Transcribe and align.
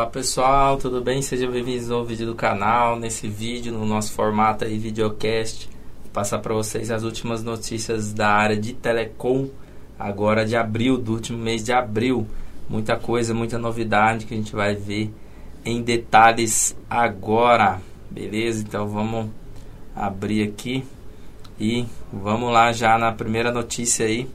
Olá 0.00 0.08
pessoal, 0.08 0.78
tudo 0.78 1.02
bem? 1.02 1.20
Sejam 1.20 1.50
bem-vindos 1.50 1.90
ao 1.90 2.02
vídeo 2.02 2.26
do 2.26 2.34
canal. 2.34 2.98
Nesse 2.98 3.28
vídeo, 3.28 3.70
no 3.70 3.84
nosso 3.84 4.14
formato 4.14 4.64
aí, 4.64 4.78
videocast, 4.78 5.68
vou 6.02 6.10
passar 6.10 6.38
para 6.38 6.54
vocês 6.54 6.90
as 6.90 7.02
últimas 7.02 7.42
notícias 7.42 8.10
da 8.10 8.30
área 8.30 8.56
de 8.56 8.72
telecom, 8.72 9.50
agora 9.98 10.46
de 10.46 10.56
abril, 10.56 10.96
do 10.96 11.12
último 11.12 11.36
mês 11.36 11.62
de 11.62 11.74
abril. 11.74 12.26
Muita 12.66 12.96
coisa, 12.96 13.34
muita 13.34 13.58
novidade 13.58 14.24
que 14.24 14.32
a 14.32 14.36
gente 14.38 14.56
vai 14.56 14.74
ver 14.74 15.12
em 15.66 15.82
detalhes 15.82 16.74
agora, 16.88 17.78
beleza? 18.10 18.64
Então 18.66 18.88
vamos 18.88 19.28
abrir 19.94 20.48
aqui 20.48 20.82
e 21.60 21.84
vamos 22.10 22.50
lá 22.50 22.72
já 22.72 22.96
na 22.96 23.12
primeira 23.12 23.52
notícia 23.52 24.06
aí, 24.06 24.26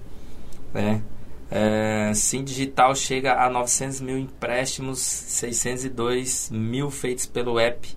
né? 0.71 1.01
É, 1.49 2.11
Sim 2.13 2.43
Digital 2.43 2.95
chega 2.95 3.35
a 3.35 3.49
900 3.49 4.01
mil 4.01 4.17
empréstimos, 4.17 4.99
602 4.99 6.49
mil 6.51 6.89
feitos 6.89 7.25
pelo 7.25 7.59
app 7.59 7.87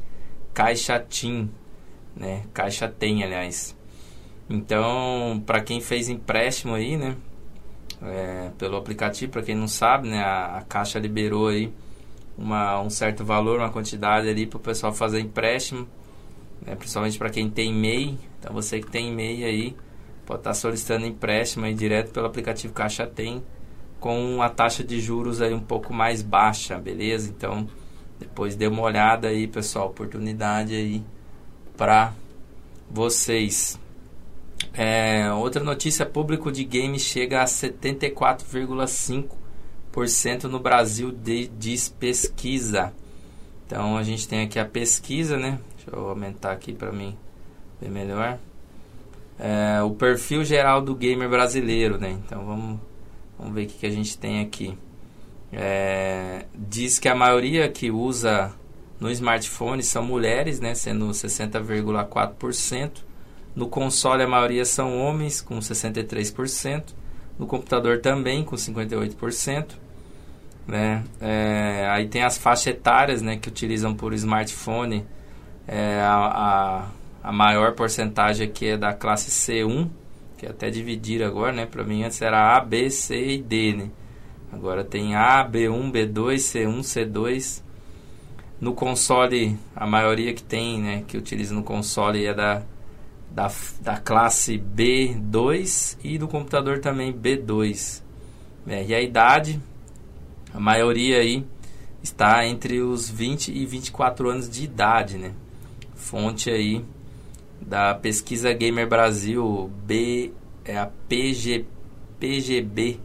Caixa 0.52 0.98
Tim, 1.08 1.50
né? 2.16 2.42
Caixa 2.52 2.88
Tem, 2.88 3.22
aliás. 3.22 3.76
Então, 4.50 5.42
para 5.46 5.60
quem 5.60 5.80
fez 5.80 6.08
empréstimo 6.08 6.74
aí, 6.74 6.96
né? 6.96 7.16
É, 8.02 8.50
pelo 8.58 8.76
aplicativo, 8.76 9.32
para 9.32 9.42
quem 9.42 9.54
não 9.54 9.68
sabe, 9.68 10.08
né? 10.08 10.20
A, 10.20 10.58
a 10.58 10.62
Caixa 10.62 10.98
liberou 10.98 11.48
aí 11.48 11.72
uma, 12.36 12.80
um 12.80 12.90
certo 12.90 13.24
valor, 13.24 13.58
uma 13.58 13.70
quantidade 13.70 14.28
ali 14.28 14.46
para 14.46 14.56
o 14.56 14.60
pessoal 14.60 14.92
fazer 14.92 15.20
empréstimo, 15.20 15.88
né? 16.64 16.74
principalmente 16.76 17.18
para 17.18 17.30
quem 17.30 17.50
tem 17.50 17.72
MEI. 17.74 18.18
Então, 18.38 18.52
você 18.52 18.80
que 18.80 18.90
tem 18.90 19.12
MEI 19.12 19.44
aí 19.44 19.76
pode 20.28 20.40
estar 20.40 20.52
solicitando 20.52 21.06
empréstimo 21.06 21.64
aí 21.64 21.72
direto 21.72 22.12
pelo 22.12 22.26
aplicativo 22.26 22.74
Caixa 22.74 23.06
Tem 23.06 23.42
com 23.98 24.42
a 24.42 24.50
taxa 24.50 24.84
de 24.84 25.00
juros 25.00 25.40
aí 25.40 25.54
um 25.54 25.60
pouco 25.60 25.94
mais 25.94 26.20
baixa, 26.20 26.78
beleza? 26.78 27.30
Então, 27.30 27.66
depois 28.20 28.54
dê 28.54 28.66
uma 28.66 28.82
olhada 28.82 29.28
aí, 29.28 29.48
pessoal, 29.48 29.86
oportunidade 29.86 30.74
aí 30.74 31.02
para 31.78 32.12
vocês. 32.90 33.80
É, 34.74 35.32
outra 35.32 35.64
notícia, 35.64 36.04
público 36.04 36.52
de 36.52 36.62
games 36.62 37.00
chega 37.02 37.40
a 37.40 37.46
74,5% 37.46 40.44
no 40.44 40.60
Brasil, 40.60 41.10
de, 41.10 41.48
diz 41.58 41.88
pesquisa. 41.88 42.92
Então, 43.66 43.96
a 43.96 44.02
gente 44.02 44.28
tem 44.28 44.42
aqui 44.42 44.58
a 44.58 44.66
pesquisa, 44.66 45.38
né? 45.38 45.58
Deixa 45.74 45.90
eu 45.90 46.10
aumentar 46.10 46.52
aqui 46.52 46.74
para 46.74 46.92
mim 46.92 47.16
ver 47.80 47.90
melhor 47.90 48.38
é, 49.38 49.80
o 49.82 49.90
perfil 49.90 50.44
geral 50.44 50.82
do 50.82 50.94
gamer 50.94 51.28
brasileiro, 51.28 51.98
né? 51.98 52.10
Então 52.10 52.44
vamos, 52.44 52.80
vamos 53.38 53.54
ver 53.54 53.64
o 53.64 53.66
que, 53.66 53.78
que 53.78 53.86
a 53.86 53.90
gente 53.90 54.18
tem 54.18 54.40
aqui. 54.40 54.76
É, 55.52 56.44
diz 56.54 56.98
que 56.98 57.08
a 57.08 57.14
maioria 57.14 57.68
que 57.68 57.90
usa 57.90 58.52
no 59.00 59.10
smartphone 59.10 59.82
são 59.82 60.04
mulheres, 60.04 60.60
né? 60.60 60.74
Sendo 60.74 61.08
60,4%. 61.08 62.90
No 63.54 63.68
console 63.68 64.22
a 64.22 64.28
maioria 64.28 64.64
são 64.64 64.98
homens, 64.98 65.40
com 65.40 65.58
63%. 65.58 66.94
No 67.38 67.46
computador 67.46 68.00
também, 68.00 68.44
com 68.44 68.56
58%. 68.56 69.74
Né? 70.66 71.02
É, 71.20 71.88
aí 71.90 72.08
tem 72.08 72.22
as 72.22 72.36
faixas 72.36 72.66
etárias, 72.66 73.22
né? 73.22 73.36
Que 73.36 73.48
utilizam 73.48 73.94
por 73.94 74.12
smartphone. 74.12 75.06
É, 75.66 76.00
a, 76.02 76.88
a 77.28 77.32
maior 77.32 77.74
porcentagem 77.74 78.48
aqui 78.48 78.68
é 78.68 78.76
da 78.78 78.94
classe 78.94 79.30
C1, 79.30 79.90
que 80.38 80.46
é 80.46 80.48
até 80.48 80.70
dividir 80.70 81.22
agora, 81.22 81.52
né? 81.52 81.66
Para 81.66 81.84
mim 81.84 82.02
antes 82.02 82.22
era 82.22 82.56
A, 82.56 82.58
B, 82.58 82.88
C 82.88 83.34
e 83.34 83.42
D, 83.42 83.74
né? 83.74 83.90
Agora 84.50 84.82
tem 84.82 85.14
A, 85.14 85.46
B1, 85.46 85.92
B2, 85.92 86.36
C1, 86.36 86.78
C2. 86.80 87.62
No 88.58 88.72
console, 88.72 89.58
a 89.76 89.86
maioria 89.86 90.32
que 90.32 90.42
tem, 90.42 90.80
né, 90.80 91.04
que 91.06 91.18
utiliza 91.18 91.54
no 91.54 91.62
console 91.62 92.24
é 92.24 92.32
da, 92.32 92.62
da, 93.30 93.52
da 93.82 93.98
classe 93.98 94.56
B2 94.56 95.98
e 96.02 96.16
do 96.16 96.28
computador 96.28 96.78
também 96.78 97.12
B2. 97.12 98.02
É, 98.66 98.86
e 98.86 98.94
a 98.94 99.02
idade, 99.02 99.60
a 100.54 100.58
maioria 100.58 101.18
aí 101.18 101.44
está 102.02 102.46
entre 102.46 102.80
os 102.80 103.06
20 103.06 103.52
e 103.52 103.66
24 103.66 104.30
anos 104.30 104.48
de 104.48 104.64
idade, 104.64 105.18
né? 105.18 105.34
Fonte 105.94 106.48
aí 106.48 106.82
da 107.60 107.94
pesquisa 107.94 108.52
Gamer 108.52 108.88
Brasil, 108.88 109.70
B, 109.84 110.32
é 110.64 110.78
a 110.78 110.86
PG, 111.08 111.64
PGB, 112.18 113.00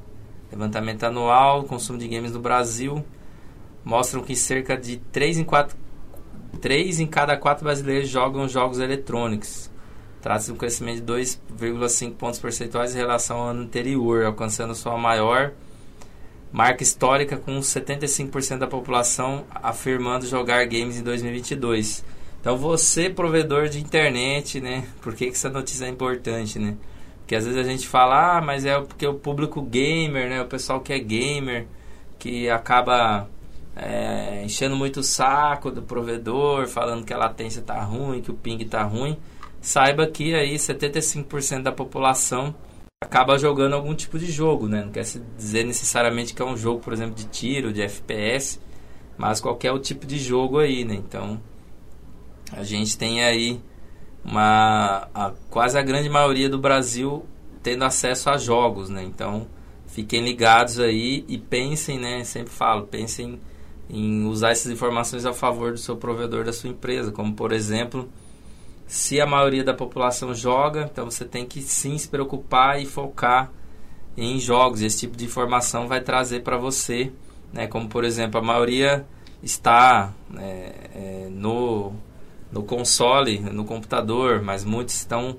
levantamento 0.52 1.04
anual, 1.04 1.64
consumo 1.64 1.98
de 1.98 2.08
games 2.08 2.32
no 2.32 2.40
Brasil, 2.40 3.04
mostram 3.84 4.24
que 4.24 4.36
cerca 4.36 4.78
de 4.78 4.98
3 4.98 5.40
em, 5.40 5.44
4, 5.44 5.78
3 6.62 7.00
em 7.00 7.08
cada 7.08 7.36
4 7.38 7.64
brasileiros 7.64 8.10
jogam 8.10 8.48
jogos 8.48 8.80
eletrônicos. 8.80 9.72
Trata-se 10.22 10.48
de 10.48 10.54
um 10.54 10.56
crescimento 10.56 11.02
de 11.02 11.14
2,5 11.14 12.14
pontos 12.14 12.40
percentuais 12.40 12.96
em 12.96 12.98
relação 12.98 13.38
ao 13.38 13.48
ano 13.50 13.64
anterior, 13.64 14.24
alcançando 14.24 14.74
sua 14.74 14.98
maior 14.98 15.52
marca 16.54 16.84
histórica 16.84 17.36
com 17.36 17.58
75% 17.58 18.60
da 18.60 18.68
população 18.68 19.44
afirmando 19.50 20.28
jogar 20.28 20.64
games 20.66 20.98
em 20.98 21.02
2022. 21.02 22.06
Então 22.44 22.58
você, 22.58 23.10
provedor 23.10 23.70
de 23.70 23.80
internet, 23.80 24.60
né? 24.60 24.86
Por 25.02 25.16
que, 25.16 25.28
que 25.28 25.32
essa 25.32 25.50
notícia 25.50 25.86
é 25.86 25.88
importante, 25.88 26.60
né? 26.60 26.76
Porque 27.20 27.38
às 27.38 27.46
vezes 27.46 27.58
a 27.58 27.64
gente 27.64 27.88
fala, 27.88 28.40
ah, 28.40 28.42
mas 28.42 28.66
é 28.66 28.78
porque 28.82 29.08
o 29.08 29.14
público 29.14 29.62
gamer, 29.62 30.30
né? 30.30 30.42
O 30.42 30.46
pessoal 30.46 30.82
que 30.82 30.92
é 30.92 31.00
gamer, 31.00 31.66
que 32.20 32.50
acaba 32.50 33.30
é, 33.78 34.44
enchendo 34.44 34.76
muito 34.76 35.00
o 35.00 35.04
saco 35.04 35.72
do 35.72 35.82
provedor, 35.82 36.68
falando 36.68 37.06
que 37.06 37.14
a 37.14 37.18
latência 37.18 37.62
tá 37.62 37.82
ruim, 37.82 38.22
que 38.22 38.30
o 38.30 38.34
ping 38.34 38.62
tá 38.66 38.84
ruim. 38.84 39.18
Saiba 39.62 40.06
que 40.06 40.36
aí 40.36 40.56
75% 40.56 41.64
da 41.64 41.72
população 41.72 42.54
acaba 43.02 43.38
jogando 43.38 43.72
algum 43.72 43.96
tipo 43.96 44.20
de 44.20 44.30
jogo, 44.30 44.68
né? 44.68 44.84
Não 44.84 44.92
quer 44.92 45.06
dizer 45.38 45.64
necessariamente 45.64 46.34
que 46.34 46.42
é 46.42 46.46
um 46.46 46.58
jogo, 46.58 46.82
por 46.82 46.92
exemplo, 46.92 47.16
de 47.16 47.24
tiro, 47.28 47.72
de 47.72 47.82
FPS, 47.84 48.60
mas 49.18 49.40
qualquer 49.40 49.80
tipo 49.80 50.06
de 50.06 50.20
jogo 50.20 50.60
aí, 50.60 50.84
né? 50.84 50.96
Então, 50.96 51.40
a 52.52 52.64
gente 52.64 52.98
tem 52.98 53.24
aí 53.24 53.62
uma 54.24 55.08
a, 55.14 55.32
quase 55.50 55.78
a 55.78 55.82
grande 55.82 56.10
maioria 56.10 56.50
do 56.50 56.58
Brasil 56.58 57.26
tendo 57.62 57.84
acesso 57.84 58.30
a 58.30 58.38
jogos, 58.38 58.90
né? 58.90 59.04
Então 59.04 59.48
fiquem 59.88 60.24
ligados 60.24 60.80
aí 60.80 61.24
e 61.28 61.38
pensem, 61.38 62.00
né? 62.00 62.24
Sempre 62.24 62.52
falo, 62.52 62.88
pensem 62.88 63.40
em 63.90 64.26
usar 64.26 64.52
essas 64.52 64.72
informações 64.72 65.26
a 65.26 65.34
favor 65.34 65.72
do 65.72 65.78
seu 65.78 65.96
provedor 65.96 66.44
da 66.44 66.54
sua 66.54 66.70
empresa, 66.70 67.12
como 67.12 67.34
por 67.34 67.52
exemplo, 67.52 68.10
se 68.88 69.20
a 69.20 69.26
maioria 69.26 69.64
da 69.64 69.74
população 69.74 70.34
joga, 70.34 70.90
então 70.92 71.10
você 71.10 71.26
tem 71.26 71.46
que 71.46 71.62
sim 71.62 71.98
se 71.98 72.08
preocupar 72.08 72.82
e 72.82 72.86
focar 72.86 73.52
em 74.16 74.40
jogos. 74.40 74.82
Esse 74.82 75.00
tipo 75.00 75.18
de 75.18 75.26
informação 75.26 75.88
vai 75.88 76.02
trazer 76.02 76.44
para 76.44 76.58
você, 76.58 77.12
né? 77.52 77.68
Como 77.68 77.88
por 77.88 78.04
exemplo, 78.04 78.40
a 78.40 78.44
maioria 78.44 79.06
está 79.42 80.14
né, 80.30 80.72
é, 80.96 81.28
no 81.30 81.94
no 82.54 82.64
console, 82.64 83.40
no 83.40 83.66
computador, 83.66 84.42
mas 84.44 84.64
muitos 84.64 84.94
estão 84.96 85.36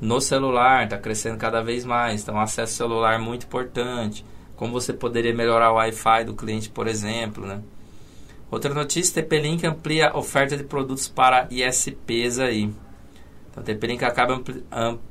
no 0.00 0.20
celular, 0.20 0.82
está 0.84 0.98
crescendo 0.98 1.38
cada 1.38 1.62
vez 1.62 1.84
mais. 1.84 2.22
Então, 2.22 2.40
acesso 2.40 2.74
celular 2.74 3.20
muito 3.20 3.46
importante. 3.46 4.26
Como 4.56 4.72
você 4.72 4.92
poderia 4.92 5.32
melhorar 5.32 5.70
o 5.70 5.76
Wi-Fi 5.76 6.24
do 6.24 6.34
cliente, 6.34 6.68
por 6.68 6.88
exemplo, 6.88 7.46
né? 7.46 7.62
Outra 8.50 8.74
notícia, 8.74 9.22
TP-Link 9.22 9.64
amplia 9.64 10.10
oferta 10.16 10.56
de 10.56 10.64
produtos 10.64 11.06
para 11.08 11.46
ISPs 11.50 12.40
aí. 12.40 12.74
Então, 13.50 13.62
TP-Link 13.62 14.04
acaba 14.04 14.42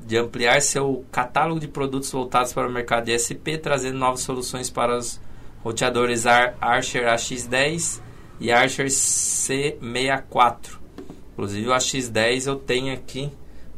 de 0.05 0.17
ampliar 0.17 0.61
seu 0.61 1.05
catálogo 1.09 1.61
de 1.61 1.69
produtos 1.69 2.11
voltados 2.11 2.51
para 2.51 2.67
o 2.67 2.71
mercado 2.71 3.05
de 3.05 3.13
ISP, 3.13 3.57
trazendo 3.57 3.97
novas 3.97 4.19
soluções 4.21 4.69
para 4.69 4.97
os 4.97 5.21
roteadores 5.63 6.25
Archer 6.25 7.07
AX10 7.07 8.01
e 8.39 8.51
Archer 8.51 8.87
C64 8.87 10.84
Inclusive 11.35 11.67
o 11.67 11.71
AX10 11.71 12.47
eu 12.47 12.55
tenho 12.55 12.93
aqui, 12.93 13.29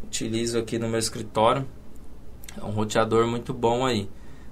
utilizo 0.03 0.59
aqui 0.59 0.77
no 0.77 0.87
meu 0.87 0.99
escritório. 0.99 1.67
É 2.55 2.63
um 2.63 2.69
roteador 2.69 3.25
muito 3.25 3.51
bom 3.51 3.83
aí. 3.83 4.07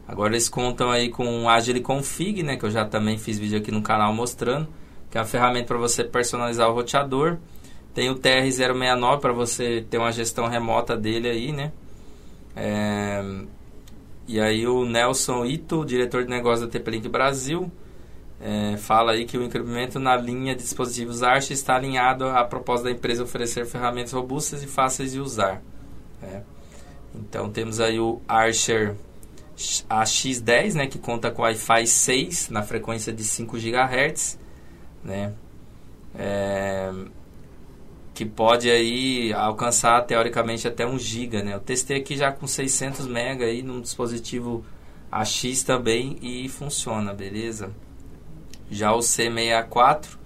Agora 0.08 0.34
eles 0.34 0.50
contam 0.50 0.90
aí 0.90 1.10
com 1.10 1.44
o 1.44 1.50
Agile 1.50 1.82
Config, 1.82 2.42
né, 2.42 2.58
que 2.58 2.66
eu 2.66 2.72
já 2.72 2.84
também 2.84 3.18
fiz 3.18 3.38
vídeo 3.38 3.60
aqui 3.60 3.72
no 3.72 3.84
canal 3.84 4.12
mostrando, 4.12 4.68
que 5.10 5.18
é 5.18 5.22
uma 5.22 5.28
ferramenta 5.28 5.68
para 5.68 5.78
você 5.78 6.04
personalizar 6.04 6.68
o 6.68 6.74
roteador. 6.74 7.38
Tem 7.94 8.10
o 8.10 8.16
TR069 8.16 9.20
para 9.20 9.34
você 9.34 9.86
ter 9.88 10.00
uma 10.00 10.12
gestão 10.12 10.48
remota 10.48 10.98
dele 10.98 11.30
aí, 11.30 11.52
né? 11.52 11.72
É... 12.56 13.24
E 14.28 14.40
aí 14.40 14.66
o 14.66 14.84
Nelson 14.84 15.46
Ito, 15.46 15.86
diretor 15.86 16.24
de 16.24 16.30
negócio 16.32 16.66
da 16.66 16.72
TP-Link 16.72 17.08
Brasil, 17.08 17.72
é, 18.40 18.76
fala 18.78 19.14
aí 19.14 19.26
que 19.26 19.38
o 19.38 19.44
incremento 19.44 20.00
na 20.00 20.16
linha 20.16 20.56
de 20.56 20.62
dispositivos 20.62 21.24
Arch 21.24 21.52
está 21.52 21.76
alinhado 21.76 22.26
à 22.26 22.44
proposta 22.44 22.86
da 22.86 22.92
empresa 22.92 23.24
oferecer 23.24 23.66
ferramentas 23.66 24.12
robustas 24.12 24.62
e 24.62 24.68
fáceis 24.68 25.12
de 25.12 25.20
usar. 25.20 25.62
É. 26.22 26.42
Então 27.14 27.50
temos 27.50 27.80
aí 27.80 28.00
o 28.00 28.22
Archer 28.28 28.96
AX10, 29.90 30.74
né, 30.74 30.88
que 30.88 31.00
conta 31.00 31.32
com 31.32 31.44
Wi-Fi 31.44 31.88
6 31.88 32.50
na 32.50 32.62
frequência 32.62 33.14
de 33.14 33.24
5 33.24 33.58
GHz, 33.58 34.38
né? 35.04 35.34
É, 36.18 36.92
que 38.14 38.26
pode 38.26 38.70
aí 38.70 39.34
alcançar 39.34 40.02
teoricamente 40.06 40.68
até 40.68 40.86
1 40.86 40.98
GB, 41.00 41.44
né? 41.44 41.54
Eu 41.54 41.60
testei 41.60 41.98
aqui 41.98 42.18
já 42.18 42.32
com 42.32 42.48
600 42.48 43.08
MB 43.08 43.44
aí 43.44 43.62
num 43.62 43.82
dispositivo 43.82 44.66
AX 45.12 45.64
também 45.64 46.18
e 46.22 46.50
funciona, 46.50 47.14
beleza? 47.14 47.72
Já 48.70 48.94
o 48.94 49.00
C64 49.00 50.18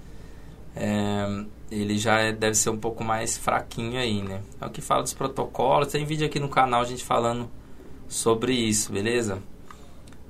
é, 0.75 1.45
ele 1.71 1.97
já 1.97 2.19
é, 2.19 2.31
deve 2.31 2.55
ser 2.55 2.69
um 2.69 2.77
pouco 2.77 3.03
mais 3.03 3.37
fraquinho 3.37 3.99
aí, 3.99 4.21
né? 4.21 4.41
É 4.59 4.65
o 4.65 4.69
que 4.69 4.81
fala 4.81 5.03
dos 5.03 5.13
protocolos, 5.13 5.91
tem 5.91 6.05
vídeo 6.05 6.25
aqui 6.25 6.39
no 6.39 6.49
canal 6.49 6.81
a 6.81 6.85
gente 6.85 7.03
falando 7.03 7.49
sobre 8.07 8.53
isso, 8.53 8.91
beleza? 8.91 9.39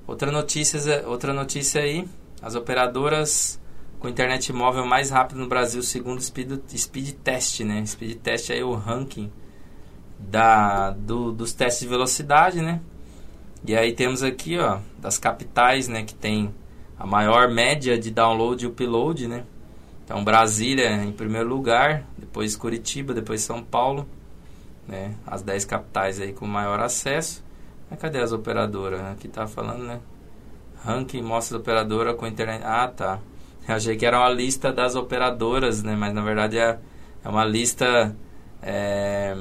Outra 0.07 0.31
notícia, 0.31 1.07
outra 1.07 1.33
notícia 1.33 1.81
aí, 1.81 2.07
as 2.41 2.55
operadoras 2.55 3.59
com 3.99 4.07
internet 4.07 4.51
móvel 4.53 4.85
mais 4.85 5.09
rápido 5.09 5.39
no 5.39 5.47
Brasil, 5.47 5.83
segundo 5.83 6.19
o 6.19 6.21
Speed, 6.21 6.59
Speed 6.75 7.11
Test, 7.23 7.61
né? 7.61 7.85
Speed 7.85 8.17
Test 8.17 8.49
é 8.49 8.63
o 8.63 8.73
ranking 8.73 9.31
da, 10.17 10.91
do, 10.91 11.31
dos 11.31 11.53
testes 11.53 11.81
de 11.83 11.87
velocidade, 11.87 12.61
né? 12.61 12.81
E 13.65 13.75
aí 13.75 13.93
temos 13.93 14.23
aqui, 14.23 14.57
ó, 14.57 14.79
das 14.97 15.17
capitais, 15.17 15.87
né, 15.87 16.03
que 16.03 16.15
tem 16.15 16.53
a 16.99 17.05
maior 17.05 17.49
média 17.49 17.97
de 17.97 18.11
download 18.11 18.65
e 18.65 18.67
upload, 18.67 19.27
né? 19.27 19.45
Então 20.03 20.23
Brasília 20.23 20.91
em 21.03 21.13
primeiro 21.13 21.47
lugar, 21.47 22.03
depois 22.17 22.57
Curitiba, 22.57 23.13
depois 23.13 23.41
São 23.41 23.63
Paulo, 23.63 24.05
né? 24.85 25.15
As 25.25 25.41
10 25.41 25.63
capitais 25.63 26.19
aí 26.19 26.33
com 26.33 26.45
maior 26.45 26.81
acesso. 26.81 27.41
Mas 27.89 27.99
cadê 27.99 28.19
as 28.19 28.33
operadoras? 28.33 29.01
Aqui 29.01 29.29
tá 29.29 29.47
falando, 29.47 29.83
né? 29.83 29.99
Ranking 30.83 31.21
mostra 31.21 31.57
a 31.57 31.59
operadora 31.59 32.13
com 32.13 32.27
internet. 32.27 32.63
Ah, 32.65 32.87
tá. 32.87 33.19
Eu 33.67 33.75
achei 33.75 33.95
que 33.95 34.05
era 34.05 34.19
uma 34.19 34.29
lista 34.29 34.73
das 34.73 34.95
operadoras, 34.95 35.81
né? 35.83 35.95
Mas 35.95 36.13
na 36.13 36.21
verdade 36.21 36.57
é, 36.57 36.79
é 37.23 37.29
uma 37.29 37.45
lista 37.45 38.15
é, 38.61 39.35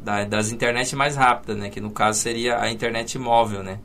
da, 0.00 0.24
das 0.24 0.52
internet 0.52 0.94
mais 0.94 1.16
rápidas, 1.16 1.56
né? 1.56 1.70
Que 1.70 1.80
no 1.80 1.90
caso 1.90 2.20
seria 2.20 2.60
a 2.60 2.70
internet 2.70 3.18
móvel, 3.18 3.62
né? 3.62 3.80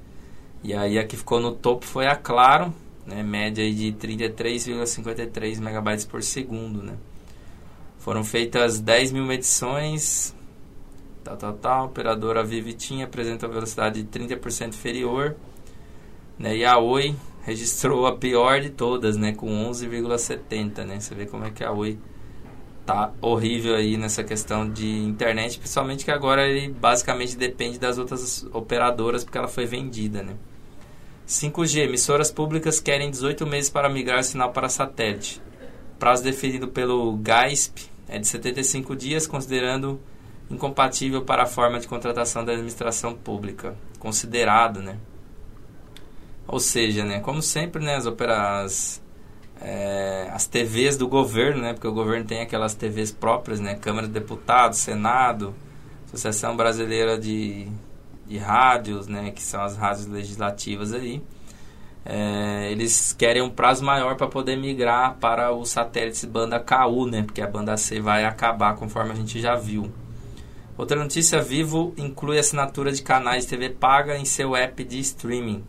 E 0.64 0.74
aí 0.74 1.00
a 1.00 1.06
que 1.06 1.16
ficou 1.16 1.40
no 1.40 1.54
topo 1.54 1.86
foi 1.86 2.08
a 2.08 2.16
Claro, 2.16 2.74
né? 3.10 3.24
Média 3.24 3.70
de 3.74 3.92
33,53 3.94 5.60
megabytes 5.60 6.06
por 6.06 6.22
segundo, 6.22 6.84
né? 6.84 6.94
Foram 7.98 8.24
feitas 8.24 8.80
10 8.80 9.12
mil 9.12 9.26
medições, 9.26 10.36
tal, 11.24 11.36
tal, 11.36 11.54
tal. 11.54 11.86
Operadora 11.88 12.44
Vivitinha 12.44 13.06
apresenta 13.06 13.48
velocidade 13.48 14.02
de 14.04 14.20
30% 14.20 14.70
inferior, 14.70 15.36
né? 16.38 16.56
E 16.56 16.64
a 16.64 16.78
Oi 16.78 17.16
registrou 17.44 18.06
a 18.06 18.16
pior 18.16 18.62
de 18.62 18.70
todas, 18.70 19.18
né, 19.18 19.34
com 19.34 19.48
11,70, 19.70 20.86
né? 20.86 21.00
Você 21.00 21.16
vê 21.16 21.26
como 21.26 21.46
é 21.46 21.50
que 21.50 21.64
a 21.64 21.72
Oi 21.72 21.98
tá 22.86 23.12
horrível 23.22 23.76
aí 23.76 23.98
nessa 23.98 24.24
questão 24.24 24.68
de 24.68 24.88
internet, 24.88 25.60
principalmente 25.60 26.06
que 26.06 26.12
agora 26.12 26.48
ele 26.48 26.70
basicamente 26.70 27.36
depende 27.38 27.78
das 27.78 27.98
outras 27.98 28.48
operadoras 28.52 29.24
porque 29.24 29.38
ela 29.38 29.48
foi 29.48 29.66
vendida, 29.66 30.24
né? 30.24 30.36
5G, 31.30 31.82
emissoras 31.82 32.32
públicas 32.32 32.80
querem 32.80 33.12
18 33.12 33.46
meses 33.46 33.70
para 33.70 33.88
migrar 33.88 34.20
o 34.20 34.24
sinal 34.24 34.52
para 34.52 34.68
satélite. 34.68 35.40
Prazo 36.00 36.24
definido 36.24 36.70
pelo 36.70 37.16
GAISP 37.18 37.88
é 38.08 38.18
de 38.18 38.28
75 38.28 38.96
dias, 38.96 39.28
considerando 39.28 40.02
incompatível 40.50 41.22
para 41.22 41.44
a 41.44 41.46
forma 41.46 41.80
de 41.80 41.88
contratação 41.88 42.44
da 42.44 42.54
administração 42.54 43.14
pública. 43.14 43.78
Considerado, 44.00 44.82
né? 44.82 44.98
Ou 46.48 46.60
seja, 46.60 47.06
né, 47.06 47.20
como 47.20 47.44
sempre, 47.44 47.84
né, 47.86 47.96
as 47.96 48.08
operas 48.08 49.00
é, 49.62 50.32
as 50.34 50.48
TVs 50.48 50.98
do 50.98 51.08
governo, 51.08 51.62
né, 51.62 51.74
porque 51.74 51.88
o 51.88 51.94
governo 51.94 52.26
tem 52.26 52.42
aquelas 52.42 52.74
TVs 52.74 53.12
próprias, 53.12 53.60
né, 53.60 53.76
Câmara 53.76 54.08
de 54.08 54.14
Deputados, 54.14 54.80
Senado, 54.80 55.54
Associação 56.08 56.58
Brasileira 56.58 57.20
de, 57.20 57.68
de 58.30 58.38
Rádios, 58.38 59.08
né, 59.08 59.32
que 59.32 59.42
são 59.42 59.62
as 59.62 59.76
rádios 59.76 60.06
legislativas 60.06 60.94
aí. 60.94 61.22
É, 62.06 62.72
eles 62.72 63.12
querem 63.12 63.42
um 63.42 63.50
prazo 63.50 63.84
maior 63.84 64.16
para 64.16 64.28
poder 64.28 64.56
migrar 64.56 65.16
para 65.16 65.52
os 65.52 65.70
satélites 65.70 66.24
banda 66.26 66.60
KU, 66.60 67.06
né, 67.08 67.24
porque 67.24 67.42
a 67.42 67.48
banda 67.48 67.76
C 67.76 68.00
vai 68.00 68.24
acabar 68.24 68.76
conforme 68.76 69.12
a 69.12 69.16
gente 69.16 69.42
já 69.42 69.56
viu. 69.56 69.92
Outra 70.78 70.98
notícia, 70.98 71.42
Vivo 71.42 71.94
inclui 71.98 72.40
assinatura 72.40 72.92
de 72.92 73.02
canais 73.02 73.46
TV 73.46 73.70
paga 73.70 74.18
em 74.18 74.24
seu 74.24 74.56
app 74.56 74.82
de 74.84 75.00
streaming. 75.00 75.64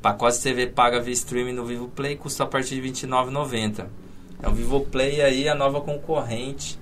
Pacote 0.00 0.40
TV 0.40 0.68
paga 0.68 1.00
via 1.00 1.12
streaming 1.12 1.52
no 1.52 1.66
Vivo 1.66 1.88
Play 1.88 2.16
custa 2.16 2.44
a 2.44 2.46
partir 2.46 2.76
de 2.76 2.80
R$ 2.80 2.92
29,90. 2.92 3.86
É 4.42 4.48
o 4.48 4.52
Vivo 4.52 4.80
Play 4.86 5.20
aí 5.20 5.48
a 5.48 5.54
nova 5.54 5.80
concorrente 5.80 6.78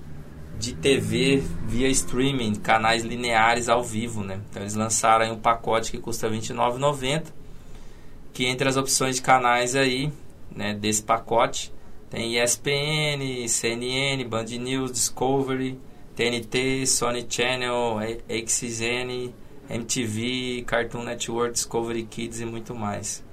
de 0.59 0.73
TV 0.73 1.43
via 1.65 1.87
streaming, 1.89 2.55
canais 2.55 3.03
lineares 3.03 3.69
ao 3.69 3.83
vivo, 3.83 4.23
né? 4.23 4.39
Então 4.49 4.61
eles 4.61 4.75
lançaram 4.75 5.25
aí 5.25 5.31
um 5.31 5.37
pacote 5.37 5.91
que 5.91 5.97
custa 5.97 6.27
R$ 6.27 6.37
29,90, 6.37 7.25
que 8.33 8.45
entre 8.45 8.67
as 8.67 8.77
opções 8.77 9.17
de 9.17 9.21
canais 9.21 9.75
aí, 9.75 10.11
né, 10.53 10.73
desse 10.73 11.03
pacote, 11.03 11.71
tem 12.09 12.41
ESPN, 12.41 13.47
CNN, 13.47 14.23
Band 14.25 14.45
News, 14.45 14.91
Discovery, 14.91 15.77
TNT, 16.15 16.85
Sony 16.87 17.25
Channel, 17.29 17.97
XN, 18.47 19.33
MTV, 19.69 20.63
Cartoon 20.65 21.03
Network, 21.03 21.53
Discovery 21.53 22.03
Kids 22.03 22.39
e 22.39 22.45
muito 22.45 22.73
mais. 22.73 23.23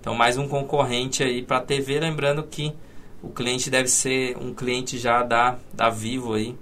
Então, 0.00 0.14
mais 0.14 0.36
um 0.38 0.46
concorrente 0.46 1.22
aí 1.22 1.42
para 1.42 1.58
a 1.58 1.62
TV, 1.62 1.98
lembrando 1.98 2.42
que 2.42 2.72
o 3.22 3.28
cliente 3.28 3.70
deve 3.70 3.88
ser 3.88 4.36
um 4.38 4.54
cliente 4.54 4.98
já 4.98 5.22
da, 5.22 5.58
da 5.72 5.90
Vivo 5.90 6.34
aí, 6.34 6.56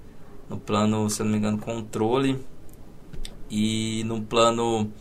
no 0.49 0.57
plano, 0.57 1.09
se 1.09 1.21
eu 1.21 1.25
não 1.25 1.31
me 1.31 1.37
engano, 1.37 1.57
controle 1.57 2.43
e 3.49 4.03
no 4.05 4.21
plano 4.21 4.91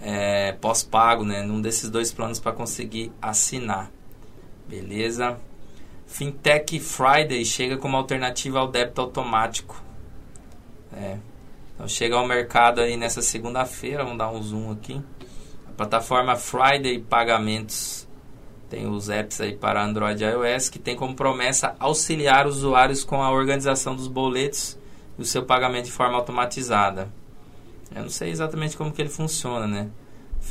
é, 0.00 0.52
pós-pago, 0.52 1.24
né? 1.24 1.42
Num 1.42 1.60
desses 1.60 1.90
dois 1.90 2.12
planos 2.12 2.38
para 2.38 2.52
conseguir 2.52 3.12
assinar. 3.20 3.90
Beleza? 4.68 5.38
Fintech 6.06 6.78
Friday 6.80 7.44
chega 7.44 7.76
como 7.76 7.96
alternativa 7.96 8.58
ao 8.58 8.68
débito 8.68 9.00
automático. 9.00 9.82
É, 10.92 11.18
então 11.74 11.88
chega 11.88 12.16
ao 12.16 12.26
mercado 12.26 12.80
aí 12.80 12.96
nessa 12.96 13.22
segunda-feira, 13.22 14.04
vamos 14.04 14.18
dar 14.18 14.30
um 14.30 14.42
zoom 14.42 14.72
aqui. 14.72 15.00
A 15.68 15.72
plataforma 15.72 16.36
Friday 16.36 16.98
Pagamentos 16.98 17.99
tem 18.70 18.86
os 18.86 19.10
apps 19.10 19.40
aí 19.40 19.54
para 19.54 19.84
Android 19.84 20.22
e 20.22 20.26
iOS 20.26 20.68
que 20.68 20.78
tem 20.78 20.94
como 20.94 21.14
promessa 21.14 21.74
auxiliar 21.80 22.46
usuários 22.46 23.02
com 23.02 23.20
a 23.20 23.30
organização 23.30 23.96
dos 23.96 24.06
boletos 24.06 24.78
e 25.18 25.22
o 25.22 25.24
seu 25.24 25.44
pagamento 25.44 25.86
de 25.86 25.92
forma 25.92 26.16
automatizada. 26.16 27.12
Eu 27.94 28.02
não 28.02 28.08
sei 28.08 28.30
exatamente 28.30 28.76
como 28.76 28.92
que 28.92 29.02
ele 29.02 29.08
funciona, 29.08 29.66
né? 29.66 29.90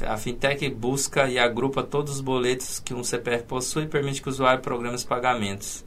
A 0.05 0.17
fintech 0.17 0.69
busca 0.69 1.29
e 1.29 1.39
agrupa 1.39 1.81
todos 1.81 2.15
os 2.15 2.21
boletos 2.21 2.79
que 2.79 2.93
um 2.93 3.03
CPF 3.03 3.45
possui 3.45 3.83
e 3.83 3.87
permite 3.87 4.21
que 4.21 4.27
o 4.27 4.31
usuário 4.31 4.61
programe 4.61 4.95
os 4.95 5.05
pagamentos. 5.05 5.85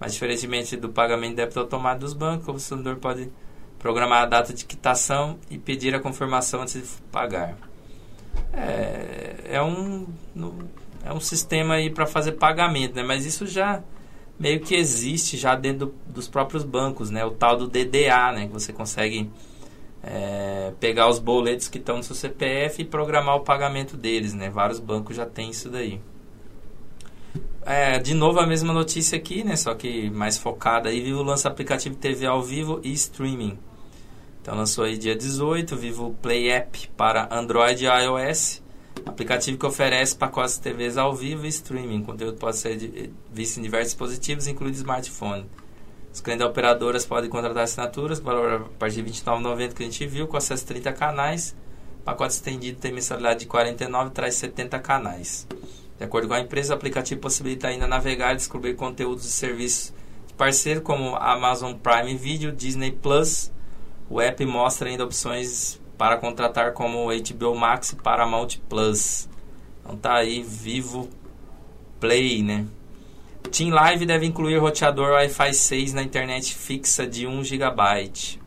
Mas 0.00 0.14
diferentemente 0.14 0.76
do 0.76 0.88
pagamento 0.88 1.30
de 1.30 1.36
débito 1.36 1.60
automático 1.60 2.00
dos 2.00 2.14
bancos, 2.14 2.48
o 2.48 2.52
consumidor 2.52 2.96
pode 2.96 3.30
programar 3.78 4.22
a 4.22 4.26
data 4.26 4.52
de 4.52 4.64
quitação 4.64 5.38
e 5.50 5.58
pedir 5.58 5.94
a 5.94 6.00
confirmação 6.00 6.62
antes 6.62 6.74
de 6.74 6.88
pagar. 7.12 7.56
É, 8.52 9.36
é 9.50 9.62
um, 9.62 10.06
é 11.06 11.12
um 11.12 11.20
sistema 11.20 11.74
aí 11.74 11.88
para 11.88 12.06
fazer 12.06 12.32
pagamento, 12.32 12.94
né? 12.96 13.02
mas 13.02 13.24
isso 13.24 13.46
já 13.46 13.82
meio 14.38 14.60
que 14.60 14.74
existe 14.74 15.36
já 15.36 15.54
dentro 15.54 15.86
do, 15.86 15.94
dos 16.12 16.28
próprios 16.28 16.64
bancos, 16.64 17.10
né? 17.10 17.24
o 17.24 17.30
tal 17.30 17.56
do 17.56 17.68
DDA, 17.68 18.32
né? 18.32 18.46
que 18.46 18.52
você 18.52 18.72
consegue 18.72 19.30
é, 20.02 20.72
pegar 20.80 21.08
os 21.08 21.18
boletos 21.18 21.68
que 21.68 21.78
estão 21.78 21.98
no 21.98 22.02
seu 22.02 22.14
CPF 22.14 22.82
e 22.82 22.84
programar 22.84 23.36
o 23.36 23.40
pagamento 23.40 23.96
deles. 23.96 24.34
Né? 24.34 24.50
Vários 24.50 24.80
bancos 24.80 25.16
já 25.16 25.24
têm 25.24 25.50
isso 25.50 25.70
daí. 25.70 26.00
É, 27.64 27.98
de 27.98 28.14
novo 28.14 28.38
a 28.38 28.46
mesma 28.46 28.72
notícia 28.72 29.18
aqui, 29.18 29.42
né? 29.42 29.56
Só 29.56 29.74
que 29.74 30.08
mais 30.10 30.38
focada 30.38 30.88
aí. 30.88 31.00
Vivo 31.00 31.24
lança 31.24 31.48
aplicativo 31.48 31.96
TV 31.96 32.24
ao 32.24 32.40
vivo 32.40 32.80
e 32.84 32.92
streaming. 32.92 33.58
Então 34.40 34.54
lançou 34.54 34.84
aí 34.84 34.96
dia 34.96 35.16
18, 35.16 35.76
Vivo 35.76 36.16
Play 36.22 36.48
App 36.48 36.88
para 36.96 37.28
Android 37.36 37.84
e 37.84 37.88
iOS. 37.88 38.62
Aplicativo 39.04 39.58
que 39.58 39.66
oferece 39.66 40.16
pacotes 40.16 40.54
de 40.54 40.62
TVs 40.62 40.96
ao 40.96 41.14
vivo 41.14 41.44
e 41.44 41.48
streaming. 41.48 42.00
O 42.00 42.04
conteúdo 42.04 42.38
pode 42.38 42.56
ser 42.56 43.10
visto 43.32 43.58
em 43.58 43.62
diversos 43.62 43.92
dispositivos, 43.92 44.46
incluindo 44.46 44.76
smartphone. 44.76 45.46
Os 46.12 46.20
clientes 46.20 46.46
operadoras 46.46 47.04
podem 47.04 47.28
contratar 47.28 47.64
assinaturas, 47.64 48.20
valor 48.20 48.52
a 48.52 48.78
partir 48.78 49.02
de 49.02 49.10
R$ 49.10 49.18
29,90 49.18 49.74
que 49.74 49.82
a 49.82 49.86
gente 49.86 50.06
viu, 50.06 50.26
com 50.26 50.36
acesso 50.36 50.64
a 50.64 50.68
30 50.68 50.92
canais. 50.94 51.54
Pacote 52.06 52.34
estendido 52.34 52.78
tem 52.78 52.92
mensalidade 52.92 53.40
de 53.40 53.44
R$ 53.44 53.50
49 53.50 54.10
traz 54.10 54.36
70 54.36 54.78
canais. 54.78 55.46
De 55.98 56.04
acordo 56.04 56.28
com 56.28 56.34
a 56.34 56.40
empresa, 56.40 56.72
o 56.72 56.76
aplicativo 56.76 57.20
possibilita 57.20 57.68
ainda 57.68 57.86
navegar 57.86 58.32
e 58.32 58.36
descobrir 58.36 58.74
conteúdos 58.76 59.24
e 59.26 59.30
serviços 59.30 59.92
de 60.26 60.34
parceiro 60.34 60.80
como 60.82 61.16
Amazon 61.16 61.74
Prime 61.74 62.14
Video, 62.16 62.52
Disney 62.52 62.92
Plus. 62.92 63.50
O 64.08 64.20
app 64.20 64.44
mostra 64.46 64.88
ainda 64.88 65.04
opções 65.04 65.80
para 65.96 66.16
contratar 66.16 66.72
como 66.72 67.08
HBO 67.08 67.54
Max 67.54 67.90
e 67.90 67.96
Paramount 67.96 68.58
Plus. 68.68 69.28
Então 69.80 69.96
tá 69.96 70.14
aí 70.14 70.42
Vivo 70.42 71.08
Play, 72.00 72.42
né? 72.42 72.66
Team 73.50 73.70
Live 73.70 74.04
deve 74.04 74.26
incluir 74.26 74.58
roteador 74.58 75.12
Wi-Fi 75.12 75.54
6 75.54 75.92
na 75.94 76.02
internet 76.02 76.54
fixa 76.54 77.06
de 77.06 77.26
1 77.26 77.44
GB. 77.44 78.38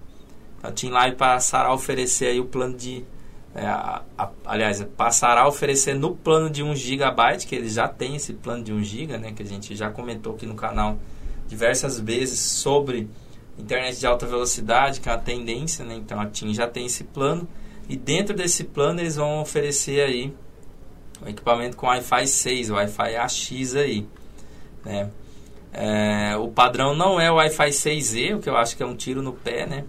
A 0.62 0.72
Team 0.72 0.92
Live 0.92 1.16
passará 1.16 1.70
a 1.70 1.74
oferecer 1.74 2.28
aí 2.28 2.40
o 2.40 2.46
plano 2.46 2.76
de 2.76 3.06
é, 3.56 3.66
a, 3.66 4.04
a, 4.18 4.30
aliás, 4.46 4.84
passará 4.96 5.42
a 5.42 5.48
oferecer 5.48 5.96
no 5.96 6.16
plano 6.16 6.50
de 6.50 6.62
1 6.62 6.76
GB, 6.76 7.38
que 7.48 7.56
eles 7.56 7.74
já 7.74 7.88
têm 7.88 8.16
esse 8.16 8.34
plano 8.34 8.64
de 8.64 8.72
1 8.72 8.84
GB, 8.84 9.18
né, 9.18 9.32
que 9.32 9.42
a 9.42 9.46
gente 9.46 9.76
já 9.76 9.90
comentou 9.90 10.36
aqui 10.36 10.46
no 10.46 10.56
canal 10.56 10.98
diversas 11.48 12.00
vezes 12.00 12.40
sobre 12.40 13.10
internet 13.60 14.00
de 14.00 14.08
alta 14.08 14.26
velocidade, 14.26 15.00
que 15.02 15.10
é 15.10 15.12
uma 15.12 15.18
tendência, 15.18 15.84
né? 15.86 15.96
Então 15.96 16.20
a 16.20 16.26
TIM 16.26 16.54
já 16.54 16.68
tem 16.68 16.86
esse 16.86 17.04
plano 17.04 17.48
e 17.88 17.96
dentro 17.96 18.36
desse 18.36 18.64
plano 18.64 19.00
eles 19.00 19.16
vão 19.16 19.42
oferecer 19.42 20.02
aí 20.02 20.34
o 21.22 21.28
equipamento 21.28 21.76
com 21.76 21.88
Wi-Fi 21.88 22.28
6, 22.28 22.70
Wi-Fi 22.70 23.16
AX 23.16 23.76
aí, 23.76 24.08
né? 24.86 25.10
É, 25.72 26.36
o 26.38 26.48
padrão 26.48 26.96
não 26.96 27.20
é 27.20 27.32
o 27.32 27.36
Wi-Fi 27.36 27.70
6E, 27.70 28.36
o 28.36 28.40
que 28.40 28.50
eu 28.50 28.58
acho 28.58 28.76
que 28.76 28.82
é 28.82 28.86
um 28.86 28.96
tiro 28.96 29.22
no 29.22 29.34
pé, 29.34 29.68
né? 29.68 29.86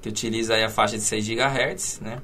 Que 0.00 0.08
utiliza 0.08 0.54
aí 0.54 0.64
a 0.64 0.68
faixa 0.68 0.96
de 0.96 1.02
6 1.02 1.28
GHz, 1.28 2.00
né? 2.00 2.18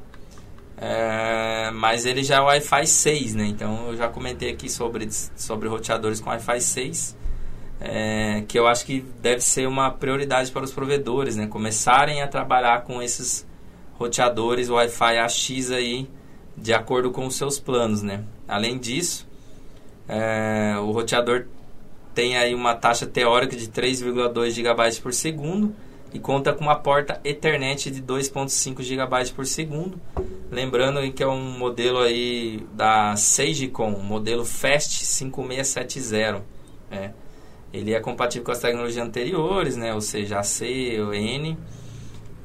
É, 0.76 1.70
mas 1.72 2.06
ele 2.06 2.22
já 2.22 2.36
é 2.36 2.40
Wi-Fi 2.40 2.86
6, 2.86 3.34
né? 3.34 3.46
Então 3.46 3.88
eu 3.88 3.96
já 3.96 4.08
comentei 4.08 4.50
aqui 4.50 4.68
sobre, 4.68 5.08
sobre 5.10 5.68
roteadores 5.68 6.20
com 6.20 6.30
Wi-Fi 6.30 6.60
6, 6.60 7.16
é, 7.80 8.42
que 8.48 8.58
eu 8.58 8.66
acho 8.66 8.84
que 8.84 9.00
deve 9.20 9.40
ser 9.40 9.66
uma 9.66 9.90
prioridade 9.90 10.50
para 10.50 10.64
os 10.64 10.72
provedores, 10.72 11.36
né? 11.36 11.46
Começarem 11.46 12.22
a 12.22 12.28
trabalhar 12.28 12.82
com 12.82 13.00
esses 13.00 13.46
roteadores 13.98 14.68
Wi-Fi 14.68 15.18
AX 15.18 15.70
aí, 15.70 16.08
de 16.56 16.72
acordo 16.72 17.10
com 17.10 17.26
os 17.26 17.36
seus 17.36 17.58
planos, 17.58 18.02
né? 18.02 18.24
Além 18.46 18.78
disso, 18.78 19.28
é, 20.08 20.74
o 20.80 20.90
roteador 20.90 21.46
tem 22.14 22.36
aí 22.36 22.54
uma 22.54 22.74
taxa 22.74 23.06
teórica 23.06 23.56
de 23.56 23.68
3,2 23.68 24.50
GB 24.50 25.00
por 25.00 25.14
segundo 25.14 25.74
e 26.12 26.18
conta 26.18 26.52
com 26.52 26.64
uma 26.64 26.76
porta 26.76 27.20
Ethernet 27.22 27.90
de 27.90 28.02
2.5 28.02 28.82
GB 28.82 29.32
por 29.36 29.46
segundo. 29.46 30.00
Lembrando 30.50 31.00
que 31.12 31.22
é 31.22 31.28
um 31.28 31.58
modelo 31.58 31.98
aí 31.98 32.66
da 32.72 33.14
Sagecom, 33.14 33.90
modelo 34.00 34.44
Fast 34.44 35.04
5670. 35.04 36.42
É. 36.90 37.10
Ele 37.72 37.92
é 37.92 38.00
compatível 38.00 38.44
com 38.44 38.52
as 38.52 38.60
tecnologias 38.60 39.06
anteriores, 39.06 39.76
né? 39.76 39.94
ou 39.94 40.00
seja, 40.00 40.38
AC 40.38 40.62
ou 41.00 41.14
N. 41.14 41.58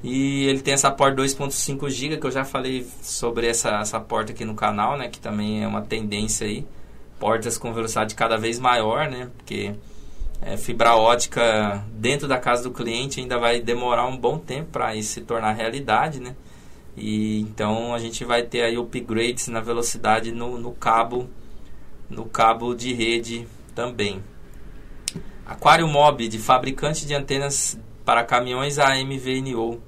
E 0.03 0.45
ele 0.45 0.61
tem 0.61 0.73
essa 0.73 0.91
porta 0.91 1.21
2.5 1.21 1.89
GB 1.89 2.17
que 2.17 2.27
eu 2.27 2.31
já 2.31 2.43
falei 2.43 2.85
sobre 3.01 3.47
essa, 3.47 3.79
essa 3.79 3.99
porta 3.99 4.33
aqui 4.33 4.43
no 4.43 4.53
canal, 4.53 4.97
né? 4.97 5.07
que 5.07 5.19
também 5.19 5.63
é 5.63 5.67
uma 5.67 5.81
tendência 5.81 6.45
aí. 6.45 6.65
Portas 7.19 7.57
com 7.57 7.73
velocidade 7.73 8.15
cada 8.15 8.37
vez 8.37 8.59
maior, 8.59 9.09
né? 9.09 9.29
Porque 9.37 9.73
é, 10.41 10.57
fibra 10.57 10.97
ótica 10.97 11.81
dentro 11.93 12.27
da 12.27 12.37
casa 12.37 12.63
do 12.63 12.71
cliente 12.71 13.21
ainda 13.21 13.37
vai 13.37 13.61
demorar 13.61 14.05
um 14.05 14.17
bom 14.17 14.37
tempo 14.37 14.71
para 14.71 14.93
isso 14.93 15.13
se 15.13 15.21
tornar 15.21 15.53
realidade, 15.53 16.19
né? 16.19 16.35
E 16.97 17.39
então 17.39 17.93
a 17.93 17.99
gente 17.99 18.25
vai 18.25 18.43
ter 18.43 18.63
aí 18.63 18.77
upgrades 18.77 19.47
na 19.47 19.61
velocidade 19.61 20.33
no, 20.33 20.59
no 20.59 20.73
cabo 20.73 21.29
no 22.09 22.25
cabo 22.25 22.75
de 22.75 22.93
rede 22.93 23.47
também. 23.73 24.21
Aquário 25.45 25.87
Mob, 25.87 26.27
de 26.27 26.39
fabricante 26.39 27.05
de 27.05 27.13
antenas 27.13 27.77
para 28.05 28.23
caminhões 28.23 28.79
a 28.79 28.95
MVNO. 28.95 29.81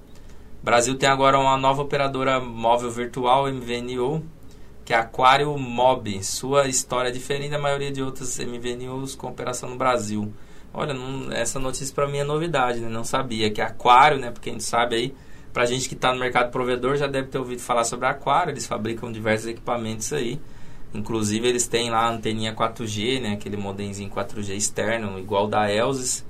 Brasil 0.61 0.95
tem 0.95 1.07
agora 1.07 1.39
uma 1.39 1.57
nova 1.57 1.81
operadora 1.81 2.39
móvel 2.41 2.91
virtual 2.91 3.47
MVNO, 3.47 4.23
que 4.83 4.93
é 4.93 4.97
Aquário 4.97 5.57
Mob. 5.57 6.21
Sua 6.23 6.67
história 6.67 7.09
é 7.09 7.11
diferente 7.11 7.51
da 7.51 7.59
maioria 7.59 7.89
de 7.89 8.01
outras 8.01 8.37
MVNOs 8.37 9.15
com 9.15 9.27
operação 9.27 9.69
no 9.69 9.77
Brasil. 9.77 10.33
Olha, 10.73 10.93
não, 10.93 11.31
essa 11.31 11.57
notícia 11.57 11.95
para 11.95 12.07
mim 12.07 12.17
é 12.17 12.23
novidade, 12.25 12.81
né? 12.81 12.89
Não 12.89 13.05
sabia 13.05 13.49
que 13.49 13.61
Aquário, 13.61 14.19
né? 14.19 14.31
Porque 14.31 14.49
a 14.49 14.51
gente 14.51 14.63
sabe 14.65 14.95
aí, 14.95 15.15
pra 15.53 15.65
gente 15.65 15.87
que 15.87 15.95
está 15.95 16.13
no 16.13 16.19
mercado 16.19 16.51
provedor 16.51 16.97
já 16.97 17.07
deve 17.07 17.29
ter 17.29 17.37
ouvido 17.37 17.61
falar 17.61 17.85
sobre 17.85 18.07
Aquário. 18.07 18.51
Eles 18.51 18.65
fabricam 18.65 19.09
diversos 19.09 19.47
equipamentos 19.47 20.11
aí. 20.11 20.37
Inclusive 20.95 21.47
eles 21.47 21.67
têm 21.67 21.89
lá 21.89 22.05
a 22.05 22.09
anteninha 22.09 22.53
4G, 22.53 23.21
né? 23.21 23.33
Aquele 23.33 23.57
modemzinho 23.57 24.09
4G 24.09 24.55
externo, 24.55 25.19
igual 25.19 25.47
da 25.47 25.71
Elsis. 25.71 26.25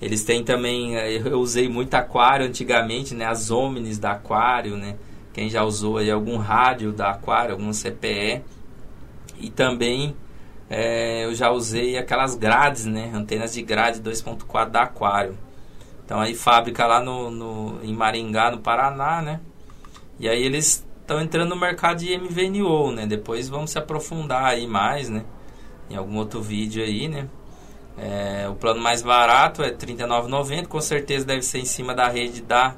Eles 0.00 0.22
têm 0.24 0.44
também, 0.44 0.96
eh, 0.96 1.22
eu 1.24 1.40
usei 1.40 1.68
muito 1.68 1.94
Aquário 1.94 2.46
antigamente, 2.46 3.14
né? 3.14 3.24
As 3.24 3.50
Omnis 3.50 3.98
da 3.98 4.12
Aquário, 4.12 4.76
né? 4.76 4.96
Quem 5.32 5.48
já 5.48 5.64
usou 5.64 5.98
aí 5.98 6.10
algum 6.10 6.36
rádio 6.36 6.92
da 6.92 7.10
Aquário, 7.10 7.52
algum 7.52 7.72
CPE. 7.72 8.42
E 9.40 9.50
também 9.50 10.14
é, 10.68 11.24
eu 11.24 11.34
já 11.34 11.50
usei 11.50 11.96
aquelas 11.98 12.34
grades, 12.34 12.84
né? 12.84 13.10
Antenas 13.14 13.54
de 13.54 13.62
grade 13.62 14.00
2.4 14.00 14.70
da 14.70 14.82
Aquário. 14.82 15.36
Então 16.04 16.20
aí 16.20 16.34
fábrica 16.34 16.86
lá 16.86 17.00
no, 17.00 17.30
no, 17.30 17.80
em 17.82 17.94
Maringá, 17.94 18.50
no 18.50 18.58
Paraná, 18.58 19.22
né? 19.22 19.40
E 20.18 20.28
aí 20.28 20.42
eles 20.42 20.86
estão 21.04 21.20
entrando 21.20 21.50
no 21.50 21.56
mercado 21.56 21.98
de 21.98 22.18
MVNO, 22.18 22.92
né? 22.92 23.06
Depois 23.06 23.48
vamos 23.48 23.70
se 23.70 23.78
aprofundar 23.78 24.46
aí 24.46 24.66
mais, 24.66 25.10
né? 25.10 25.24
Em 25.90 25.96
algum 25.96 26.16
outro 26.16 26.40
vídeo 26.40 26.82
aí, 26.82 27.08
né? 27.08 27.28
É, 27.96 28.48
o 28.48 28.54
plano 28.54 28.80
mais 28.80 29.02
barato 29.02 29.62
é 29.62 29.66
R$ 29.66 29.76
39,90, 29.76 30.66
com 30.66 30.80
certeza 30.80 31.24
deve 31.26 31.42
ser 31.42 31.58
em 31.58 31.66
cima 31.66 31.94
da 31.94 32.08
rede 32.08 32.40
da, 32.40 32.74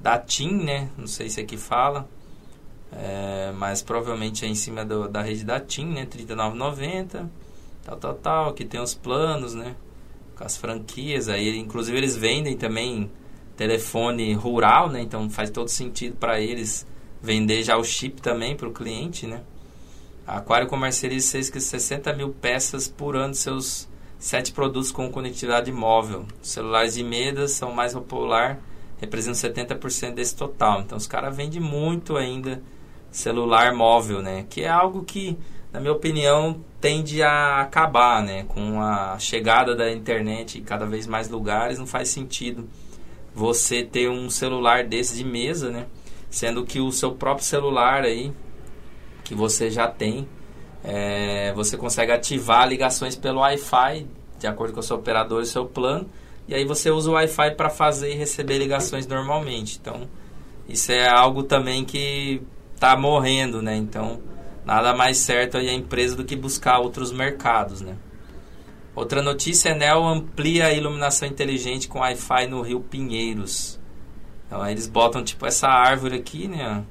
da 0.00 0.18
TIM, 0.18 0.52
né? 0.64 0.88
Não 0.96 1.08
sei 1.08 1.28
se 1.28 1.40
aqui 1.40 1.56
fala. 1.56 2.08
É, 2.92 3.52
mas 3.56 3.82
provavelmente 3.82 4.46
é 4.46 4.48
em 4.48 4.54
cima 4.54 4.84
do, 4.84 5.08
da 5.08 5.20
rede 5.20 5.44
da 5.44 5.58
TIM, 5.58 5.86
né? 5.86 6.02
R$ 6.02 6.24
39,90, 6.24 7.28
tal, 7.84 7.96
tal, 7.96 8.14
tal. 8.14 8.48
Aqui 8.50 8.64
tem 8.64 8.80
os 8.80 8.94
planos, 8.94 9.52
né? 9.54 9.74
Com 10.36 10.44
as 10.44 10.56
franquias. 10.56 11.28
Aí, 11.28 11.58
inclusive, 11.58 11.98
eles 11.98 12.16
vendem 12.16 12.56
também 12.56 13.10
telefone 13.56 14.32
rural, 14.34 14.88
né? 14.88 15.02
Então 15.02 15.28
faz 15.28 15.50
todo 15.50 15.68
sentido 15.68 16.14
para 16.16 16.40
eles 16.40 16.86
vender 17.22 17.62
já 17.62 17.76
o 17.76 17.84
chip 17.84 18.20
também 18.20 18.56
para 18.56 18.68
o 18.68 18.72
cliente, 18.72 19.26
né? 19.26 19.42
A 20.26 20.38
Aquário 20.38 20.66
comercializa 20.66 21.42
60 21.42 22.12
mil 22.12 22.30
peças 22.30 22.86
por 22.86 23.16
ano 23.16 23.32
de 23.32 23.38
seus 23.38 23.88
sete 24.18 24.52
produtos 24.52 24.90
com 24.90 25.10
conectividade 25.10 25.70
móvel. 25.72 26.26
Celulares 26.42 26.94
de 26.94 27.04
medas 27.04 27.52
são 27.52 27.72
mais 27.72 27.94
popular, 27.94 28.58
representam 29.00 29.50
70% 29.50 30.14
desse 30.14 30.36
total. 30.36 30.80
Então 30.80 30.98
os 30.98 31.06
caras 31.06 31.34
vendem 31.36 31.60
muito 31.60 32.16
ainda 32.16 32.62
celular 33.10 33.72
móvel, 33.74 34.20
né? 34.20 34.44
Que 34.50 34.62
é 34.62 34.68
algo 34.68 35.04
que, 35.04 35.38
na 35.72 35.80
minha 35.80 35.92
opinião, 35.92 36.62
tende 36.80 37.22
a 37.22 37.60
acabar, 37.60 38.22
né? 38.22 38.44
Com 38.48 38.82
a 38.82 39.18
chegada 39.18 39.74
da 39.74 39.90
internet 39.90 40.58
em 40.58 40.62
cada 40.62 40.84
vez 40.84 41.06
mais 41.06 41.28
lugares, 41.28 41.78
não 41.78 41.86
faz 41.86 42.08
sentido 42.08 42.68
você 43.34 43.84
ter 43.84 44.10
um 44.10 44.28
celular 44.28 44.84
desse 44.84 45.16
de 45.16 45.24
mesa, 45.24 45.70
né? 45.70 45.86
Sendo 46.30 46.64
que 46.64 46.80
o 46.80 46.92
seu 46.92 47.12
próprio 47.12 47.44
celular 47.44 48.04
aí, 48.04 48.32
que 49.24 49.34
você 49.34 49.70
já 49.70 49.88
tem, 49.88 50.28
é, 50.84 51.52
você 51.54 51.76
consegue 51.76 52.12
ativar 52.12 52.68
ligações 52.68 53.16
pelo 53.16 53.40
Wi-Fi, 53.40 54.06
de 54.38 54.46
acordo 54.46 54.72
com 54.72 54.80
o 54.80 54.82
seu 54.82 54.96
operador 54.96 55.42
e 55.42 55.46
seu 55.46 55.66
plano, 55.66 56.08
e 56.46 56.54
aí 56.54 56.64
você 56.64 56.90
usa 56.90 57.10
o 57.10 57.14
Wi-Fi 57.14 57.54
para 57.56 57.68
fazer 57.68 58.12
e 58.12 58.14
receber 58.14 58.58
ligações 58.58 59.06
normalmente. 59.06 59.78
Então, 59.80 60.08
isso 60.68 60.92
é 60.92 61.08
algo 61.08 61.42
também 61.42 61.84
que 61.84 62.42
está 62.74 62.96
morrendo, 62.96 63.60
né? 63.60 63.76
Então, 63.76 64.20
nada 64.64 64.94
mais 64.94 65.18
certo 65.18 65.56
aí 65.56 65.68
a 65.68 65.74
empresa 65.74 66.16
do 66.16 66.24
que 66.24 66.36
buscar 66.36 66.78
outros 66.78 67.12
mercados, 67.12 67.80
né? 67.80 67.96
Outra 68.94 69.22
notícia, 69.22 69.70
Enel 69.70 70.04
amplia 70.04 70.66
a 70.66 70.72
iluminação 70.72 71.28
inteligente 71.28 71.86
com 71.86 72.00
Wi-Fi 72.00 72.46
no 72.48 72.62
Rio 72.62 72.80
Pinheiros. 72.80 73.77
Então, 74.48 74.66
eles 74.66 74.88
botam 74.88 75.22
tipo 75.22 75.46
essa 75.46 75.68
árvore 75.68 76.16
aqui, 76.16 76.48
né? 76.48 76.82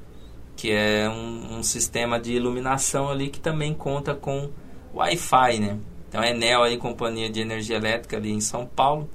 Que 0.56 0.72
é 0.72 1.10
um, 1.10 1.58
um 1.58 1.64
sistema 1.64 2.20
de 2.20 2.32
iluminação 2.32 3.10
ali 3.10 3.30
que 3.30 3.40
também 3.40 3.74
conta 3.74 4.16
com 4.16 4.50
Wi-Fi, 4.94 5.60
né? 5.60 5.80
Então, 6.08 6.22
a 6.22 6.30
Enel 6.30 6.64
aí, 6.64 6.78
companhia 6.78 7.30
de 7.30 7.42
energia 7.42 7.76
elétrica 7.76 8.16
ali 8.16 8.32
em 8.32 8.40
São 8.40 8.66
Paulo, 8.66 9.10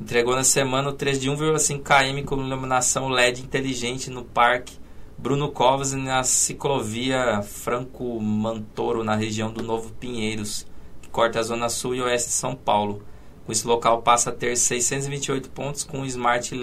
entregou 0.00 0.34
na 0.34 0.44
semana 0.44 0.88
o 0.88 0.92
3 0.92 1.20
de 1.20 1.28
1,5 1.28 1.82
km 1.82 2.24
com 2.24 2.40
iluminação 2.40 3.08
LED 3.08 3.42
inteligente 3.42 4.08
no 4.08 4.24
parque 4.24 4.80
Bruno 5.22 5.52
Covas 5.52 5.92
na 5.92 6.24
ciclovia 6.24 7.42
Franco 7.42 8.20
Mantoro, 8.20 9.04
na 9.04 9.14
região 9.14 9.52
do 9.52 9.62
Novo 9.62 9.92
Pinheiros, 9.92 10.66
que 11.00 11.08
corta 11.10 11.38
a 11.38 11.42
zona 11.44 11.68
sul 11.68 11.94
e 11.94 12.02
oeste 12.02 12.30
de 12.30 12.34
São 12.34 12.56
Paulo. 12.56 13.04
Esse 13.48 13.66
local 13.66 14.02
passa 14.02 14.30
a 14.30 14.32
ter 14.32 14.56
628 14.56 15.50
pontos 15.50 15.84
com 15.84 16.04
Smart 16.06 16.54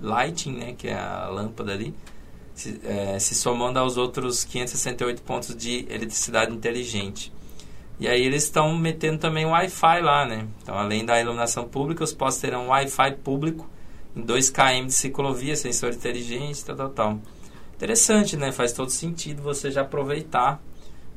Lighting, 0.00 0.52
né, 0.52 0.74
que 0.76 0.88
é 0.88 0.94
a 0.98 1.28
lâmpada 1.28 1.72
ali, 1.72 1.92
se, 2.54 2.80
é, 2.84 3.18
se 3.18 3.34
somando 3.34 3.78
aos 3.78 3.96
outros 3.96 4.44
568 4.44 5.22
pontos 5.22 5.54
de 5.54 5.86
eletricidade 5.90 6.54
inteligente. 6.54 7.32
E 8.00 8.06
aí 8.06 8.22
eles 8.22 8.44
estão 8.44 8.76
metendo 8.76 9.18
também 9.18 9.44
Wi-Fi 9.44 10.00
lá, 10.00 10.24
né? 10.24 10.46
Então, 10.62 10.76
além 10.78 11.04
da 11.04 11.20
iluminação 11.20 11.66
pública, 11.66 12.04
os 12.04 12.12
postos 12.12 12.40
terão 12.40 12.68
Wi-Fi 12.68 13.16
público 13.24 13.68
em 14.14 14.22
2 14.22 14.50
km 14.50 14.86
de 14.86 14.94
ciclovia, 14.94 15.56
sensor 15.56 15.92
inteligente, 15.92 16.64
tal, 16.64 16.76
tal, 16.76 16.90
tal. 16.90 17.20
Interessante, 17.74 18.36
né? 18.36 18.52
Faz 18.52 18.72
todo 18.72 18.90
sentido 18.90 19.42
você 19.42 19.70
já 19.70 19.82
aproveitar 19.82 20.62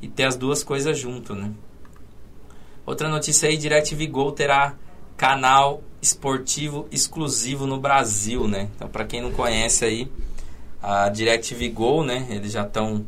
e 0.00 0.08
ter 0.08 0.24
as 0.24 0.36
duas 0.36 0.64
coisas 0.64 0.98
junto, 0.98 1.34
né? 1.34 1.52
Outra 2.84 3.08
notícia 3.08 3.48
aí, 3.48 3.56
DirecTV 3.56 4.06
Go 4.08 4.32
terá 4.32 4.74
canal 5.16 5.82
esportivo 6.00 6.88
exclusivo 6.90 7.66
no 7.66 7.78
Brasil, 7.78 8.48
né? 8.48 8.68
Então, 8.74 8.88
para 8.88 9.04
quem 9.04 9.20
não 9.20 9.32
conhece 9.32 9.84
aí, 9.84 10.10
a 10.82 11.08
DirecTV 11.08 11.68
Go, 11.68 12.02
né? 12.02 12.26
Eles 12.28 12.52
já 12.52 12.64
estão 12.64 13.04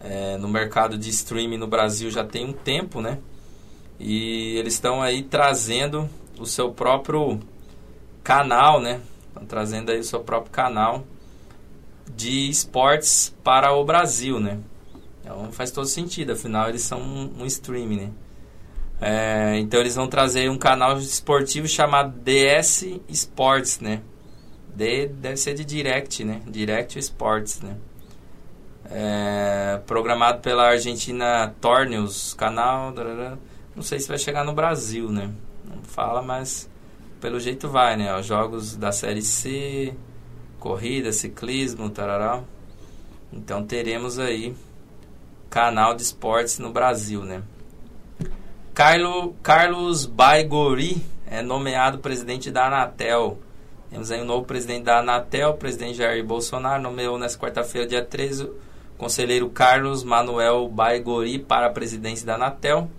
é, 0.00 0.36
no 0.36 0.48
mercado 0.48 0.98
de 0.98 1.08
streaming 1.10 1.58
no 1.58 1.66
Brasil 1.66 2.10
já 2.10 2.24
tem 2.24 2.44
um 2.44 2.52
tempo, 2.52 3.00
né? 3.00 3.18
E 3.98 4.56
eles 4.56 4.74
estão 4.74 5.00
aí 5.00 5.22
trazendo 5.22 6.08
o 6.38 6.44
seu 6.44 6.72
próprio 6.72 7.38
canal, 8.24 8.80
né? 8.80 9.00
Estão 9.28 9.46
trazendo 9.46 9.90
aí 9.90 10.00
o 10.00 10.04
seu 10.04 10.20
próprio 10.20 10.50
canal 10.50 11.04
de 12.16 12.50
esportes 12.50 13.34
para 13.44 13.72
o 13.72 13.84
Brasil, 13.84 14.40
né? 14.40 14.58
Então 15.20 15.52
faz 15.52 15.70
todo 15.70 15.86
sentido, 15.86 16.32
afinal 16.32 16.68
eles 16.68 16.82
são 16.82 17.00
um, 17.00 17.42
um 17.42 17.46
streaming, 17.46 17.96
né? 17.96 18.10
É, 19.04 19.58
então 19.58 19.80
eles 19.80 19.96
vão 19.96 20.06
trazer 20.06 20.48
um 20.48 20.56
canal 20.56 20.96
esportivo 20.96 21.66
chamado 21.66 22.16
DS 22.20 22.86
Sports, 23.08 23.80
né? 23.80 24.00
D 24.76 25.08
deve 25.08 25.36
ser 25.36 25.54
de 25.54 25.64
Direct, 25.64 26.22
né? 26.22 26.40
Direct 26.46 26.96
Sports, 27.00 27.60
né? 27.60 27.76
É, 28.88 29.80
programado 29.88 30.40
pela 30.40 30.68
Argentina 30.68 31.52
Torneos, 31.60 32.32
canal. 32.34 32.94
Não 33.74 33.82
sei 33.82 33.98
se 33.98 34.06
vai 34.06 34.18
chegar 34.18 34.44
no 34.44 34.52
Brasil, 34.52 35.10
né? 35.10 35.32
Não 35.64 35.82
fala, 35.82 36.22
mas 36.22 36.70
pelo 37.20 37.40
jeito 37.40 37.68
vai, 37.68 37.96
né? 37.96 38.16
Os 38.16 38.26
jogos 38.26 38.76
da 38.76 38.92
Série 38.92 39.22
C, 39.22 39.94
corrida, 40.60 41.10
ciclismo, 41.12 41.90
tarará. 41.90 42.40
Então 43.32 43.64
teremos 43.64 44.20
aí 44.20 44.54
canal 45.50 45.92
de 45.92 46.02
esportes 46.02 46.60
no 46.60 46.70
Brasil, 46.70 47.24
né? 47.24 47.42
Carlo, 48.74 49.34
Carlos 49.42 50.06
Baigori 50.06 51.04
é 51.26 51.42
nomeado 51.42 51.98
presidente 51.98 52.50
da 52.50 52.68
Anatel. 52.68 53.38
Temos 53.90 54.10
aí 54.10 54.22
um 54.22 54.24
novo 54.24 54.46
presidente 54.46 54.84
da 54.84 55.00
Anatel, 55.00 55.50
o 55.50 55.58
presidente 55.58 55.98
Jair 55.98 56.24
Bolsonaro, 56.24 56.82
nomeou 56.82 57.18
nesta 57.18 57.38
quarta-feira, 57.38 57.86
dia 57.86 58.02
13, 58.02 58.44
o 58.44 58.54
conselheiro 58.96 59.50
Carlos 59.50 60.02
Manuel 60.02 60.66
Baigori 60.70 61.38
para 61.38 61.66
a 61.66 61.70
presidência 61.70 62.24
da 62.24 62.36
Anatel. 62.36 62.90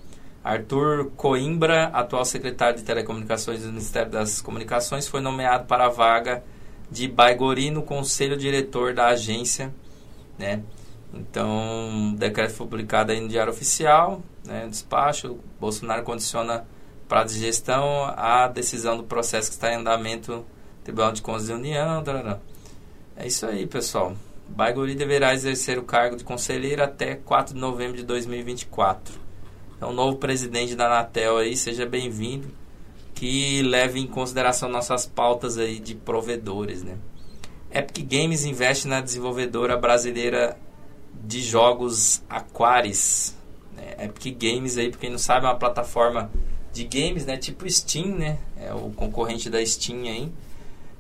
Arthur 0.44 1.10
Coimbra, 1.18 1.86
atual 1.86 2.24
secretário 2.24 2.78
de 2.78 2.84
Telecomunicações 2.84 3.64
do 3.64 3.70
Ministério 3.70 4.12
das 4.12 4.44
Comunicações, 4.44 5.08
foi 5.08 5.22
nomeado 5.22 5.66
para 5.66 5.88
a 5.88 5.90
vaga 5.90 6.44
de 6.92 7.08
Baigori 7.08 7.72
no 7.72 7.82
conselho 7.82 8.38
diretor 8.38 8.94
da 8.94 9.08
agência, 9.08 9.74
né? 10.38 10.62
Então, 11.14 12.14
o 12.14 12.16
decreto 12.18 12.54
foi 12.54 12.66
publicado 12.66 13.12
aí 13.12 13.22
no 13.22 13.28
Diário 13.28 13.54
Oficial, 13.54 14.22
né, 14.44 14.68
despacho, 14.68 15.38
Bolsonaro 15.60 16.04
condiciona 16.04 16.66
para 17.08 17.24
de 17.24 17.38
gestão 17.38 18.06
a 18.18 18.48
decisão 18.48 18.98
do 18.98 19.04
processo 19.04 19.50
que 19.50 19.56
está 19.56 19.72
em 19.72 19.76
andamento 19.76 20.44
Tribunal 20.84 21.12
de 21.12 21.22
Contas 21.22 21.48
da 21.48 21.56
União. 21.56 22.04
Tarará. 22.04 22.40
É 23.16 23.28
isso 23.28 23.46
aí, 23.46 23.66
pessoal. 23.68 24.16
Baiguri 24.48 24.96
deverá 24.96 25.34
exercer 25.34 25.80
o 25.80 25.84
cargo 25.84 26.18
de 26.18 26.24
conselheiro 26.24 26.84
até 26.84 27.16
4 27.16 27.54
de 27.54 27.60
novembro 27.60 27.98
de 27.98 28.04
2024. 28.04 29.14
Então, 29.78 29.94
novo 29.94 30.18
presidente 30.18 30.76
da 30.76 30.88
Anatel 30.88 31.38
aí, 31.38 31.56
seja 31.56 31.86
bem-vindo. 31.86 32.48
Que 33.14 33.62
leve 33.62 34.00
em 34.00 34.08
consideração 34.08 34.68
nossas 34.68 35.06
pautas 35.06 35.58
aí 35.58 35.80
de 35.80 35.96
provedores, 35.96 36.84
né? 36.84 36.98
Epic 37.72 38.06
Games 38.08 38.44
investe 38.44 38.88
na 38.88 39.02
desenvolvedora 39.02 39.78
brasileira 39.78 40.58
de 41.24 41.42
jogos 41.42 42.24
Aquaris. 42.30 43.36
Né? 43.76 44.06
Epic 44.06 44.38
Games 44.38 44.78
aí, 44.78 44.90
pra 44.90 45.00
quem 45.00 45.10
não 45.10 45.18
sabe, 45.18 45.46
é 45.46 45.50
uma 45.50 45.56
plataforma 45.56 46.32
de 46.72 46.84
games, 46.86 47.26
né? 47.26 47.38
Tipo 47.38 47.70
Steam, 47.70 48.16
né? 48.16 48.40
É 48.58 48.74
o 48.74 48.90
concorrente 48.92 49.50
da 49.50 49.64
Steam 49.64 50.04
aí. 50.04 50.32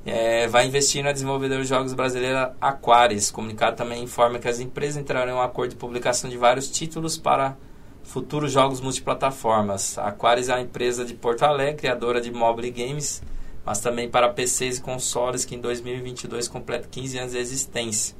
É, 0.05 0.47
vai 0.47 0.67
investir 0.67 1.03
na 1.03 1.11
desenvolvedora 1.11 1.61
de 1.61 1.67
jogos 1.67 1.93
brasileira 1.93 2.55
Aquaris. 2.61 3.31
Comunicado 3.31 3.75
também 3.77 4.03
informa 4.03 4.37
que 4.37 4.47
as 4.47 4.59
empresas 4.59 4.97
entrarão 4.97 5.31
em 5.31 5.35
um 5.35 5.41
acordo 5.41 5.71
de 5.71 5.75
publicação 5.77 6.29
de 6.29 6.37
vários 6.37 6.69
títulos 6.69 7.17
para 7.17 7.57
futuros 8.03 8.51
jogos 8.51 8.81
multiplataformas. 8.81 9.97
A 9.97 10.07
Aquaris 10.07 10.49
é 10.49 10.53
uma 10.53 10.61
empresa 10.61 11.05
de 11.05 11.13
Porto 11.13 11.43
Alegre, 11.43 11.75
criadora 11.75 12.19
de 12.19 12.31
mobile 12.31 12.69
games, 12.69 13.23
mas 13.65 13.79
também 13.79 14.09
para 14.09 14.29
PCs 14.29 14.77
e 14.77 14.81
consoles 14.81 15.45
que 15.45 15.55
em 15.55 15.59
2022 15.59 16.49
completa 16.49 16.87
15 16.91 17.17
anos 17.17 17.31
de 17.31 17.37
existência. 17.37 18.15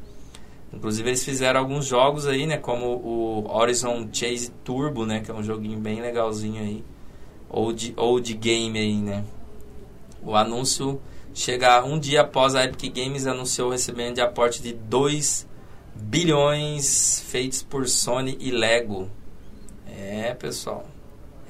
Inclusive 0.74 1.10
eles 1.10 1.24
fizeram 1.24 1.60
alguns 1.60 1.86
jogos 1.86 2.26
aí, 2.26 2.48
né, 2.48 2.58
como 2.58 2.88
o 2.88 3.48
Horizon 3.48 4.10
Chase 4.12 4.52
Turbo, 4.64 5.06
né, 5.06 5.22
que 5.22 5.30
é 5.30 5.34
um 5.34 5.44
joguinho 5.44 5.80
bem 5.80 6.02
legalzinho 6.02 6.62
aí, 6.62 6.84
ou 7.48 7.72
de, 7.72 7.94
ou 7.96 8.20
de 8.20 8.34
game 8.34 8.80
aí, 8.80 8.96
né. 8.96 9.24
O 10.24 10.36
anúncio 10.36 11.00
chega 11.34 11.84
um 11.84 12.00
dia 12.00 12.22
após 12.22 12.56
a 12.56 12.64
Epic 12.64 12.94
Games 12.96 13.28
anunciou 13.28 13.70
o 13.70 13.72
recebimento 13.72 14.16
de 14.16 14.22
aporte 14.22 14.62
de 14.62 14.74
2 14.74 15.48
bilhões 15.96 17.24
feitos 17.28 17.62
por 17.62 17.88
Sony 17.88 18.38
e 18.40 18.50
Lego. 18.50 19.10
É, 19.88 20.34
pessoal, 20.34 20.86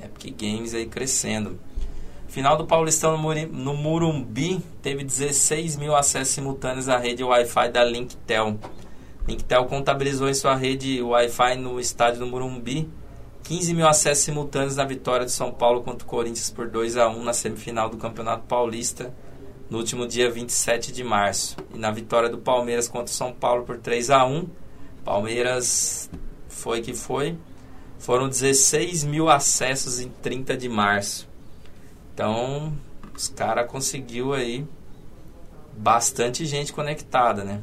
Epic 0.04 0.36
Games 0.38 0.74
aí 0.74 0.86
crescendo. 0.86 1.60
Final 2.28 2.58
do 2.58 2.66
Paulistão 2.66 3.16
no 3.16 3.74
Murumbi 3.76 4.60
teve 4.82 5.04
16 5.04 5.78
mil 5.78 5.96
acessos 5.96 6.34
simultâneos 6.34 6.90
à 6.90 6.98
rede 6.98 7.24
Wi-Fi 7.24 7.70
da 7.70 7.84
Linktel. 7.84 8.58
Linktel 9.28 9.66
contabilizou 9.66 10.30
em 10.30 10.34
sua 10.34 10.56
rede 10.56 11.02
Wi-Fi 11.02 11.56
no 11.56 11.80
estádio 11.80 12.20
do 12.20 12.28
Morumbi 12.28 12.90
15 13.44 13.74
mil 13.74 13.86
acessos 13.86 14.24
simultâneos 14.24 14.78
na 14.78 14.86
vitória 14.86 15.26
de 15.26 15.32
São 15.32 15.52
Paulo 15.52 15.84
contra 15.84 16.08
o 16.08 16.10
Corinthians 16.10 16.50
por 16.50 16.70
2 16.70 16.96
a 16.96 17.10
1 17.10 17.24
na 17.24 17.34
semifinal 17.34 17.90
do 17.90 17.98
Campeonato 17.98 18.44
Paulista 18.48 19.14
no 19.70 19.80
último 19.80 20.08
dia 20.08 20.32
27 20.32 20.94
de 20.94 21.04
março. 21.04 21.58
E 21.74 21.78
na 21.78 21.92
vitória 21.92 22.30
do 22.30 22.38
Palmeiras 22.38 22.88
contra 22.88 23.12
o 23.12 23.16
São 23.16 23.34
Paulo 23.34 23.66
por 23.66 23.78
3 23.78 24.10
a 24.12 24.26
1 24.26 24.48
Palmeiras 25.04 26.10
foi 26.48 26.82
que 26.82 26.94
foi. 26.94 27.38
Foram 28.00 28.30
16 28.30 29.04
mil 29.04 29.30
acessos 29.30 30.00
em 30.00 30.10
30 30.10 30.56
de 30.56 30.70
março. 30.70 31.28
Então, 32.14 32.74
os 33.14 33.28
caras 33.28 33.70
conseguiu 33.70 34.34
aí 34.34 34.66
bastante 35.78 36.46
gente 36.46 36.72
conectada, 36.72 37.44
né? 37.44 37.62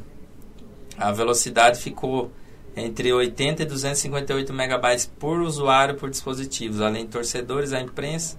A 1.01 1.13
velocidade 1.13 1.81
ficou 1.81 2.31
entre 2.77 3.11
80 3.11 3.63
e 3.63 3.67
258 3.67 4.53
megabytes 4.53 5.11
por 5.19 5.41
usuário 5.41 5.95
por 5.95 6.11
dispositivos. 6.11 6.83
Além 6.83 7.07
de 7.07 7.11
torcedores, 7.11 7.73
a 7.73 7.81
imprensa, 7.81 8.37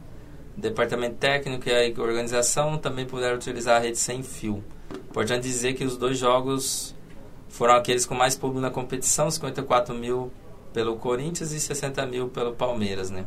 o 0.56 0.62
departamento 0.62 1.16
técnico 1.16 1.68
e 1.68 1.72
a 1.72 2.02
organização 2.02 2.78
também 2.78 3.06
puderam 3.06 3.36
utilizar 3.36 3.78
a 3.78 3.80
rede 3.80 3.98
sem 3.98 4.22
fio. 4.22 4.64
Importante 5.10 5.42
dizer 5.42 5.74
que 5.74 5.84
os 5.84 5.98
dois 5.98 6.20
jogos 6.20 6.96
foram 7.50 7.74
aqueles 7.74 8.06
com 8.06 8.14
mais 8.14 8.38
público 8.38 8.62
na 8.62 8.70
competição, 8.70 9.30
54 9.30 9.96
mil 9.96 10.32
pelo 10.72 10.96
Corinthians 10.98 11.52
e 11.52 11.60
60 11.60 12.06
mil 12.06 12.30
pelo 12.30 12.54
Palmeiras, 12.54 13.10
né? 13.10 13.26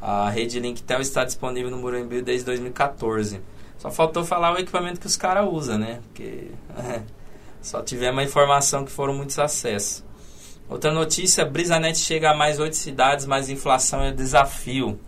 A 0.00 0.30
rede 0.30 0.58
Linktel 0.58 1.00
está 1.00 1.22
disponível 1.22 1.70
no 1.70 1.76
Morumbi 1.76 2.22
desde 2.22 2.46
2014. 2.46 3.42
Só 3.76 3.90
faltou 3.90 4.24
falar 4.24 4.54
o 4.54 4.58
equipamento 4.58 4.98
que 4.98 5.06
os 5.06 5.16
caras 5.16 5.46
usam, 5.52 5.78
né? 5.78 6.00
Porque 6.08 6.50
Só 7.60 7.82
tivemos 7.82 8.20
a 8.20 8.24
informação 8.24 8.84
que 8.84 8.90
foram 8.90 9.14
muitos 9.14 9.38
acessos. 9.38 10.04
Outra 10.68 10.92
notícia, 10.92 11.44
Brisanet 11.44 11.98
chega 11.98 12.30
a 12.30 12.36
mais 12.36 12.60
oito 12.60 12.76
cidades, 12.76 13.24
mas 13.24 13.48
inflação 13.48 14.02
é 14.02 14.12
desafio. 14.12 14.98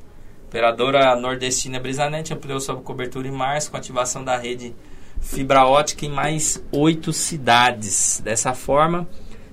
Operadora 0.49 1.15
nordestina 1.15 1.79
Brisanet 1.79 2.33
ampliou 2.33 2.59
sua 2.59 2.77
cobertura 2.77 3.29
em 3.29 3.31
março 3.31 3.71
com 3.71 3.77
ativação 3.77 4.25
da 4.25 4.37
rede 4.37 4.75
fibra 5.21 5.67
ótica 5.67 6.07
em 6.07 6.11
mais 6.11 6.65
oito 6.73 7.13
cidades. 7.13 8.21
Dessa 8.25 8.55
forma, 8.55 9.07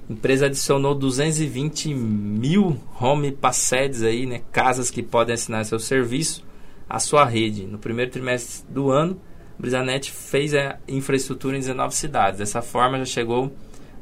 a 0.09 0.13
empresa 0.13 0.45
adicionou 0.45 0.95
220 0.95 1.93
mil 1.93 2.81
home 2.99 3.31
passedes 3.31 4.01
aí, 4.01 4.25
né, 4.25 4.41
casas 4.51 4.89
que 4.89 5.03
podem 5.03 5.35
assinar 5.35 5.65
seu 5.65 5.77
serviço 5.77 6.43
à 6.89 6.99
sua 6.99 7.25
rede. 7.25 7.67
No 7.67 7.77
primeiro 7.77 8.09
trimestre 8.09 8.65
do 8.69 8.89
ano, 8.89 9.19
Brisanet 9.59 10.11
fez 10.11 10.53
a 10.53 10.77
infraestrutura 10.87 11.57
em 11.57 11.59
19 11.59 11.95
cidades. 11.95 12.39
Dessa 12.39 12.61
forma, 12.61 12.99
já 12.99 13.05
chegou 13.05 13.51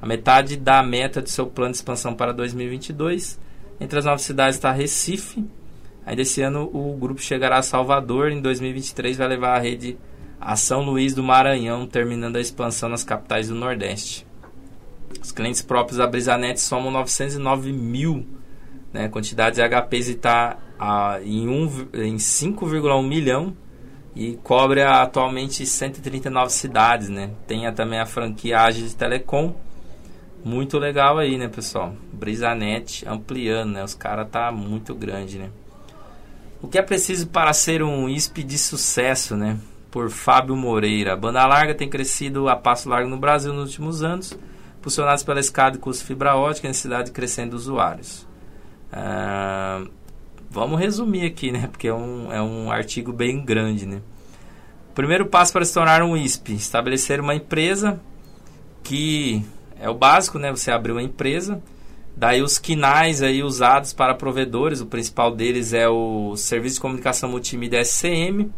a 0.01 0.05
metade 0.05 0.57
da 0.57 0.83
meta 0.83 1.21
de 1.21 1.31
seu 1.31 1.47
plano 1.47 1.71
de 1.71 1.77
expansão 1.77 2.13
para 2.13 2.33
2022. 2.33 3.39
Entre 3.79 3.97
as 3.97 4.05
novas 4.05 4.21
cidades 4.21 4.55
está 4.55 4.71
Recife. 4.71 5.45
Ainda 6.05 6.21
esse 6.21 6.41
ano 6.41 6.69
o 6.73 6.95
grupo 6.97 7.21
chegará 7.21 7.57
a 7.57 7.61
Salvador. 7.61 8.31
Em 8.31 8.41
2023 8.41 9.17
vai 9.17 9.27
levar 9.27 9.55
a 9.55 9.59
rede 9.59 9.97
a 10.39 10.55
São 10.55 10.81
Luís 10.81 11.15
do 11.15 11.23
Maranhão, 11.23 11.87
terminando 11.87 12.35
a 12.35 12.41
expansão 12.41 12.89
nas 12.89 13.03
capitais 13.03 13.47
do 13.47 13.55
Nordeste. 13.55 14.27
Os 15.21 15.31
clientes 15.31 15.61
próprios 15.61 15.97
da 15.97 16.05
Brisanet 16.05 16.59
somam 16.59 16.91
909 16.91 17.71
mil. 17.71 18.25
Né? 18.93 19.07
Quantidade 19.07 19.55
de 19.55 19.61
HPs 19.61 20.09
está 20.09 20.57
ah, 20.77 21.19
em, 21.23 21.47
um, 21.47 21.65
em 21.93 22.17
5,1 22.17 23.07
milhão 23.07 23.55
e 24.15 24.37
cobre 24.43 24.81
atualmente 24.81 25.65
139 25.65 26.49
cidades, 26.51 27.09
né? 27.09 27.31
Tem 27.45 27.71
também 27.73 27.99
a 27.99 28.05
franquia 28.05 28.61
Agis 28.61 28.93
Telecom, 28.93 29.53
muito 30.45 30.77
legal 30.77 31.17
aí, 31.17 31.37
né, 31.37 31.47
pessoal? 31.47 31.93
Brisanet 32.13 33.03
ampliando, 33.07 33.73
né? 33.73 33.83
Os 33.83 33.95
caras 33.95 34.29
tá 34.29 34.51
muito 34.51 34.93
grande, 34.93 35.39
né? 35.39 35.49
O 36.61 36.67
que 36.67 36.77
é 36.77 36.81
preciso 36.81 37.27
para 37.27 37.51
ser 37.51 37.83
um 37.83 38.07
ISP 38.07 38.43
de 38.43 38.57
sucesso, 38.57 39.35
né? 39.35 39.57
Por 39.91 40.09
Fábio 40.09 40.55
Moreira. 40.55 41.13
A 41.13 41.17
banda 41.17 41.45
larga 41.45 41.73
tem 41.73 41.89
crescido 41.89 42.47
a 42.47 42.55
passo 42.55 42.87
largo 42.87 43.09
no 43.09 43.17
Brasil 43.17 43.51
nos 43.53 43.69
últimos 43.69 44.03
anos, 44.03 44.37
impulsionados 44.77 45.23
pela 45.23 45.39
escada 45.39 45.71
de 45.71 45.79
custo 45.79 46.05
fibra 46.05 46.35
ótica 46.35 46.67
e 46.67 46.69
necessidade 46.69 47.11
crescente 47.11 47.49
de 47.49 47.55
usuários. 47.55 48.27
Ah, 48.93 49.83
vamos 50.55 50.79
resumir 50.79 51.25
aqui, 51.25 51.51
né? 51.51 51.67
Porque 51.67 51.89
é 51.89 51.93
um, 51.93 52.31
é 52.31 52.41
um 52.41 52.71
artigo 52.71 53.11
bem 53.11 53.43
grande, 53.43 53.85
né? 53.85 54.01
Primeiro 54.95 55.25
passo 55.25 55.51
para 55.51 55.65
se 55.65 55.73
tornar 55.73 56.01
um 56.01 56.15
ISP: 56.15 56.53
estabelecer 56.53 57.19
uma 57.19 57.35
empresa 57.35 57.99
que 58.81 59.43
é 59.79 59.89
o 59.89 59.93
básico, 59.93 60.39
né? 60.39 60.49
Você 60.51 60.71
abrir 60.71 60.93
uma 60.93 61.03
empresa. 61.03 61.61
Daí 62.15 62.41
os 62.41 62.57
quinais 62.57 63.21
aí 63.21 63.43
usados 63.43 63.91
para 63.91 64.15
provedores, 64.15 64.79
o 64.79 64.85
principal 64.85 65.35
deles 65.35 65.73
é 65.73 65.89
o 65.89 66.37
Serviço 66.37 66.75
de 66.75 66.81
Comunicação 66.81 67.29
Multimídia 67.29 67.81
SCM. 67.83 68.49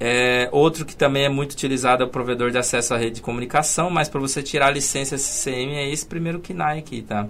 É, 0.00 0.48
outro 0.50 0.86
que 0.86 0.96
também 0.96 1.26
é 1.26 1.28
muito 1.28 1.52
utilizado 1.52 2.02
é 2.02 2.06
o 2.06 2.08
provedor 2.08 2.50
de 2.50 2.56
acesso 2.56 2.94
à 2.94 2.96
rede 2.96 3.16
de 3.16 3.20
comunicação, 3.20 3.90
mas 3.90 4.08
para 4.08 4.18
você 4.18 4.42
tirar 4.42 4.68
a 4.68 4.70
licença 4.70 5.16
SCM 5.16 5.74
é 5.74 5.90
esse 5.90 6.06
primeiro 6.06 6.40
KINAI 6.40 6.78
aqui, 6.78 7.02
tá? 7.02 7.28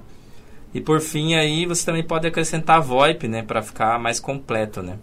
E 0.75 0.81
por 0.81 1.01
fim 1.01 1.35
aí 1.35 1.67
você 1.67 1.85
também 1.85 2.03
pode 2.03 2.27
acrescentar 2.27 2.81
VoIP, 2.81 3.29
né, 3.29 3.43
para 3.43 3.63
ficar 3.63 3.99
mais 3.99 4.19
completo, 4.19 4.83
né? 4.83 4.99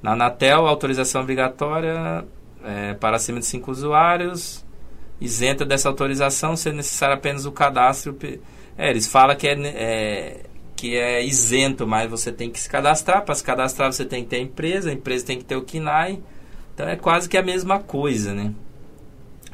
Na 0.00 0.12
Anatel, 0.12 0.66
autorização 0.66 1.22
obrigatória 1.22 2.24
é, 2.64 2.94
para 2.94 3.16
acima 3.16 3.38
de 3.38 3.46
5 3.46 3.70
usuários, 3.70 4.64
isenta 5.20 5.64
dessa 5.64 5.88
autorização, 5.88 6.56
sendo 6.56 6.76
necessário 6.76 7.14
apenas 7.14 7.46
o 7.46 7.52
cadastro. 7.52 8.16
É, 8.76 8.90
eles 8.90 9.06
falam 9.06 9.36
que 9.36 9.46
é, 9.46 9.52
é, 9.52 10.40
que 10.74 10.96
é 10.96 11.24
isento, 11.24 11.86
mas 11.86 12.10
você 12.10 12.32
tem 12.32 12.50
que 12.50 12.58
se 12.58 12.68
cadastrar. 12.68 13.24
Para 13.24 13.34
se 13.34 13.44
cadastrar, 13.44 13.92
você 13.92 14.04
tem 14.04 14.24
que 14.24 14.30
ter 14.30 14.36
a 14.36 14.40
empresa, 14.40 14.90
a 14.90 14.92
empresa 14.92 15.26
tem 15.26 15.38
que 15.38 15.44
ter 15.44 15.56
o 15.56 15.62
KINAI. 15.62 16.20
Então 16.74 16.88
é 16.88 16.96
quase 16.96 17.28
que 17.28 17.36
a 17.36 17.42
mesma 17.42 17.78
coisa, 17.78 18.34
né? 18.34 18.52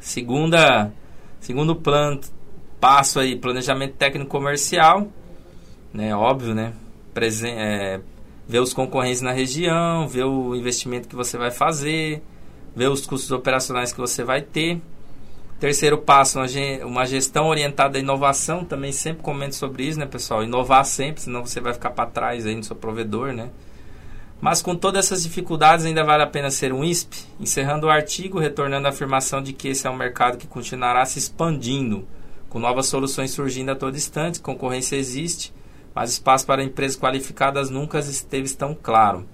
Segunda, 0.00 0.90
segundo 1.40 1.76
plano, 1.76 2.20
passo 2.80 3.20
aí, 3.20 3.36
planejamento 3.36 3.94
técnico 3.94 4.30
comercial, 4.30 5.08
né? 5.92 6.14
Óbvio, 6.14 6.54
né? 6.54 6.72
Presen 7.14 7.52
é, 7.52 8.00
ver 8.46 8.60
os 8.60 8.72
concorrentes 8.72 9.20
na 9.20 9.32
região, 9.32 10.06
ver 10.08 10.24
o 10.24 10.54
investimento 10.54 11.08
que 11.08 11.16
você 11.16 11.36
vai 11.36 11.50
fazer, 11.50 12.22
ver 12.74 12.88
os 12.88 13.06
custos 13.06 13.30
operacionais 13.30 13.92
que 13.92 13.98
você 13.98 14.24
vai 14.24 14.40
ter. 14.40 14.80
Terceiro 15.60 15.98
passo, 15.98 16.38
uma 16.86 17.04
gestão 17.04 17.48
orientada 17.48 17.98
à 17.98 18.00
inovação. 18.00 18.64
Também 18.64 18.92
sempre 18.92 19.22
comento 19.22 19.56
sobre 19.56 19.84
isso, 19.84 19.98
né, 19.98 20.06
pessoal? 20.06 20.44
Inovar 20.44 20.84
sempre, 20.84 21.20
senão 21.20 21.44
você 21.44 21.60
vai 21.60 21.72
ficar 21.72 21.90
para 21.90 22.08
trás 22.08 22.46
aí 22.46 22.54
no 22.54 22.62
seu 22.62 22.76
provedor, 22.76 23.32
né? 23.32 23.50
Mas 24.40 24.62
com 24.62 24.76
todas 24.76 25.06
essas 25.06 25.24
dificuldades, 25.24 25.84
ainda 25.84 26.04
vale 26.04 26.22
a 26.22 26.26
pena 26.26 26.48
ser 26.48 26.72
um 26.72 26.84
ISP? 26.84 27.24
Encerrando 27.40 27.88
o 27.88 27.90
artigo, 27.90 28.38
retornando 28.38 28.86
à 28.86 28.90
afirmação 28.90 29.42
de 29.42 29.52
que 29.52 29.66
esse 29.66 29.84
é 29.84 29.90
um 29.90 29.96
mercado 29.96 30.38
que 30.38 30.46
continuará 30.46 31.04
se 31.04 31.18
expandindo, 31.18 32.06
com 32.48 32.60
novas 32.60 32.86
soluções 32.86 33.32
surgindo 33.32 33.72
a 33.72 33.74
todo 33.74 33.96
instante, 33.96 34.40
concorrência 34.40 34.94
existe, 34.94 35.52
mas 35.98 36.12
espaço 36.12 36.46
para 36.46 36.62
empresas 36.62 36.96
qualificadas 36.96 37.70
nunca 37.70 37.98
esteve 37.98 38.48
tão 38.54 38.72
claro. 38.72 39.26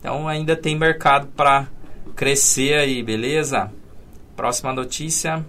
Então 0.00 0.26
ainda 0.26 0.56
tem 0.56 0.76
mercado 0.76 1.28
para 1.28 1.68
crescer 2.16 2.74
aí, 2.74 3.04
beleza? 3.04 3.72
Próxima 4.34 4.72
notícia. 4.72 5.46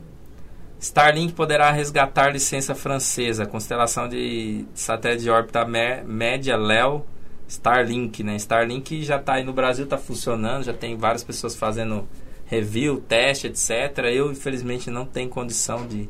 Starlink 0.80 1.34
poderá 1.34 1.72
resgatar 1.72 2.30
licença 2.30 2.76
francesa. 2.76 3.48
Constelação 3.48 4.08
de 4.08 4.64
satélite 4.76 5.24
de 5.24 5.32
órbita 5.32 5.66
média 5.66 6.56
Léo 6.56 7.04
Starlink, 7.48 8.22
né? 8.22 8.36
Starlink 8.36 9.02
já 9.02 9.16
está 9.16 9.34
aí 9.34 9.44
no 9.44 9.54
Brasil, 9.54 9.86
está 9.86 9.98
funcionando, 9.98 10.66
já 10.66 10.74
tem 10.74 10.96
várias 10.96 11.24
pessoas 11.24 11.56
fazendo 11.56 12.08
review, 12.46 13.02
teste, 13.02 13.48
etc. 13.48 14.06
Eu, 14.14 14.32
infelizmente, 14.32 14.92
não 14.92 15.04
tenho 15.04 15.30
condição 15.30 15.88
de... 15.88 16.08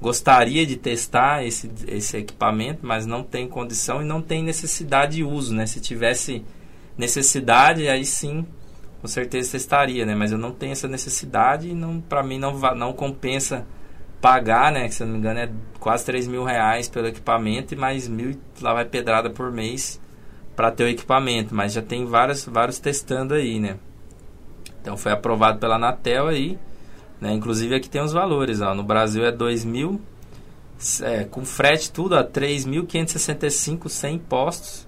Gostaria 0.00 0.66
de 0.66 0.76
testar 0.76 1.44
esse, 1.44 1.70
esse 1.88 2.16
equipamento, 2.18 2.80
mas 2.82 3.06
não 3.06 3.22
tem 3.22 3.48
condição 3.48 4.02
e 4.02 4.04
não 4.04 4.20
tem 4.20 4.42
necessidade 4.42 5.16
de 5.16 5.24
uso, 5.24 5.54
né? 5.54 5.66
Se 5.66 5.80
tivesse 5.80 6.44
necessidade, 6.98 7.88
aí 7.88 8.04
sim, 8.04 8.46
com 9.00 9.08
certeza 9.08 9.52
testaria, 9.52 10.04
né? 10.04 10.14
Mas 10.14 10.32
eu 10.32 10.38
não 10.38 10.52
tenho 10.52 10.72
essa 10.72 10.88
necessidade 10.88 11.70
e 11.70 11.74
não, 11.74 12.00
para 12.00 12.22
mim 12.22 12.38
não, 12.38 12.58
não 12.74 12.92
compensa 12.92 13.66
pagar, 14.20 14.72
né? 14.72 14.88
Que 14.88 14.94
se 14.94 15.04
não 15.04 15.12
me 15.12 15.18
engano 15.18 15.40
é 15.40 15.50
quase 15.78 16.04
3 16.04 16.26
mil 16.28 16.44
reais 16.44 16.88
pelo 16.88 17.06
equipamento 17.06 17.72
e 17.74 17.76
mais 17.76 18.08
mil 18.08 18.36
lá 18.60 18.74
vai 18.74 18.84
pedrada 18.84 19.30
por 19.30 19.50
mês 19.50 20.00
para 20.54 20.70
ter 20.70 20.84
o 20.84 20.88
equipamento, 20.88 21.54
mas 21.54 21.74
já 21.74 21.82
tem 21.82 22.06
vários, 22.06 22.46
vários 22.46 22.78
testando 22.78 23.34
aí, 23.34 23.60
né? 23.60 23.76
Então 24.80 24.96
foi 24.96 25.12
aprovado 25.12 25.58
pela 25.58 25.76
Anatel 25.76 26.28
aí, 26.28 26.58
né? 27.20 27.32
Inclusive 27.32 27.74
aqui 27.74 27.88
tem 27.88 28.00
os 28.00 28.12
valores, 28.12 28.60
ó. 28.60 28.74
No 28.74 28.82
Brasil 28.82 29.24
é 29.24 29.32
2 29.32 29.64
mil, 29.64 30.00
é, 31.02 31.24
com 31.24 31.44
frete 31.44 31.90
tudo 31.90 32.16
a 32.16 32.24
3.565 32.24 33.88
sem 33.88 34.16
impostos. 34.16 34.86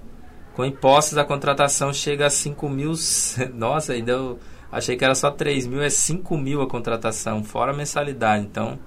Com 0.55 0.65
impostos 0.65 1.17
a 1.17 1.25
contratação 1.25 1.93
chega 1.93 2.27
a 2.27 2.31
5 2.31 2.69
mil, 2.69 2.93
nossa, 3.55 3.93
ainda 3.93 4.13
eu 4.13 4.39
achei 4.71 4.97
que 4.97 5.05
era 5.05 5.15
só 5.15 5.31
3 5.31 5.67
mil, 5.67 5.83
é 5.83 5.89
5 5.89 6.37
mil 6.37 6.61
a 6.61 6.69
contratação, 6.69 7.43
fora 7.45 7.73
a 7.73 7.77
mensalidade. 7.77 8.45
Então 8.45 8.79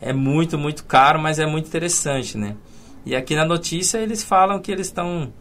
é 0.00 0.12
muito, 0.12 0.56
muito 0.56 0.84
caro, 0.84 1.18
mas 1.18 1.38
é 1.38 1.46
muito 1.46 1.66
interessante, 1.66 2.38
né? 2.38 2.56
E 3.04 3.16
aqui 3.16 3.34
na 3.34 3.44
notícia 3.44 3.98
eles 3.98 4.22
falam 4.22 4.60
que 4.60 4.70
eles 4.70 4.86
estão 4.86 5.32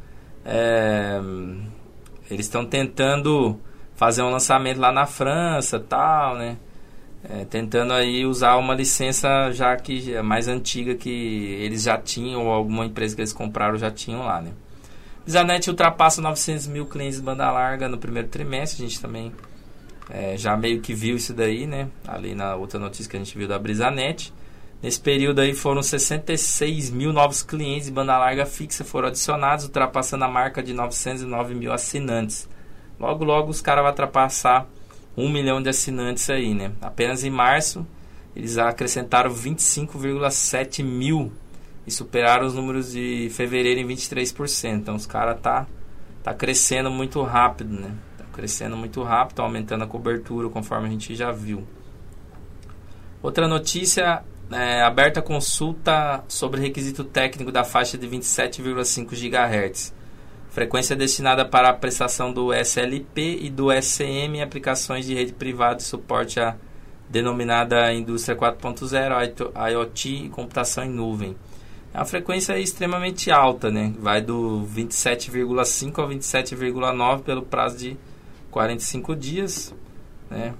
é, 0.45 1.19
eles 2.29 2.45
estão 2.45 2.65
tentando 2.65 3.59
fazer 3.95 4.21
um 4.21 4.29
lançamento 4.29 4.79
lá 4.79 4.91
na 4.91 5.05
França, 5.05 5.79
tal, 5.79 6.35
né? 6.35 6.57
É, 7.23 7.45
tentando 7.45 7.93
aí 7.93 8.25
usar 8.25 8.57
uma 8.57 8.73
licença 8.75 9.51
já 9.51 9.75
que 9.75 10.13
é 10.13 10.21
mais 10.21 10.47
antiga 10.47 10.95
que 10.95 11.09
eles 11.09 11.83
já 11.83 11.97
tinham 11.97 12.45
ou 12.45 12.51
alguma 12.51 12.85
empresa 12.85 13.15
que 13.15 13.21
eles 13.21 13.33
compraram 13.33 13.77
já 13.77 13.91
tinham 13.91 14.21
lá, 14.21 14.41
né? 14.41 14.51
Bisanet 15.25 15.69
ultrapassa 15.69 16.21
900 16.21 16.67
mil 16.67 16.85
clientes 16.85 17.17
de 17.17 17.23
banda 17.23 17.51
larga 17.51 17.89
no 17.89 17.97
primeiro 17.97 18.29
trimestre. 18.29 18.85
A 18.85 18.87
gente 18.87 19.01
também 19.01 19.33
é, 20.09 20.37
já 20.37 20.55
meio 20.55 20.79
que 20.79 20.93
viu 20.93 21.17
isso 21.17 21.33
daí, 21.33 21.67
né? 21.67 21.89
Ali 22.07 22.33
na 22.33 22.55
outra 22.55 22.79
notícia 22.79 23.09
que 23.09 23.17
a 23.17 23.19
gente 23.19 23.37
viu 23.37 23.47
da 23.47 23.59
Brisanet. 23.59 24.33
Nesse 24.81 24.99
período 24.99 25.41
aí 25.41 25.53
foram 25.53 25.83
66 25.83 26.91
mil 26.91 27.11
novos 27.11 27.41
clientes 27.43 27.87
de 27.87 27.91
banda 27.91 28.17
larga 28.17 28.45
fixa 28.45 28.85
foram 28.85 29.07
adicionados, 29.07 29.65
ultrapassando 29.65 30.23
a 30.23 30.29
marca 30.29 30.63
de 30.63 30.71
909 30.71 31.55
mil 31.55 31.73
assinantes. 31.73 32.47
Logo, 32.99 33.25
logo 33.25 33.49
os 33.49 33.59
caras 33.59 33.81
vão 33.81 33.91
ultrapassar 33.91 34.67
um 35.17 35.29
milhão 35.29 35.61
de 35.61 35.69
assinantes 35.69 36.29
aí, 36.29 36.53
né? 36.53 36.71
Apenas 36.79 37.23
em 37.23 37.29
março 37.31 37.85
eles 38.37 38.59
acrescentaram 38.59 39.31
25,7 39.31 40.83
mil 40.83 41.31
e 41.87 41.91
superaram 41.91 42.45
os 42.45 42.53
números 42.53 42.91
de 42.91 43.29
fevereiro 43.31 43.79
em 43.79 43.87
23%. 43.87 44.75
Então 44.75 44.95
os 44.95 45.07
caras 45.07 45.41
tá, 45.41 45.65
tá 46.21 46.35
crescendo 46.35 46.91
muito 46.91 47.19
rápido, 47.23 47.73
né? 47.73 47.95
Tá 48.15 48.25
crescendo 48.31 48.77
muito 48.77 49.01
rápido, 49.01 49.41
aumentando 49.41 49.85
a 49.85 49.87
cobertura 49.87 50.49
conforme 50.49 50.87
a 50.87 50.91
gente 50.91 51.15
já 51.15 51.31
viu. 51.31 51.67
Outra 53.23 53.47
notícia 53.47 54.23
é, 54.51 54.83
aberta 54.83 55.19
consulta 55.19 56.23
sobre 56.27 56.61
requisito 56.61 57.03
técnico 57.03 57.51
da 57.51 57.63
faixa 57.63 57.97
de 57.97 58.07
27,5 58.07 59.15
GHz. 59.15 59.96
Frequência 60.57 60.95
destinada 60.95 61.45
para 61.45 61.69
a 61.69 61.73
prestação 61.73 62.33
do 62.33 62.51
SLP 62.51 63.41
e 63.41 63.47
do 63.47 63.67
SM 63.71 64.37
em 64.37 64.41
aplicações 64.41 65.05
de 65.05 65.13
rede 65.13 65.31
privada 65.31 65.81
e 65.81 65.83
suporte 65.83 66.39
à 66.39 66.55
denominada 67.07 67.93
Indústria 67.93 68.35
4.0, 68.35 69.51
IoT 69.71 70.09
e 70.09 70.29
computação 70.29 70.83
em 70.83 70.89
nuvem. 70.89 71.35
É 71.93 71.99
uma 71.99 72.05
frequência 72.05 72.57
extremamente 72.57 73.29
alta, 73.29 73.69
né? 73.69 73.93
vai 73.99 74.19
do 74.19 74.67
27,5 74.75 75.99
ao 75.99 76.09
27,9 76.09 77.21
pelo 77.21 77.43
prazo 77.43 77.77
de 77.77 77.97
45 78.49 79.15
dias. 79.15 79.75
Né? 80.27 80.55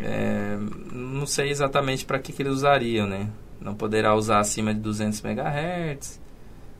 É, 0.00 0.58
não 0.92 1.24
sei 1.24 1.48
exatamente 1.48 2.04
para 2.04 2.18
que, 2.18 2.30
que 2.30 2.42
eles 2.42 2.52
usariam, 2.52 3.06
né? 3.06 3.30
Não 3.58 3.74
poderá 3.74 4.14
usar 4.14 4.40
acima 4.40 4.74
de 4.74 4.80
200 4.80 5.24
MHz, 5.24 6.20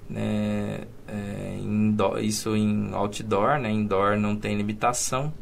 né? 0.09 0.83
É, 1.07 1.59
indoor, 1.61 2.19
isso 2.19 2.57
em 2.57 2.93
outdoor, 2.93 3.59
né? 3.59 3.71
Indoor 3.71 4.17
não 4.17 4.37
tem 4.37 4.57
limitação 4.57 5.33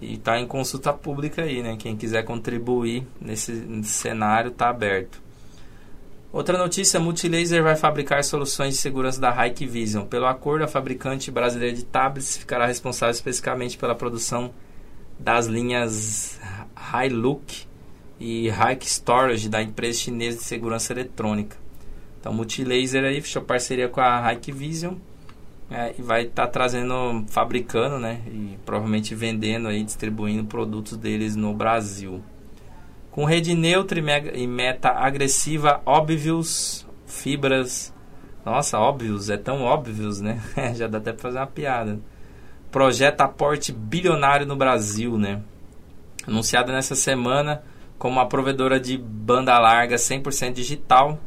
e 0.00 0.14
está 0.14 0.38
em 0.38 0.46
consulta 0.46 0.92
pública 0.92 1.42
aí, 1.42 1.62
né? 1.62 1.76
Quem 1.78 1.96
quiser 1.96 2.24
contribuir 2.24 3.06
nesse, 3.20 3.52
nesse 3.52 3.92
cenário 3.92 4.50
está 4.50 4.68
aberto. 4.68 5.22
Outra 6.32 6.56
notícia, 6.56 6.98
Multilaser 6.98 7.62
vai 7.62 7.76
fabricar 7.76 8.24
soluções 8.24 8.74
de 8.74 8.80
segurança 8.80 9.20
da 9.20 9.46
Hikvision. 9.46 10.06
Pelo 10.06 10.26
acordo, 10.26 10.64
a 10.64 10.68
fabricante 10.68 11.30
brasileira 11.30 11.76
de 11.76 11.84
tablets 11.84 12.38
ficará 12.38 12.66
responsável 12.66 13.12
especificamente 13.12 13.76
pela 13.76 13.94
produção 13.94 14.50
das 15.18 15.46
linhas 15.46 16.40
Hilux 16.74 17.68
e 18.18 18.48
Hike 18.48 18.86
Storage 18.86 19.48
da 19.48 19.62
empresa 19.62 19.98
chinesa 19.98 20.38
de 20.38 20.44
segurança 20.44 20.92
eletrônica. 20.92 21.61
Então, 22.22 22.32
Multilaser 22.32 23.02
aí 23.02 23.20
fechou 23.20 23.42
parceria 23.42 23.88
com 23.88 24.00
a 24.00 24.32
Hikvision 24.32 24.94
é, 25.68 25.92
e 25.98 26.02
vai 26.02 26.22
estar 26.22 26.46
tá 26.46 26.52
trazendo, 26.52 27.24
fabricando, 27.26 27.98
né? 27.98 28.20
E 28.28 28.56
provavelmente 28.64 29.12
vendendo 29.12 29.66
aí, 29.66 29.82
distribuindo 29.82 30.44
produtos 30.44 30.96
deles 30.96 31.34
no 31.34 31.52
Brasil. 31.52 32.22
Com 33.10 33.24
rede 33.24 33.56
neutra 33.56 33.98
e, 34.34 34.46
meta 34.46 34.90
agressiva, 34.90 35.82
óbvios, 35.84 36.86
fibras. 37.06 37.92
Nossa, 38.46 38.78
óbvios, 38.78 39.28
é 39.28 39.36
tão 39.36 39.62
óbvios, 39.62 40.20
né? 40.20 40.40
Já 40.76 40.86
dá 40.86 40.98
até 40.98 41.12
pra 41.12 41.22
fazer 41.22 41.38
uma 41.38 41.46
piada. 41.48 41.98
Projeta 42.70 43.24
aporte 43.24 43.72
bilionário 43.72 44.46
no 44.46 44.54
Brasil, 44.54 45.18
né? 45.18 45.42
Anunciada 46.24 46.72
nessa 46.72 46.94
semana 46.94 47.64
como 47.98 48.14
uma 48.14 48.28
provedora 48.28 48.78
de 48.78 48.96
banda 48.96 49.58
larga 49.58 49.96
100% 49.96 50.52
digital 50.52 51.18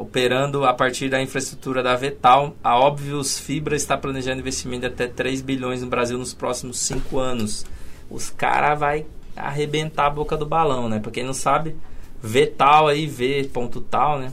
Operando 0.00 0.64
a 0.64 0.72
partir 0.72 1.10
da 1.10 1.20
infraestrutura 1.20 1.82
da 1.82 1.94
Vetal, 1.94 2.56
a 2.64 2.74
Óbvios 2.80 3.38
Fibra 3.38 3.76
está 3.76 3.98
planejando 3.98 4.40
investimento 4.40 4.80
de 4.80 4.86
até 4.86 5.06
3 5.06 5.42
bilhões 5.42 5.82
no 5.82 5.90
Brasil 5.90 6.16
nos 6.16 6.32
próximos 6.32 6.78
5 6.78 7.18
anos. 7.18 7.66
Os 8.08 8.30
caras 8.30 8.80
vai 8.80 9.04
arrebentar 9.36 10.06
a 10.06 10.10
boca 10.10 10.38
do 10.38 10.46
balão, 10.46 10.88
né? 10.88 11.00
Para 11.00 11.12
quem 11.12 11.22
não 11.22 11.34
sabe, 11.34 11.76
Vetal 12.22 12.88
aí, 12.88 13.06
V 13.06 13.50
ponto 13.52 13.82
tal, 13.82 14.18
né? 14.18 14.32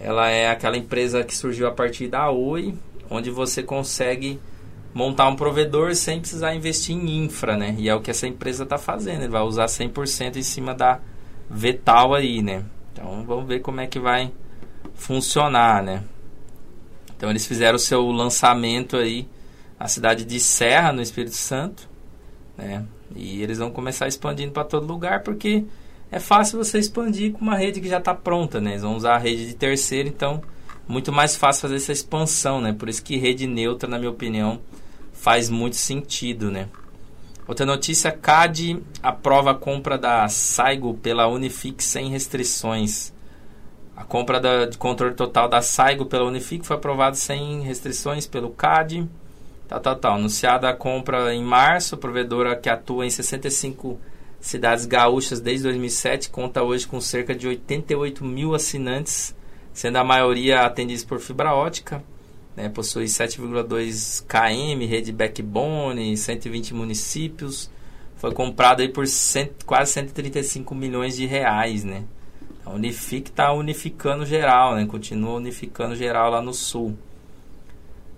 Ela 0.00 0.30
é 0.30 0.48
aquela 0.48 0.78
empresa 0.78 1.22
que 1.22 1.36
surgiu 1.36 1.66
a 1.66 1.72
partir 1.72 2.08
da 2.08 2.30
Oi, 2.30 2.74
onde 3.10 3.30
você 3.30 3.62
consegue 3.62 4.40
montar 4.94 5.28
um 5.28 5.36
provedor 5.36 5.94
sem 5.94 6.20
precisar 6.20 6.54
investir 6.54 6.96
em 6.96 7.22
infra, 7.22 7.54
né? 7.54 7.76
E 7.78 7.86
é 7.86 7.94
o 7.94 8.00
que 8.00 8.10
essa 8.10 8.26
empresa 8.26 8.62
está 8.62 8.78
fazendo, 8.78 9.24
ele 9.24 9.28
vai 9.28 9.42
usar 9.42 9.66
100% 9.66 10.36
em 10.36 10.42
cima 10.42 10.74
da 10.74 11.00
Vetal 11.50 12.14
aí, 12.14 12.40
né? 12.40 12.64
Então 12.94 13.22
vamos 13.26 13.46
ver 13.46 13.60
como 13.60 13.82
é 13.82 13.86
que 13.86 14.00
vai 14.00 14.32
funcionar, 14.94 15.82
né? 15.82 16.04
Então 17.16 17.30
eles 17.30 17.46
fizeram 17.46 17.76
o 17.76 17.78
seu 17.78 18.10
lançamento 18.10 18.96
aí 18.96 19.28
na 19.78 19.88
cidade 19.88 20.24
de 20.24 20.38
Serra, 20.38 20.92
no 20.92 21.02
Espírito 21.02 21.36
Santo, 21.36 21.88
né? 22.56 22.84
E 23.14 23.42
eles 23.42 23.58
vão 23.58 23.70
começar 23.70 24.08
expandindo 24.08 24.52
para 24.52 24.64
todo 24.64 24.86
lugar 24.86 25.22
porque 25.22 25.64
é 26.10 26.20
fácil 26.20 26.58
você 26.58 26.78
expandir 26.78 27.32
com 27.32 27.40
uma 27.40 27.56
rede 27.56 27.80
que 27.80 27.88
já 27.88 27.98
está 27.98 28.14
pronta, 28.14 28.60
né? 28.60 28.72
Eles 28.72 28.82
vão 28.82 28.96
usar 28.96 29.14
a 29.14 29.18
rede 29.18 29.46
de 29.46 29.54
terceiro, 29.54 30.08
então 30.08 30.42
muito 30.86 31.12
mais 31.12 31.34
fácil 31.34 31.62
fazer 31.62 31.76
essa 31.76 31.92
expansão, 31.92 32.60
né? 32.60 32.72
Por 32.72 32.88
isso 32.88 33.02
que 33.02 33.16
rede 33.16 33.46
neutra, 33.46 33.88
na 33.88 33.98
minha 33.98 34.10
opinião, 34.10 34.60
faz 35.12 35.48
muito 35.48 35.76
sentido, 35.76 36.50
né? 36.50 36.68
Outra 37.46 37.64
notícia, 37.64 38.10
CAD 38.10 38.82
aprova 39.02 39.52
a 39.52 39.54
compra 39.54 39.96
da 39.96 40.26
Saigo 40.28 40.94
pela 40.94 41.28
Unifix 41.28 41.84
sem 41.84 42.10
restrições. 42.10 43.12
A 43.96 44.04
compra 44.04 44.38
da, 44.38 44.66
de 44.66 44.76
controle 44.76 45.14
total 45.14 45.48
da 45.48 45.62
Saigo 45.62 46.04
pela 46.04 46.26
Unifique 46.26 46.66
foi 46.66 46.76
aprovada 46.76 47.16
sem 47.16 47.62
restrições 47.62 48.26
pelo 48.26 48.50
CAD. 48.50 49.08
Tal, 49.66 49.80
tal, 49.80 49.96
tal. 49.96 50.14
Anunciada 50.16 50.68
a 50.68 50.74
compra 50.74 51.34
em 51.34 51.42
março, 51.42 51.96
provedora 51.96 52.54
que 52.54 52.68
atua 52.68 53.06
em 53.06 53.10
65 53.10 53.98
cidades 54.38 54.84
gaúchas 54.84 55.40
desde 55.40 55.64
2007, 55.64 56.30
conta 56.30 56.62
hoje 56.62 56.86
com 56.86 57.00
cerca 57.00 57.34
de 57.34 57.48
88 57.48 58.24
mil 58.24 58.54
assinantes, 58.54 59.34
sendo 59.72 59.96
a 59.96 60.04
maioria 60.04 60.60
atendidos 60.60 61.04
por 61.04 61.18
fibra 61.18 61.54
ótica. 61.54 62.04
Né, 62.54 62.70
possui 62.70 63.04
7,2 63.04 64.24
km, 64.26 64.86
rede 64.88 65.12
backbone, 65.12 66.16
120 66.16 66.72
municípios. 66.74 67.70
Foi 68.16 68.32
comprado 68.32 68.86
por 68.90 69.06
cento, 69.06 69.66
quase 69.66 69.92
135 69.92 70.74
milhões 70.74 71.16
de 71.16 71.26
reais, 71.26 71.84
né? 71.84 72.04
A 72.66 72.70
Unifique 72.70 73.30
está 73.30 73.52
unificando 73.52 74.26
geral, 74.26 74.74
né? 74.74 74.84
Continua 74.86 75.34
unificando 75.34 75.94
geral 75.94 76.32
lá 76.32 76.42
no 76.42 76.52
sul. 76.52 76.98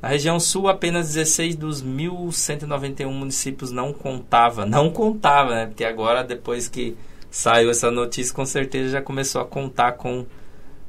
Na 0.00 0.08
região 0.08 0.40
sul, 0.40 0.68
apenas 0.68 1.08
16 1.08 1.54
dos 1.54 1.84
1.191 1.84 3.12
municípios 3.12 3.70
não 3.70 3.92
contava. 3.92 4.64
Não 4.64 4.90
contava, 4.90 5.54
né? 5.54 5.66
Porque 5.66 5.84
agora, 5.84 6.24
depois 6.24 6.66
que 6.66 6.96
saiu 7.30 7.70
essa 7.70 7.90
notícia, 7.90 8.34
com 8.34 8.46
certeza 8.46 8.88
já 8.88 9.02
começou 9.02 9.42
a 9.42 9.44
contar 9.44 9.92
com, 9.92 10.24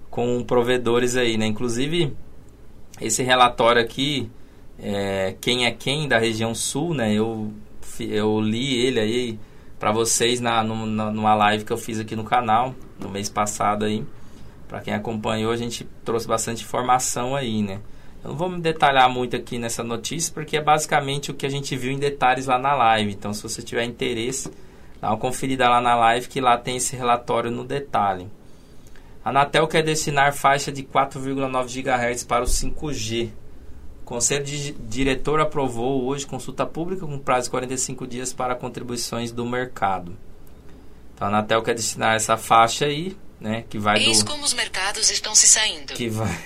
com 0.09 0.41
provedores 0.41 1.17
aí, 1.17 1.37
né? 1.37 1.45
Inclusive, 1.45 2.15
esse 3.01 3.23
relatório 3.23 3.81
aqui, 3.81 4.29
é, 4.79 5.35
quem 5.41 5.65
é 5.65 5.71
quem 5.71 6.07
da 6.07 6.17
região 6.17 6.55
sul, 6.55 6.93
né? 6.93 7.13
Eu, 7.13 7.51
eu 7.99 8.39
li 8.39 8.85
ele 8.85 8.99
aí 9.01 9.39
para 9.79 9.91
vocês 9.91 10.41
na, 10.41 10.61
numa, 10.63 11.09
numa 11.11 11.33
live 11.35 11.63
que 11.63 11.71
eu 11.71 11.77
fiz 11.77 11.99
aqui 11.99 12.15
no 12.15 12.23
canal 12.23 12.75
no 12.99 13.09
mês 13.09 13.29
passado 13.29 13.85
aí. 13.85 14.05
Para 14.67 14.81
quem 14.81 14.93
acompanhou, 14.93 15.51
a 15.51 15.57
gente 15.57 15.87
trouxe 16.03 16.27
bastante 16.27 16.63
informação 16.63 17.35
aí, 17.35 17.63
né? 17.63 17.79
Eu 18.23 18.31
não 18.31 18.37
vou 18.37 18.49
me 18.49 18.59
detalhar 18.59 19.09
muito 19.09 19.35
aqui 19.35 19.57
nessa 19.57 19.83
notícia, 19.83 20.31
porque 20.33 20.57
é 20.57 20.61
basicamente 20.61 21.31
o 21.31 21.33
que 21.33 21.45
a 21.45 21.49
gente 21.49 21.75
viu 21.75 21.91
em 21.91 21.97
detalhes 21.97 22.45
lá 22.45 22.59
na 22.59 22.75
live. 22.75 23.13
Então, 23.13 23.33
se 23.33 23.41
você 23.41 23.61
tiver 23.61 23.85
interesse, 23.85 24.51
dá 25.01 25.09
uma 25.09 25.17
conferida 25.17 25.69
lá 25.69 25.79
na 25.79 25.95
live, 25.95 26.27
que 26.27 26.41
lá 26.41 26.57
tem 26.57 26.75
esse 26.75 26.95
relatório 26.95 27.49
no 27.49 27.63
detalhe. 27.63 28.27
A 29.23 29.29
Anatel 29.29 29.67
quer 29.67 29.83
destinar 29.83 30.33
faixa 30.33 30.71
de 30.71 30.83
4,9 30.83 31.81
GHz 31.81 32.23
para 32.25 32.43
o 32.43 32.47
5G. 32.47 33.29
Conselho 34.09 34.43
de 34.43 34.71
Diretor 34.71 35.39
aprovou 35.39 36.03
hoje 36.05 36.25
consulta 36.25 36.65
pública 36.65 37.05
com 37.05 37.19
prazo 37.19 37.43
de 37.43 37.51
45 37.51 38.07
dias 38.07 38.33
para 38.33 38.55
contribuições 38.55 39.31
do 39.31 39.45
mercado. 39.45 40.17
Então 41.13 41.27
a 41.27 41.29
Anatel 41.29 41.61
quer 41.61 41.75
destinar 41.75 42.15
essa 42.15 42.35
faixa 42.35 42.85
aí, 42.85 43.15
né? 43.39 43.65
Que 43.69 43.77
vai 43.77 43.99
Eis 43.99 44.23
do. 44.23 44.31
como 44.31 44.43
os 44.43 44.55
mercados 44.55 45.11
estão 45.11 45.35
se 45.35 45.47
saindo. 45.47 45.93
Que 45.93 46.09
vai. 46.09 46.43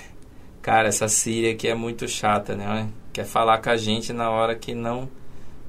Cara, 0.60 0.88
essa 0.88 1.08
Síria 1.08 1.52
aqui 1.52 1.66
é 1.66 1.74
muito 1.74 2.06
chata, 2.06 2.54
né? 2.54 2.86
Quer 3.14 3.24
falar 3.24 3.56
com 3.62 3.70
a 3.70 3.78
gente 3.78 4.12
na 4.12 4.28
hora 4.30 4.54
que 4.54 4.74
não. 4.74 5.08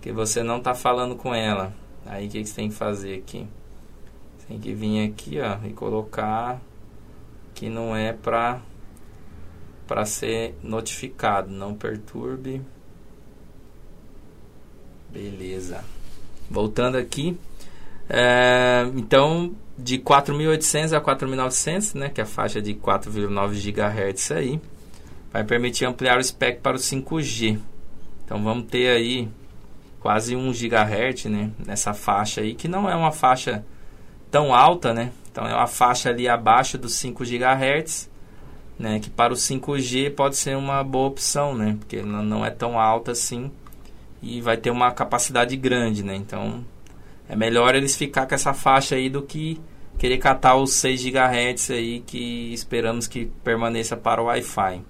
Que 0.02 0.12
você 0.12 0.44
não 0.44 0.60
tá 0.60 0.76
falando 0.76 1.16
com 1.16 1.34
ela. 1.34 1.74
Aí 2.06 2.28
o 2.28 2.30
que, 2.30 2.42
que 2.42 2.50
você 2.50 2.56
tem 2.56 2.68
que 2.68 2.76
fazer 2.76 3.20
aqui? 3.20 3.48
Você 4.38 4.48
tem 4.50 4.60
que 4.60 4.74
vir 4.74 5.08
aqui, 5.10 5.40
ó, 5.40 5.66
e 5.66 5.72
colocar 5.72 6.60
que 7.54 7.70
não 7.70 7.96
é 7.96 8.12
pra 8.12 8.60
para 9.88 10.06
ser 10.06 10.56
notificado. 10.62 11.52
Não 11.52 11.74
perturbe. 11.74 12.62
Beleza. 15.12 15.84
Voltando 16.50 16.98
aqui. 16.98 17.38
É, 18.10 18.88
então, 18.96 19.56
de 19.78 19.98
4.800 19.98 20.96
a 20.96 21.02
4.900, 21.02 21.96
né, 21.96 22.10
que 22.10 22.22
é 22.22 22.24
a 22.24 22.28
faixa 22.28 22.62
de 22.62 22.74
4,9 22.74 23.54
GHz 23.60 24.32
aí, 24.32 24.62
vai 25.32 25.44
permitir 25.44 25.86
ampliar 25.86 26.18
o 26.18 26.24
spec 26.24 26.62
para 26.62 26.78
o 26.78 26.80
5G. 26.80 27.60
Então, 28.24 28.44
vamos 28.44 28.68
ter 28.68 28.90
aí 28.90 29.28
quase 30.00 30.36
1 30.36 30.52
GHz, 30.52 31.26
né, 31.26 31.52
nessa 31.66 31.94
faixa 31.94 32.42
aí, 32.42 32.54
que 32.54 32.68
não 32.68 32.90
é 32.90 32.96
uma 32.96 33.12
faixa 33.12 33.66
tão 34.30 34.54
alta, 34.54 34.94
né? 34.94 35.12
Então, 35.32 35.48
é 35.48 35.54
uma 35.54 35.68
faixa 35.68 36.10
ali 36.10 36.28
abaixo 36.28 36.78
dos 36.78 36.94
5 36.96 37.24
GHz, 37.24 38.10
né, 38.78 39.00
que 39.00 39.10
para 39.10 39.34
o 39.34 39.36
5G 39.36 40.14
pode 40.14 40.36
ser 40.36 40.58
uma 40.58 40.84
boa 40.84 41.08
opção, 41.08 41.56
né? 41.56 41.78
Porque 41.80 42.02
não 42.02 42.46
é 42.46 42.50
tão 42.50 42.80
alta 42.80 43.12
assim 43.12 43.52
e 44.22 44.42
vai 44.42 44.58
ter 44.58 44.72
uma 44.72 44.92
capacidade 44.92 45.56
grande, 45.56 46.04
né? 46.04 46.16
Então, 46.16 46.66
é 47.30 47.36
melhor 47.36 47.76
eles 47.76 47.96
ficar 47.96 48.26
com 48.26 48.36
essa 48.36 48.54
faixa 48.54 48.96
aí 48.96 49.10
do 49.10 49.22
que 49.22 49.60
querer 49.98 50.18
catar 50.18 50.56
os 50.56 50.74
6 50.74 51.04
GHz 51.04 51.72
aí 51.72 52.00
que 52.02 52.54
esperamos 52.54 53.08
que 53.08 53.32
permaneça 53.44 53.96
para 53.96 54.22
o 54.22 54.26
Wi-Fi. 54.26 54.82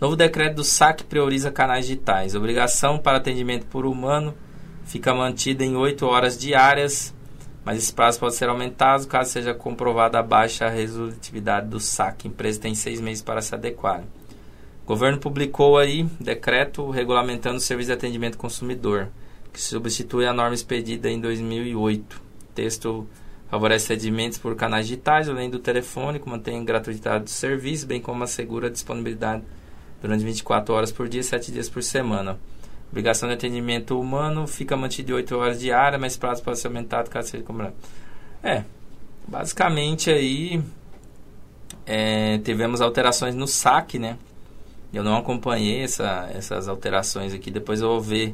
Novo 0.00 0.16
decreto 0.16 0.56
do 0.56 0.64
SAC 0.64 1.04
prioriza 1.04 1.50
canais 1.50 1.86
digitais. 1.86 2.34
Obrigação 2.34 2.98
para 2.98 3.16
atendimento 3.16 3.66
por 3.66 3.86
humano 3.86 4.34
fica 4.84 5.14
mantida 5.14 5.64
em 5.64 5.76
8 5.76 6.04
horas 6.06 6.38
diárias, 6.38 7.13
mas 7.64 7.78
esse 7.78 7.92
prazo 7.92 8.20
pode 8.20 8.34
ser 8.34 8.48
aumentado 8.48 9.06
caso 9.06 9.30
seja 9.30 9.54
comprovada 9.54 10.18
a 10.18 10.22
baixa 10.22 10.68
resolutividade 10.68 11.68
do 11.68 11.80
SAC. 11.80 12.26
A 12.26 12.28
empresa 12.28 12.60
tem 12.60 12.74
seis 12.74 13.00
meses 13.00 13.22
para 13.22 13.40
se 13.40 13.54
adequar. 13.54 14.04
O 14.84 14.86
governo 14.86 15.18
publicou 15.18 15.78
aí 15.78 16.04
decreto 16.20 16.90
regulamentando 16.90 17.56
o 17.56 17.60
serviço 17.60 17.86
de 17.86 17.94
atendimento 17.94 18.36
consumidor 18.36 19.08
que 19.50 19.60
substitui 19.60 20.26
a 20.26 20.32
norma 20.32 20.54
expedida 20.54 21.08
em 21.08 21.20
2008. 21.20 22.16
O 22.16 22.54
texto 22.54 23.06
favorece 23.48 23.92
atendimentos 23.92 24.36
por 24.36 24.56
canais 24.56 24.86
digitais, 24.86 25.28
além 25.28 25.48
do 25.48 25.58
telefônico, 25.58 26.28
mantém 26.28 26.62
gratuidade 26.64 27.24
do 27.24 27.30
serviço, 27.30 27.86
bem 27.86 28.00
como 28.00 28.24
assegura 28.24 28.66
a 28.66 28.70
disponibilidade 28.70 29.42
durante 30.02 30.24
24 30.24 30.74
horas 30.74 30.92
por 30.92 31.08
dia, 31.08 31.22
7 31.22 31.52
dias 31.52 31.68
por 31.68 31.82
semana. 31.82 32.38
Obrigação 32.94 33.28
de 33.28 33.34
atendimento 33.34 33.98
humano 33.98 34.46
fica 34.46 34.76
mantida 34.76 35.08
de 35.08 35.12
8 35.14 35.36
horas 35.36 35.58
diárias, 35.58 36.00
mas 36.00 36.16
prazo 36.16 36.44
pode 36.44 36.60
ser 36.60 36.68
aumentado 36.68 37.10
caso 37.10 37.28
seja 37.28 37.42
cobrado. 37.42 37.74
É, 38.40 38.62
basicamente 39.26 40.12
aí 40.12 40.62
é, 41.84 42.38
tivemos 42.38 42.80
alterações 42.80 43.34
no 43.34 43.48
saque, 43.48 43.98
né? 43.98 44.16
Eu 44.92 45.02
não 45.02 45.16
acompanhei 45.16 45.82
essa, 45.82 46.30
essas 46.32 46.68
alterações 46.68 47.34
aqui, 47.34 47.50
depois 47.50 47.80
eu 47.80 47.88
vou 47.88 48.00
ver 48.00 48.32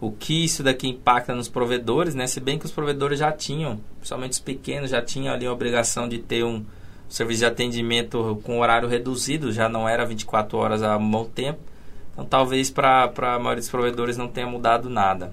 o 0.00 0.10
que 0.10 0.42
isso 0.42 0.62
daqui 0.62 0.88
impacta 0.88 1.34
nos 1.34 1.50
provedores, 1.50 2.14
né? 2.14 2.26
Se 2.26 2.40
bem 2.40 2.58
que 2.58 2.64
os 2.64 2.72
provedores 2.72 3.18
já 3.18 3.30
tinham, 3.30 3.78
principalmente 3.98 4.32
os 4.32 4.40
pequenos, 4.40 4.88
já 4.88 5.02
tinham 5.02 5.34
ali 5.34 5.44
a 5.44 5.52
obrigação 5.52 6.08
de 6.08 6.16
ter 6.16 6.42
um 6.42 6.64
serviço 7.10 7.40
de 7.40 7.44
atendimento 7.44 8.40
com 8.42 8.58
horário 8.60 8.88
reduzido, 8.88 9.52
já 9.52 9.68
não 9.68 9.86
era 9.86 10.06
24 10.06 10.56
horas 10.56 10.80
um 10.80 11.10
bom 11.10 11.26
tempo. 11.26 11.60
Então 12.18 12.26
talvez 12.26 12.68
para 12.68 13.04
a 13.04 13.38
maioria 13.38 13.60
dos 13.60 13.68
provedores 13.68 14.16
não 14.16 14.26
tenha 14.26 14.48
mudado 14.48 14.90
nada. 14.90 15.32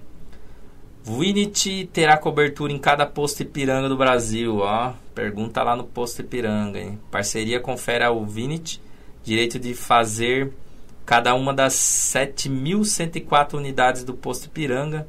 Winit 1.03 1.89
terá 1.91 2.15
cobertura 2.15 2.71
em 2.71 2.77
cada 2.77 3.07
posto 3.07 3.41
Ipiranga 3.41 3.89
do 3.89 3.97
Brasil, 3.97 4.59
ó. 4.59 4.93
Pergunta 5.15 5.63
lá 5.63 5.75
no 5.75 5.83
posto 5.83 6.21
Ipiranga, 6.21 6.77
hein? 6.77 6.99
Parceria 7.09 7.59
confere 7.59 8.03
ao 8.03 8.23
Vinit 8.23 8.79
direito 9.23 9.57
de 9.57 9.73
fazer 9.73 10.53
cada 11.03 11.33
uma 11.33 11.51
das 11.51 11.73
7.104 11.73 13.55
unidades 13.55 14.03
do 14.03 14.13
posto 14.13 14.45
Ipiranga 14.45 15.07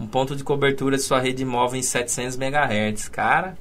um 0.00 0.06
ponto 0.06 0.34
de 0.34 0.42
cobertura 0.42 0.96
de 0.96 1.02
sua 1.02 1.20
rede 1.20 1.44
móvel 1.44 1.78
em 1.78 1.82
700 1.82 2.38
MHz. 2.38 3.08
Cara, 3.08 3.58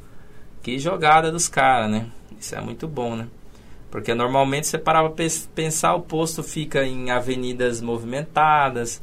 que 0.63 0.79
jogada 0.79 1.33
dos 1.33 1.49
caras, 1.49 1.91
né? 1.91 2.05
Isso 2.39 2.55
é 2.55 2.61
muito 2.61 2.87
bom, 2.87 3.13
né? 3.13 3.27
Porque 3.89 4.13
normalmente 4.13 4.67
você 4.67 4.77
parava 4.77 5.09
para 5.09 5.25
pensar, 5.55 5.95
o 5.95 6.01
posto 6.01 6.43
fica 6.43 6.85
em 6.85 7.09
avenidas 7.09 7.81
movimentadas, 7.81 9.01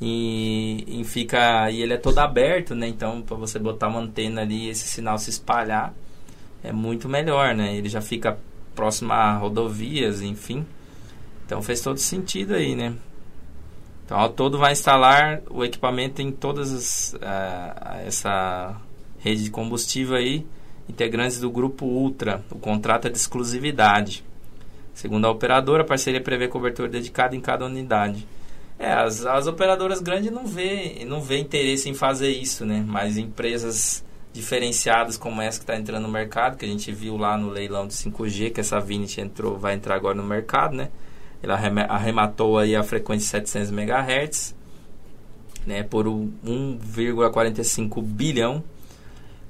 e, 0.00 1.00
e 1.00 1.04
fica 1.04 1.70
e 1.70 1.80
ele 1.80 1.94
é 1.94 1.96
todo 1.96 2.18
aberto, 2.18 2.74
né? 2.74 2.88
Então, 2.88 3.22
para 3.22 3.36
você 3.36 3.58
botar 3.58 3.88
uma 3.88 4.00
antena 4.00 4.42
ali 4.42 4.66
e 4.66 4.68
esse 4.70 4.86
sinal 4.88 5.18
se 5.18 5.30
espalhar, 5.30 5.94
é 6.62 6.72
muito 6.72 7.08
melhor, 7.08 7.54
né? 7.54 7.76
Ele 7.76 7.88
já 7.88 8.00
fica 8.00 8.38
próximo 8.74 9.12
a 9.12 9.36
rodovias, 9.36 10.20
enfim. 10.20 10.66
Então 11.46 11.62
fez 11.62 11.80
todo 11.80 11.98
sentido 11.98 12.54
aí, 12.54 12.74
né? 12.74 12.94
Então 14.04 14.18
ao 14.18 14.30
todo 14.30 14.58
vai 14.58 14.72
instalar 14.72 15.42
o 15.50 15.64
equipamento 15.64 16.20
em 16.20 16.30
todas 16.32 16.72
as, 16.72 17.14
uh, 17.14 18.06
essa 18.06 18.76
rede 19.18 19.44
de 19.44 19.50
combustível 19.50 20.16
aí, 20.16 20.46
integrantes 20.88 21.40
do 21.40 21.50
grupo 21.50 21.86
Ultra. 21.86 22.44
O 22.50 22.58
contrato 22.58 23.06
é 23.06 23.10
de 23.10 23.18
exclusividade. 23.18 24.24
Segundo 24.94 25.26
a 25.26 25.30
operadora, 25.30 25.82
a 25.82 25.86
parceria 25.86 26.20
prevê 26.20 26.48
cobertura 26.48 26.88
dedicada 26.88 27.34
em 27.34 27.40
cada 27.40 27.66
unidade. 27.66 28.26
É, 28.78 28.92
as, 28.92 29.24
as 29.24 29.46
operadoras 29.46 30.00
grandes 30.00 30.30
não 30.30 30.46
vê, 30.46 31.04
não 31.06 31.20
vê 31.20 31.38
interesse 31.38 31.88
em 31.88 31.94
fazer 31.94 32.30
isso, 32.30 32.64
né? 32.64 32.84
Mas 32.86 33.16
empresas 33.16 34.04
diferenciadas 34.32 35.16
como 35.16 35.40
essa 35.40 35.58
que 35.58 35.62
está 35.62 35.76
entrando 35.76 36.02
no 36.02 36.08
mercado, 36.08 36.56
que 36.56 36.64
a 36.64 36.68
gente 36.68 36.90
viu 36.90 37.16
lá 37.16 37.36
no 37.38 37.50
leilão 37.50 37.86
de 37.86 37.94
5G, 37.94 38.52
que 38.52 38.60
essa 38.60 38.80
Vinit 38.80 39.20
entrou, 39.20 39.56
vai 39.56 39.74
entrar 39.74 39.94
agora 39.94 40.16
no 40.16 40.24
mercado, 40.24 40.76
né? 40.76 40.90
Ela 41.40 41.54
arrematou 41.88 42.58
aí 42.58 42.74
a 42.74 42.82
frequência 42.82 43.40
de 43.40 43.48
700 43.48 43.70
MHz, 43.70 44.56
né? 45.66 45.82
Por 45.84 46.06
1,45 46.06 48.02
bilhão. 48.02 48.64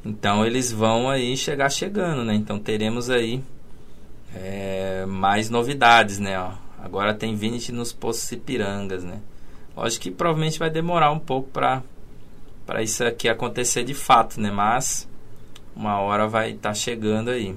Então 0.04 0.44
eles 0.44 0.70
vão 0.70 1.08
aí 1.08 1.36
chegar 1.36 1.70
chegando, 1.70 2.24
né? 2.24 2.34
Então 2.34 2.58
teremos 2.58 3.08
aí 3.10 3.42
é, 4.34 5.06
mais 5.06 5.48
novidades, 5.48 6.18
né? 6.18 6.38
Ó 6.38 6.64
Agora 6.84 7.14
tem 7.14 7.34
Vinit 7.34 7.72
nos 7.72 7.94
postos 7.94 8.30
Ipirangas, 8.30 9.02
né? 9.02 9.18
Lógico 9.74 10.02
que 10.02 10.10
provavelmente 10.10 10.58
vai 10.58 10.68
demorar 10.68 11.10
um 11.10 11.18
pouco 11.18 11.48
para 11.48 11.82
para 12.66 12.82
isso 12.82 13.02
aqui 13.02 13.26
acontecer 13.26 13.84
de 13.84 13.94
fato, 13.94 14.38
né? 14.38 14.50
Mas 14.50 15.08
uma 15.74 15.98
hora 15.98 16.28
vai 16.28 16.50
estar 16.50 16.68
tá 16.68 16.74
chegando 16.74 17.30
aí. 17.30 17.56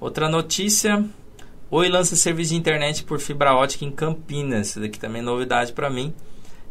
Outra 0.00 0.30
notícia: 0.30 1.04
Oi 1.70 1.90
lança 1.90 2.16
serviço 2.16 2.52
de 2.52 2.56
internet 2.56 3.04
por 3.04 3.20
fibra 3.20 3.54
ótica 3.54 3.84
em 3.84 3.90
Campinas. 3.90 4.68
Isso 4.68 4.80
daqui 4.80 4.98
também 4.98 5.20
é 5.20 5.24
novidade 5.24 5.74
para 5.74 5.90
mim. 5.90 6.14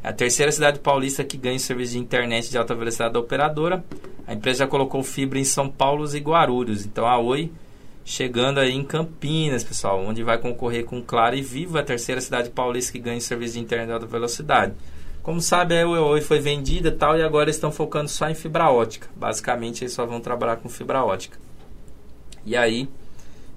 A 0.07 0.13
terceira 0.13 0.49
cidade 0.53 0.79
paulista 0.79 1.21
que 1.21 1.35
ganha 1.35 1.57
o 1.57 1.59
serviço 1.59 1.91
de 1.91 1.99
internet 1.99 2.49
de 2.49 2.57
alta 2.57 2.73
velocidade 2.73 3.13
da 3.13 3.19
operadora. 3.19 3.83
A 4.25 4.33
empresa 4.33 4.59
já 4.59 4.67
colocou 4.67 5.03
fibra 5.03 5.37
em 5.37 5.43
São 5.43 5.67
Paulo 5.67 6.05
e 6.15 6.19
Guarulhos. 6.19 6.85
Então 6.85 7.05
a 7.05 7.19
Oi 7.19 7.51
chegando 8.05 8.61
aí 8.61 8.71
em 8.71 8.85
Campinas, 8.85 9.65
pessoal, 9.65 10.01
onde 10.01 10.23
vai 10.23 10.37
concorrer 10.37 10.85
com 10.85 11.01
Claro 11.01 11.35
e 11.35 11.41
Vivo, 11.41 11.77
a 11.77 11.83
terceira 11.83 12.21
cidade 12.21 12.49
paulista 12.49 12.93
que 12.93 12.99
ganha 12.99 13.19
serviço 13.19 13.55
de 13.55 13.59
internet 13.59 13.87
de 13.87 13.91
alta 13.91 14.05
velocidade. 14.05 14.73
Como 15.21 15.41
sabe, 15.41 15.77
a 15.77 15.85
Oi 15.85 16.21
foi 16.21 16.39
vendida 16.39 16.89
tal, 16.89 17.17
e 17.17 17.21
agora 17.21 17.49
estão 17.49 17.69
focando 17.69 18.07
só 18.07 18.29
em 18.29 18.33
fibra 18.33 18.71
ótica. 18.71 19.09
Basicamente, 19.13 19.83
eles 19.83 19.91
só 19.91 20.05
vão 20.05 20.21
trabalhar 20.21 20.55
com 20.55 20.69
fibra 20.69 21.03
ótica. 21.03 21.37
E 22.45 22.55
aí, 22.55 22.87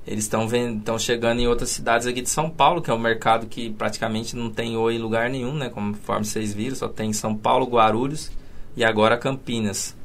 eles 0.06 0.24
estão 0.24 0.98
chegando 0.98 1.40
em 1.40 1.46
outras 1.46 1.70
cidades 1.70 2.06
aqui 2.06 2.22
de 2.22 2.30
São 2.30 2.50
Paulo, 2.50 2.80
que 2.80 2.90
é 2.90 2.94
um 2.94 2.98
mercado 2.98 3.46
que 3.46 3.70
praticamente 3.70 4.34
não 4.34 4.50
tem 4.50 4.76
Oi 4.76 4.96
em 4.96 4.98
lugar 4.98 5.28
nenhum, 5.28 5.54
né? 5.54 5.68
Conforme 5.68 6.24
vocês 6.24 6.52
viram, 6.52 6.74
só 6.74 6.88
tem 6.88 7.12
São 7.12 7.36
Paulo, 7.36 7.66
Guarulhos 7.66 8.30
e 8.76 8.84
agora 8.84 9.16
Campinas. 9.18 9.96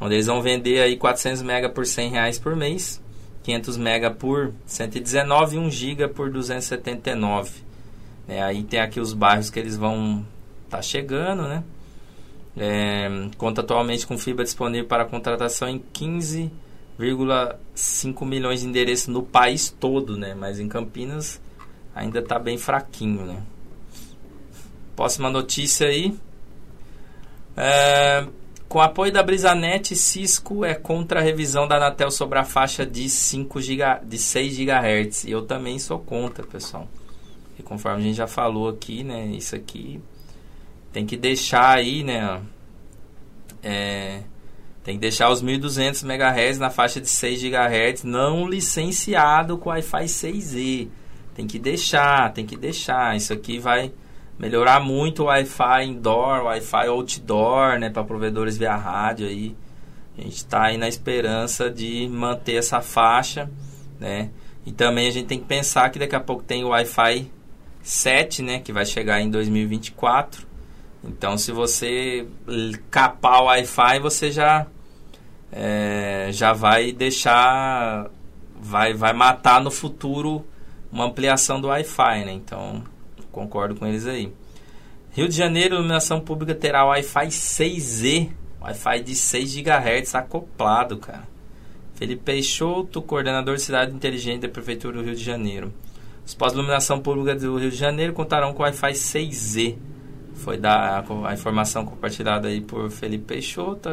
Onde 0.00 0.14
eles 0.14 0.26
vão 0.26 0.42
vender 0.42 0.80
aí 0.80 0.96
400 0.96 1.42
mega 1.42 1.68
por 1.68 1.86
100 1.86 2.10
reais 2.10 2.38
por 2.38 2.54
mês 2.54 3.02
500 3.44 3.76
MB 3.76 4.10
por 4.18 4.54
119 4.66 5.56
e 5.56 5.58
1 5.58 5.70
GB 5.70 6.08
por 6.08 6.30
279. 6.30 7.62
É, 8.26 8.42
aí 8.42 8.62
tem 8.64 8.80
aqui 8.80 8.98
os 8.98 9.12
bairros 9.12 9.50
que 9.50 9.60
eles 9.60 9.76
vão 9.76 10.24
estar 10.64 10.78
tá 10.78 10.82
chegando, 10.82 11.42
né? 11.42 11.62
É, 12.56 13.28
conta 13.36 13.60
atualmente 13.60 14.06
com 14.06 14.16
fibra 14.16 14.44
disponível 14.44 14.86
para 14.86 15.04
contratação 15.04 15.68
em 15.68 15.78
15,5 16.98 18.24
milhões 18.24 18.60
de 18.60 18.66
endereços 18.66 19.08
no 19.08 19.22
país 19.22 19.68
todo, 19.68 20.16
né? 20.16 20.34
Mas 20.34 20.60
em 20.60 20.68
Campinas 20.68 21.40
ainda 21.94 22.20
está 22.20 22.38
bem 22.38 22.56
fraquinho, 22.58 23.26
né? 23.26 23.42
Próxima 24.94 25.30
notícia 25.30 25.88
aí. 25.88 26.16
É, 27.56 28.26
com 28.68 28.80
apoio 28.80 29.12
da 29.12 29.22
Brisanet, 29.22 29.94
Cisco 29.94 30.64
é 30.64 30.74
contra 30.74 31.20
a 31.20 31.22
revisão 31.22 31.68
da 31.68 31.76
Anatel 31.76 32.10
sobre 32.10 32.38
a 32.38 32.44
faixa 32.44 32.84
de 32.84 33.08
5 33.08 33.60
giga, 33.60 34.00
de 34.04 34.18
6 34.18 34.56
GHz. 34.56 35.24
E 35.24 35.30
eu 35.30 35.42
também 35.42 35.78
sou 35.78 35.98
contra, 35.98 36.44
pessoal. 36.44 36.88
E 37.58 37.62
conforme 37.62 38.00
a 38.00 38.04
gente 38.04 38.16
já 38.16 38.26
falou 38.26 38.68
aqui, 38.68 39.04
né, 39.04 39.26
isso 39.26 39.54
aqui 39.54 40.00
tem 40.92 41.06
que 41.06 41.16
deixar 41.16 41.76
aí, 41.76 42.02
né, 42.02 42.40
é, 43.62 44.22
tem 44.84 44.96
que 44.96 45.00
deixar 45.00 45.30
os 45.30 45.40
1200 45.40 46.04
MHz 46.04 46.58
na 46.58 46.68
faixa 46.68 47.00
de 47.00 47.08
6 47.08 47.42
GHz 47.42 48.04
não 48.04 48.46
licenciado 48.46 49.56
com 49.56 49.70
Wi-Fi 49.70 50.04
6E. 50.04 50.88
Tem 51.34 51.46
que 51.46 51.58
deixar, 51.58 52.30
tem 52.34 52.44
que 52.44 52.54
deixar. 52.54 53.16
Isso 53.16 53.32
aqui 53.32 53.58
vai 53.58 53.90
melhorar 54.38 54.80
muito 54.80 55.22
o 55.22 55.26
Wi-Fi 55.26 55.84
indoor, 55.86 56.44
Wi-Fi 56.44 56.86
outdoor, 56.88 57.78
né, 57.78 57.88
para 57.88 58.04
provedores 58.04 58.58
via 58.58 58.76
rádio 58.76 59.26
aí. 59.26 59.56
A 60.18 60.20
gente 60.20 60.36
está 60.36 60.64
aí 60.64 60.76
na 60.76 60.86
esperança 60.86 61.70
de 61.70 62.06
manter 62.06 62.56
essa 62.56 62.82
faixa, 62.82 63.50
né? 63.98 64.30
E 64.66 64.70
também 64.72 65.08
a 65.08 65.10
gente 65.10 65.26
tem 65.26 65.38
que 65.38 65.46
pensar 65.46 65.88
que 65.90 65.98
daqui 65.98 66.14
a 66.14 66.20
pouco 66.20 66.42
tem 66.42 66.62
o 66.62 66.68
Wi-Fi 66.68 67.30
7, 67.82 68.42
né, 68.42 68.60
que 68.60 68.72
vai 68.72 68.84
chegar 68.84 69.18
em 69.22 69.30
2024. 69.30 70.46
Então, 71.02 71.36
se 71.38 71.52
você 71.52 72.26
capar 72.90 73.42
o 73.42 73.46
Wi-Fi, 73.46 73.98
você 73.98 74.30
já 74.30 74.66
é, 75.56 76.30
já 76.32 76.52
vai 76.52 76.90
deixar, 76.90 78.10
vai, 78.60 78.92
vai 78.92 79.12
matar 79.12 79.62
no 79.62 79.70
futuro 79.70 80.44
uma 80.90 81.04
ampliação 81.04 81.60
do 81.60 81.68
Wi-Fi, 81.68 82.24
né? 82.24 82.32
Então, 82.32 82.82
concordo 83.30 83.76
com 83.76 83.86
eles 83.86 84.04
aí. 84.04 84.32
Rio 85.12 85.28
de 85.28 85.36
Janeiro, 85.36 85.76
iluminação 85.76 86.20
pública 86.20 86.56
terá 86.56 86.84
Wi-Fi 86.86 87.28
6E, 87.28 88.30
Wi-Fi 88.60 89.00
de 89.00 89.14
6 89.14 89.54
GHz 89.54 90.14
acoplado, 90.16 90.96
cara. 90.96 91.28
Felipe 91.94 92.22
Peixoto, 92.24 93.00
coordenador 93.00 93.54
de 93.54 93.62
cidade 93.62 93.94
inteligente 93.94 94.40
da 94.42 94.48
Prefeitura 94.48 94.98
do 94.98 95.04
Rio 95.04 95.14
de 95.14 95.22
Janeiro. 95.22 95.72
Os 96.26 96.34
pós-iluminação 96.34 96.98
pública 96.98 97.36
do 97.36 97.56
Rio 97.58 97.70
de 97.70 97.76
Janeiro 97.76 98.12
contarão 98.12 98.52
com 98.52 98.64
Wi-Fi 98.64 98.92
6E. 98.92 99.76
Foi 100.34 100.56
da 100.56 101.04
a 101.24 101.32
informação 101.32 101.86
compartilhada 101.86 102.48
aí 102.48 102.60
por 102.60 102.90
Felipe 102.90 103.24
Peixoto. 103.24 103.88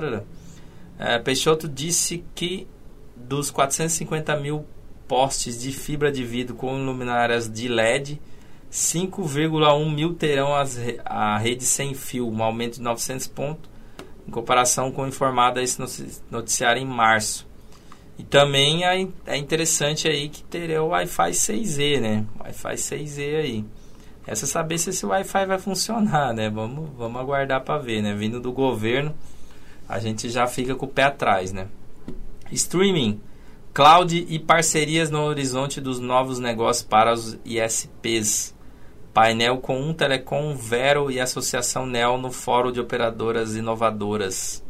É, 1.01 1.17
Peixoto 1.17 1.67
disse 1.67 2.23
que 2.35 2.67
dos 3.15 3.49
450 3.49 4.35
mil 4.35 4.67
postes 5.07 5.59
de 5.59 5.71
fibra 5.71 6.11
de 6.11 6.23
vidro 6.23 6.53
com 6.55 6.85
luminárias 6.85 7.51
de 7.51 7.67
LED, 7.67 8.21
5,1 8.71 9.91
mil 9.91 10.13
terão 10.13 10.53
as, 10.53 10.77
a 11.03 11.39
rede 11.39 11.65
sem 11.65 11.95
fio, 11.95 12.29
um 12.29 12.43
aumento 12.43 12.75
de 12.75 12.81
900 12.83 13.25
pontos, 13.27 13.67
em 14.27 14.31
comparação 14.31 14.91
com 14.91 15.01
o 15.01 15.07
informado 15.07 15.59
esse 15.59 15.81
noticiário 16.29 16.79
em 16.79 16.85
março. 16.85 17.47
E 18.19 18.23
também 18.23 18.85
é, 18.85 19.07
é 19.25 19.37
interessante 19.37 20.07
aí 20.07 20.29
que 20.29 20.43
terá 20.43 20.83
o 20.83 20.89
Wi-Fi 20.89 21.31
6E, 21.31 21.99
né? 21.99 22.25
Wi-Fi 22.39 22.75
6E 22.75 23.35
aí. 23.37 23.65
Essa 24.27 24.45
saber 24.45 24.77
se 24.77 24.91
esse 24.91 25.03
Wi-Fi 25.03 25.47
vai 25.47 25.57
funcionar, 25.57 26.31
né? 26.31 26.47
Vamos, 26.47 26.91
vamos 26.95 27.19
aguardar 27.19 27.61
para 27.61 27.79
ver, 27.79 28.03
né? 28.03 28.13
Vindo 28.13 28.39
do 28.39 28.51
governo, 28.51 29.15
a 29.91 29.99
gente 29.99 30.29
já 30.29 30.47
fica 30.47 30.73
com 30.73 30.85
o 30.85 30.89
pé 30.89 31.03
atrás, 31.03 31.51
né? 31.51 31.67
Streaming, 32.49 33.19
cloud 33.73 34.25
e 34.29 34.39
parcerias 34.39 35.09
no 35.09 35.19
horizonte 35.19 35.81
dos 35.81 35.99
novos 35.99 36.39
negócios 36.39 36.85
para 36.85 37.11
os 37.11 37.37
ISPs 37.43 38.55
painel 39.13 39.57
com 39.57 39.77
um 39.81 39.93
Telecom, 39.93 40.55
Vero 40.55 41.11
e 41.11 41.19
Associação 41.19 41.85
NEL 41.85 42.17
no 42.17 42.31
Fórum 42.31 42.71
de 42.71 42.79
Operadoras 42.79 43.53
Inovadoras. 43.53 44.63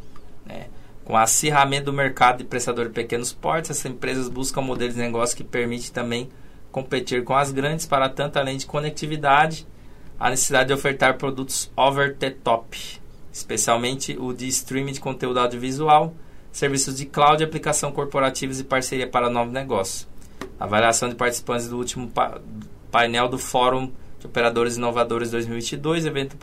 Né? 0.44 0.70
Com 1.06 1.16
acirramento 1.16 1.86
do 1.86 1.94
mercado 1.94 2.40
de 2.40 2.46
prestador 2.46 2.88
de 2.88 2.94
pequenos 2.94 3.32
portes, 3.32 3.70
essas 3.70 3.86
empresas 3.86 4.28
buscam 4.28 4.62
modelos 4.62 4.96
de 4.96 5.02
negócio 5.02 5.38
que 5.38 5.44
permitem 5.44 5.92
também 5.92 6.30
competir 6.72 7.24
com 7.24 7.36
as 7.36 7.52
grandes 7.52 7.86
para 7.86 8.10
tanto 8.10 8.40
além 8.40 8.58
de 8.58 8.66
conectividade, 8.66 9.68
a 10.20 10.32
necessidade 10.32 10.70
de 10.70 10.74
ofertar 10.74 11.20
produtos 11.20 11.72
over 11.76 12.16
the 12.16 12.32
top, 12.32 13.01
especialmente 13.32 14.18
o 14.20 14.34
de 14.34 14.48
streaming 14.48 14.94
de 14.94 15.00
conteúdo 15.00 15.40
audiovisual, 15.40 16.14
serviços 16.52 16.98
de 16.98 17.06
cloud, 17.06 17.44
aplicação 17.44 17.92
corporativas 17.92 18.60
e 18.60 18.64
parceria 18.64 19.08
para 19.08 19.30
novos 19.30 19.54
negócios. 19.54 20.08
Avaliação 20.60 21.10
de 21.10 21.16
participantes 21.16 21.68
do 21.68 21.78
último 21.78 22.10
pa 22.10 22.42
painel 22.92 23.30
do 23.30 23.38
Fórum 23.38 23.92
de 24.20 24.28
Operadores 24.28 24.76
Inovadores 24.76 25.32
2022, 25.32 26.06
evento 26.06 26.36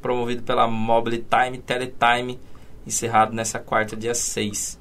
promovido 0.00 0.42
pela 0.42 0.66
Mobile 0.66 1.24
Time 1.28 1.58
Teletime, 1.58 2.40
encerrado 2.86 3.34
nessa 3.34 3.58
quarta, 3.58 3.94
dia 3.94 4.14
6. 4.14 4.80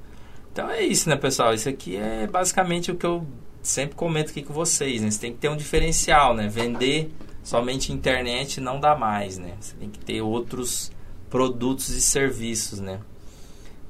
Então 0.52 0.70
é 0.70 0.82
isso, 0.82 1.10
né, 1.10 1.16
pessoal? 1.16 1.54
Isso 1.54 1.68
aqui 1.68 1.98
é 1.98 2.26
basicamente 2.26 2.90
o 2.90 2.96
que 2.96 3.06
eu 3.06 3.28
sempre 3.62 3.96
comento 3.96 4.32
aqui 4.32 4.42
com 4.42 4.54
vocês, 4.54 5.02
né? 5.02 5.12
Você 5.12 5.20
tem 5.20 5.34
que 5.34 5.40
ter 5.40 5.50
um 5.50 5.58
diferencial, 5.58 6.34
né? 6.34 6.48
Vender 6.48 7.12
somente 7.44 7.92
internet 7.92 8.62
não 8.62 8.80
dá 8.80 8.96
mais, 8.96 9.38
né? 9.38 9.54
Você 9.60 9.76
tem 9.76 9.90
que 9.90 10.00
ter 10.00 10.22
outros 10.22 10.92
produtos 11.30 11.90
e 11.90 12.02
serviços, 12.02 12.80
né? 12.80 13.00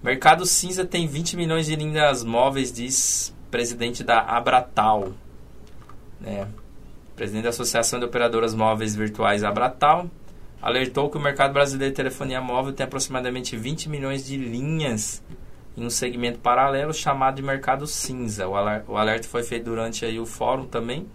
Mercado 0.01 0.45
cinza 0.45 0.85
tem 0.85 1.07
20 1.07 1.35
milhões 1.35 1.65
de 1.65 1.75
linhas 1.75 2.23
móveis, 2.23 2.71
diz 2.71 3.35
presidente 3.51 4.03
da 4.03 4.21
Abratal, 4.21 5.11
né? 6.19 6.47
Presidente 7.15 7.43
da 7.43 7.49
Associação 7.49 7.99
de 7.99 8.05
Operadoras 8.05 8.53
Móveis 8.53 8.95
Virtuais 8.95 9.43
Abratal 9.43 10.09
alertou 10.61 11.09
que 11.09 11.17
o 11.17 11.21
mercado 11.21 11.53
brasileiro 11.53 11.91
de 11.91 11.95
telefonia 11.95 12.41
móvel 12.41 12.73
tem 12.73 12.85
aproximadamente 12.85 13.57
20 13.57 13.89
milhões 13.89 14.25
de 14.25 14.37
linhas 14.37 15.21
em 15.75 15.85
um 15.85 15.89
segmento 15.89 16.39
paralelo 16.39 16.93
chamado 16.93 17.35
de 17.35 17.41
mercado 17.41 17.87
cinza. 17.87 18.47
O 18.47 18.97
alerta 18.97 19.27
foi 19.27 19.43
feito 19.43 19.65
durante 19.65 20.05
aí 20.05 20.19
o 20.19 20.25
fórum 20.25 20.65
também, 20.65 21.07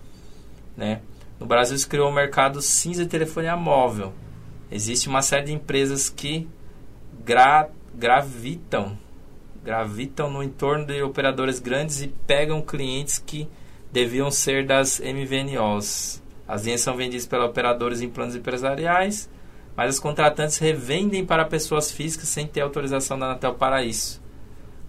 né? 0.77 1.01
No 1.39 1.47
Brasil 1.47 1.77
se 1.77 1.87
criou 1.87 2.09
o 2.11 2.13
mercado 2.13 2.63
cinza 2.63 3.05
de 3.05 3.11
telefonia 3.11 3.57
móvel. 3.57 4.13
Existe 4.75 5.09
uma 5.09 5.23
série 5.23 5.47
de 5.47 5.53
empresas 5.53 6.09
que 6.09 6.49
gra 7.25 7.69
gravitam 7.95 8.99
gravitam 9.63 10.29
no 10.29 10.43
entorno 10.43 10.85
de 10.85 11.01
operadoras 11.01 11.61
grandes 11.61 12.03
e 12.03 12.09
pegam 12.09 12.61
clientes 12.61 13.21
que 13.21 13.49
deviam 13.93 14.33
ser 14.33 14.67
das 14.67 14.99
MVNOs. 14.99 16.21
As 16.47 16.65
linhas 16.65 16.81
são 16.81 16.97
vendidas 16.97 17.25
pelos 17.25 17.47
operadores 17.47 18.03
em 18.03 18.09
planos 18.09 18.35
empresariais, 18.35 19.31
mas 19.77 19.95
os 19.95 20.01
contratantes 20.01 20.59
revendem 20.59 21.25
para 21.25 21.45
pessoas 21.45 21.93
físicas 21.93 22.29
sem 22.29 22.45
ter 22.45 22.61
autorização 22.61 23.17
da 23.17 23.27
Anatel 23.27 23.55
para 23.55 23.85
isso. 23.85 24.21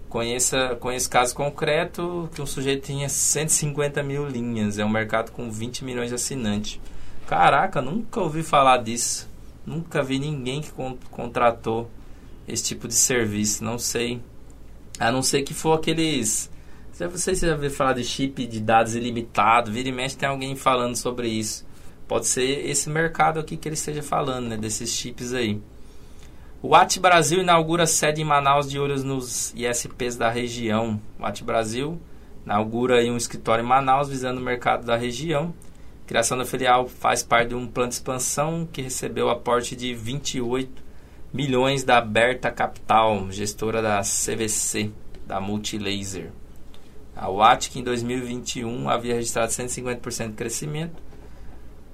Conheça, 0.09 0.75
conheço 0.79 1.11
caso 1.11 1.35
concreto 1.35 2.27
que 2.33 2.41
um 2.41 2.47
sujeito 2.47 2.87
tinha 2.87 3.07
150 3.07 4.01
mil 4.01 4.27
linhas. 4.27 4.79
É 4.79 4.83
um 4.83 4.89
mercado 4.89 5.31
com 5.31 5.51
20 5.51 5.85
milhões 5.85 6.09
de 6.09 6.15
assinantes. 6.15 6.79
Caraca, 7.27 7.83
nunca 7.83 8.19
ouvi 8.19 8.41
falar 8.41 8.77
disso. 8.77 9.34
Nunca 9.65 10.03
vi 10.03 10.19
ninguém 10.19 10.61
que 10.61 10.71
con 10.71 10.97
contratou 11.09 11.89
esse 12.47 12.63
tipo 12.63 12.87
de 12.87 12.93
serviço. 12.93 13.63
Não 13.63 13.79
sei. 13.79 14.21
A 14.99 15.11
não 15.11 15.21
ser 15.21 15.43
que 15.43 15.53
for 15.53 15.73
aqueles. 15.73 16.49
Não 16.99 17.09
sei 17.17 17.35
se 17.35 17.41
você 17.41 17.47
já 17.47 17.53
ouviu 17.53 17.71
falar 17.71 17.93
de 17.93 18.03
chip 18.03 18.45
de 18.45 18.59
dados 18.59 18.95
ilimitado. 18.95 19.71
Vira 19.71 19.89
e 19.89 19.91
mexe 19.91 20.15
tem 20.15 20.29
alguém 20.29 20.55
falando 20.55 20.95
sobre 20.95 21.27
isso. 21.27 21.65
Pode 22.07 22.27
ser 22.27 22.69
esse 22.69 22.89
mercado 22.89 23.39
aqui 23.39 23.57
que 23.57 23.67
ele 23.67 23.73
esteja 23.73 24.03
falando, 24.03 24.47
né? 24.47 24.57
Desses 24.57 24.91
chips 24.91 25.33
aí. 25.33 25.59
O 26.61 26.73
AT 26.73 26.99
Brasil 26.99 27.41
inaugura 27.41 27.85
sede 27.85 28.21
em 28.21 28.25
Manaus 28.25 28.69
de 28.69 28.79
olhos 28.79 29.03
nos 29.03 29.53
ISPs 29.55 30.15
da 30.15 30.29
região. 30.29 30.99
O 31.19 31.25
AT 31.25 31.43
Brasil 31.43 31.99
inaugura 32.45 33.03
um 33.11 33.17
escritório 33.17 33.63
em 33.63 33.67
Manaus 33.67 34.07
visando 34.07 34.39
o 34.39 34.43
mercado 34.43 34.85
da 34.85 34.95
região. 34.95 35.53
Criação 36.05 36.37
da 36.37 36.45
filial 36.45 36.87
faz 36.87 37.23
parte 37.23 37.49
de 37.49 37.55
um 37.55 37.65
plano 37.65 37.89
de 37.89 37.95
expansão 37.95 38.67
que 38.71 38.81
recebeu 38.81 39.29
aporte 39.29 39.75
de 39.75 39.93
28 39.93 40.83
milhões 41.33 41.83
da 41.83 41.99
Berta 41.99 42.51
Capital, 42.51 43.31
gestora 43.31 43.81
da 43.81 44.01
CVC, 44.01 44.91
da 45.25 45.41
Multilaser. 45.41 46.31
A 47.15 47.29
Watt, 47.29 47.69
que 47.69 47.79
em 47.79 47.83
2021 47.83 48.87
havia 48.89 49.15
registrado 49.15 49.51
150% 49.51 50.29
de 50.29 50.33
crescimento, 50.33 51.01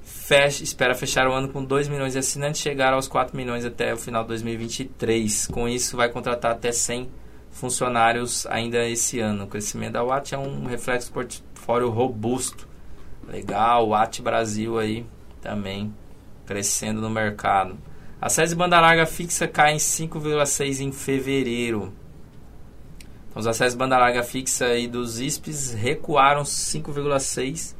fecha, 0.03 0.63
espera 0.63 0.93
fechar 0.93 1.27
o 1.27 1.33
ano 1.33 1.49
com 1.49 1.63
2 1.63 1.87
milhões 1.87 2.13
de 2.13 2.19
assinantes, 2.19 2.61
chegar 2.61 2.93
aos 2.93 3.07
4 3.07 3.35
milhões 3.35 3.63
até 3.63 3.93
o 3.93 3.97
final 3.97 4.23
de 4.23 4.29
2023. 4.29 5.47
Com 5.47 5.69
isso, 5.69 5.95
vai 5.95 6.09
contratar 6.09 6.51
até 6.51 6.71
100 6.71 7.09
funcionários 7.51 8.45
ainda 8.47 8.87
esse 8.87 9.19
ano. 9.19 9.45
O 9.45 9.47
crescimento 9.47 9.93
da 9.93 10.03
Watt 10.03 10.33
é 10.33 10.37
um 10.37 10.65
reflexo 10.65 11.07
de 11.07 11.13
portfólio 11.13 11.89
robusto. 11.89 12.67
Legal, 13.31 13.87
Watt 13.87 14.21
Brasil 14.21 14.77
aí 14.77 15.05
também 15.41 15.93
crescendo 16.45 16.99
no 16.99 17.09
mercado. 17.09 17.77
A 18.21 18.27
de 18.27 18.55
banda 18.55 18.79
larga 18.79 19.05
fixa 19.05 19.47
cai 19.47 19.73
em 19.73 19.77
5,6 19.77 20.81
em 20.81 20.91
fevereiro. 20.91 21.93
Então, 23.29 23.39
os 23.39 23.47
acessos 23.47 23.75
banda 23.75 23.97
larga 23.97 24.21
fixa 24.21 24.65
aí 24.65 24.85
dos 24.85 25.19
ISPs 25.19 25.73
recuaram 25.73 26.43
5,6 26.43 27.73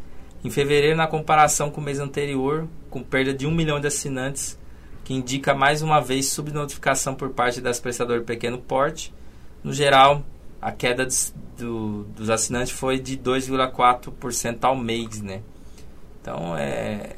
em 0.44 0.50
fevereiro, 0.50 0.96
na 0.96 1.06
comparação 1.06 1.70
com 1.70 1.82
o 1.82 1.84
mês 1.84 2.00
anterior, 2.00 2.68
com 2.90 3.04
perda 3.04 3.34
de 3.34 3.46
1 3.46 3.52
milhão 3.52 3.80
de 3.80 3.88
assinantes, 3.88 4.58
que 5.04 5.14
indica 5.14 5.54
mais 5.54 5.82
uma 5.82 6.00
vez 6.00 6.28
subnotificação 6.28 7.14
por 7.14 7.30
parte 7.32 7.62
das 7.62 7.80
prestadoras 7.80 8.22
de 8.22 8.28
pequeno 8.28 8.58
porte. 8.58 9.14
No 9.64 9.74
geral, 9.74 10.24
a 10.62 10.72
queda 10.72 11.08
do, 11.58 12.04
dos 12.16 12.30
assinantes 12.30 12.72
foi 12.72 13.00
de 13.00 13.18
2,4% 13.18 14.58
ao 14.62 14.76
mês, 14.76 15.22
né? 15.22 15.42
Então, 16.22 16.56
é, 16.56 17.16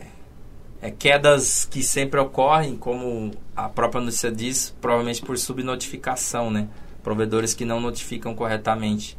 é 0.82 0.90
quedas 0.90 1.66
que 1.66 1.84
sempre 1.84 2.20
ocorrem, 2.20 2.78
como 2.78 3.32
a 3.56 3.68
própria 3.68 4.02
notícia 4.02 4.32
diz, 4.32 4.74
provavelmente 4.80 5.22
por 5.22 5.38
subnotificação, 5.38 6.50
né? 6.50 6.70
Provedores 7.04 7.54
que 7.54 7.66
não 7.66 7.82
notificam 7.82 8.34
corretamente. 8.34 9.18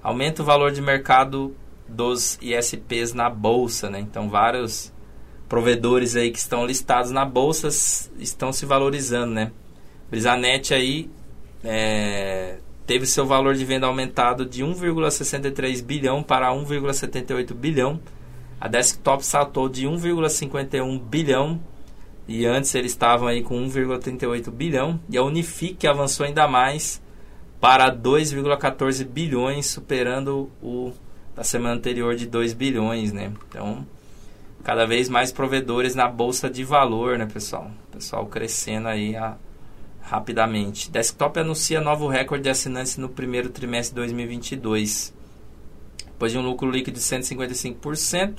Aumenta 0.00 0.42
o 0.42 0.44
valor 0.44 0.70
de 0.70 0.80
mercado 0.80 1.56
dos 1.88 2.38
ISPs 2.40 3.12
na 3.12 3.28
bolsa, 3.28 3.90
né? 3.90 3.98
Então 3.98 4.28
vários 4.28 4.92
provedores 5.48 6.14
aí 6.14 6.30
que 6.30 6.38
estão 6.38 6.64
listados 6.64 7.10
na 7.10 7.24
bolsa 7.24 7.68
estão 8.18 8.52
se 8.52 8.64
valorizando, 8.64 9.32
né? 9.32 9.50
Brisanet 10.08 10.72
aí 10.72 11.10
é, 11.64 12.58
teve 12.86 13.04
seu 13.04 13.26
valor 13.26 13.54
de 13.54 13.64
venda 13.64 13.86
aumentado 13.86 14.46
de 14.46 14.62
1,63 14.64 15.82
bilhão 15.82 16.22
para 16.22 16.50
1,78 16.52 17.52
bilhão. 17.52 18.00
A 18.60 18.68
Desktop 18.68 19.24
saltou 19.26 19.68
de 19.68 19.86
1,51 19.86 21.00
bilhão 21.00 21.60
e 22.28 22.46
antes 22.46 22.74
eles 22.74 22.92
estavam 22.92 23.28
aí 23.28 23.42
com 23.42 23.56
1,38 23.66 24.50
bilhão 24.50 25.00
e 25.10 25.18
a 25.18 25.22
Unifique 25.22 25.86
avançou 25.86 26.24
ainda 26.24 26.46
mais 26.48 27.02
para 27.60 27.90
2,14 27.94 29.04
bilhões, 29.04 29.66
superando 29.66 30.50
o 30.62 30.92
da 31.34 31.44
semana 31.44 31.74
anterior 31.74 32.14
de 32.14 32.26
2 32.26 32.54
bilhões, 32.54 33.12
né? 33.12 33.30
Então, 33.48 33.86
cada 34.64 34.86
vez 34.86 35.08
mais 35.08 35.30
provedores 35.30 35.94
na 35.94 36.08
bolsa 36.08 36.48
de 36.48 36.64
valor, 36.64 37.18
né, 37.18 37.26
pessoal? 37.26 37.70
Pessoal 37.92 38.26
crescendo 38.26 38.88
aí 38.88 39.14
a, 39.14 39.36
rapidamente. 40.06 40.88
Desktop 40.88 41.40
anuncia 41.40 41.80
novo 41.80 42.06
recorde 42.06 42.44
de 42.44 42.50
assinantes 42.50 42.96
no 42.96 43.08
primeiro 43.08 43.50
trimestre 43.50 43.92
de 43.92 43.96
2022. 43.96 45.12
Depois 46.06 46.30
de 46.30 46.38
um 46.38 46.42
lucro 46.42 46.70
líquido 46.70 46.96
de 46.96 47.04
155%, 47.04 48.36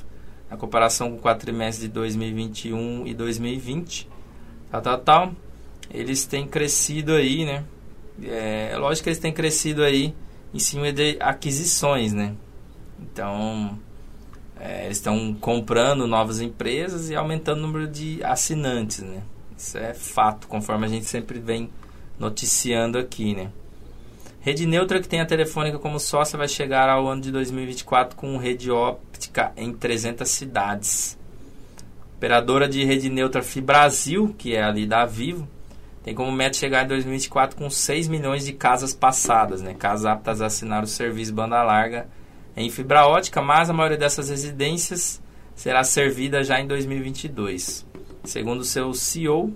na 0.49 0.55
comparação 0.55 1.11
com 1.11 1.17
o 1.17 1.19
quatro 1.19 1.45
trimestres 1.45 1.81
de 1.81 1.93
2021 1.93 3.05
e 3.05 3.13
2020, 3.13 4.07
tal, 4.71 4.81
tal, 4.81 4.97
tal. 4.99 5.31
Eles 5.93 6.25
têm 6.25 6.47
crescido 6.47 7.13
aí, 7.13 7.45
né? 7.45 7.65
É, 8.23 8.69
é 8.71 8.77
lógico 8.77 9.03
que 9.03 9.09
eles 9.09 9.19
têm 9.19 9.33
crescido 9.33 9.83
aí 9.83 10.15
em 10.53 10.59
cima 10.59 10.91
de 10.93 11.17
aquisições, 11.19 12.13
né? 12.13 12.33
Então, 12.97 13.77
é, 14.57 14.85
eles 14.85 14.97
estão 14.97 15.33
comprando 15.33 16.07
novas 16.07 16.39
empresas 16.39 17.09
e 17.09 17.15
aumentando 17.15 17.59
o 17.59 17.61
número 17.67 17.87
de 17.87 18.23
assinantes, 18.23 18.99
né? 18.99 19.21
Isso 19.57 19.77
é 19.77 19.93
fato, 19.93 20.47
conforme 20.47 20.85
a 20.85 20.89
gente 20.89 21.05
sempre 21.05 21.39
vem 21.39 21.69
noticiando 22.19 22.97
aqui, 22.97 23.35
né? 23.35 23.51
Rede 24.39 24.65
Neutra, 24.65 25.01
que 25.01 25.09
tem 25.09 25.19
a 25.19 25.25
Telefônica 25.25 25.79
como 25.79 25.99
sócia, 25.99 26.37
vai 26.37 26.47
chegar 26.47 26.87
ao 26.87 27.07
ano 27.07 27.21
de 27.21 27.31
2024 27.31 28.15
com 28.15 28.37
rede 28.37 28.71
óptica 28.71 29.51
em 29.57 29.73
300 29.73 30.29
cidades. 30.29 31.17
Operadora 32.15 32.67
de 32.67 32.83
rede 32.83 33.09
neutra 33.09 33.43
Fibrasil, 33.43 34.33
que 34.37 34.55
é 34.55 34.63
ali 34.63 34.85
da 34.85 35.05
Vivo, 35.05 35.47
tem 36.03 36.15
como 36.15 36.31
meta 36.31 36.57
chegar 36.57 36.85
em 36.85 36.87
2024 36.87 37.57
com 37.57 37.69
6 37.69 38.07
milhões 38.07 38.45
de 38.45 38.53
casas 38.53 38.93
passadas, 38.93 39.61
né? 39.61 39.73
Casas 39.73 40.05
aptas 40.05 40.41
a 40.41 40.45
assinar 40.45 40.81
o 40.81 40.87
serviço 40.87 41.33
banda 41.33 41.61
larga 41.61 42.07
em 42.55 42.69
fibra 42.69 43.05
ótica, 43.05 43.41
mas 43.41 43.69
a 43.69 43.73
maioria 43.73 43.97
dessas 43.97 44.29
residências 44.29 45.21
será 45.53 45.83
servida 45.83 46.43
já 46.43 46.59
em 46.61 46.65
2022. 46.65 47.85
Segundo 48.27 48.65
seu 48.65 48.93
CEO, 48.93 49.53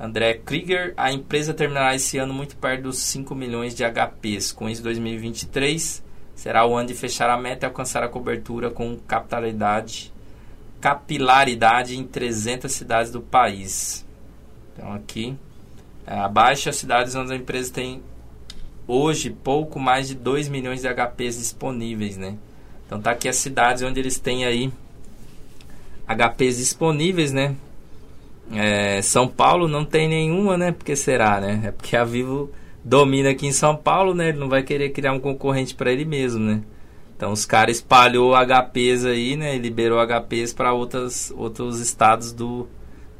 André 0.00 0.34
Krieger, 0.34 0.94
a 0.96 1.12
empresa 1.12 1.54
terminará 1.54 1.94
esse 1.94 2.18
ano 2.18 2.34
muito 2.34 2.56
perto 2.56 2.82
dos 2.82 2.98
5 2.98 3.32
milhões 3.36 3.72
de 3.72 3.84
HPs. 3.84 4.50
Com 4.50 4.68
isso, 4.68 4.82
2023 4.82 6.02
será 6.34 6.66
o 6.66 6.76
ano 6.76 6.88
de 6.88 6.94
fechar 6.94 7.30
a 7.30 7.36
meta 7.36 7.64
e 7.64 7.68
alcançar 7.68 8.02
a 8.02 8.08
cobertura 8.08 8.68
com 8.68 8.98
capitalidade 9.06 10.12
capilaridade 10.80 11.96
em 11.96 12.04
300 12.04 12.70
cidades 12.70 13.12
do 13.12 13.20
país. 13.20 14.04
Então 14.72 14.92
aqui, 14.92 15.36
é, 16.04 16.18
abaixo 16.18 16.68
as 16.68 16.76
cidades 16.76 17.14
onde 17.14 17.32
a 17.32 17.36
empresa 17.36 17.72
tem 17.72 18.02
hoje 18.88 19.30
pouco 19.30 19.78
mais 19.78 20.08
de 20.08 20.16
2 20.16 20.48
milhões 20.48 20.80
de 20.80 20.88
HPs 20.88 21.38
disponíveis, 21.38 22.16
né? 22.16 22.36
Então 22.86 23.00
tá 23.00 23.12
aqui 23.12 23.28
as 23.28 23.36
cidades 23.36 23.84
onde 23.84 24.00
eles 24.00 24.18
têm 24.18 24.44
aí 24.44 24.72
HPs 26.08 26.58
disponíveis, 26.58 27.32
né? 27.32 27.54
É, 28.52 29.02
São 29.02 29.28
Paulo 29.28 29.68
não 29.68 29.84
tem 29.84 30.08
nenhuma, 30.08 30.56
né? 30.56 30.72
Porque 30.72 30.96
será, 30.96 31.40
né? 31.40 31.60
É 31.64 31.70
porque 31.70 31.96
a 31.96 32.04
Vivo 32.04 32.50
domina 32.84 33.30
aqui 33.30 33.46
em 33.46 33.52
São 33.52 33.76
Paulo, 33.76 34.14
né? 34.14 34.30
Ele 34.30 34.38
não 34.38 34.48
vai 34.48 34.62
querer 34.62 34.90
criar 34.90 35.12
um 35.12 35.20
concorrente 35.20 35.74
para 35.74 35.92
ele 35.92 36.04
mesmo, 36.04 36.40
né? 36.40 36.62
Então 37.16 37.32
os 37.32 37.44
caras 37.44 37.76
espalhou 37.76 38.34
HPs 38.34 39.04
aí, 39.04 39.36
né? 39.36 39.58
Liberou 39.58 39.98
HPs 39.98 40.52
para 40.54 40.72
outros 40.72 41.32
outros 41.36 41.80
estados 41.80 42.32
do, 42.32 42.68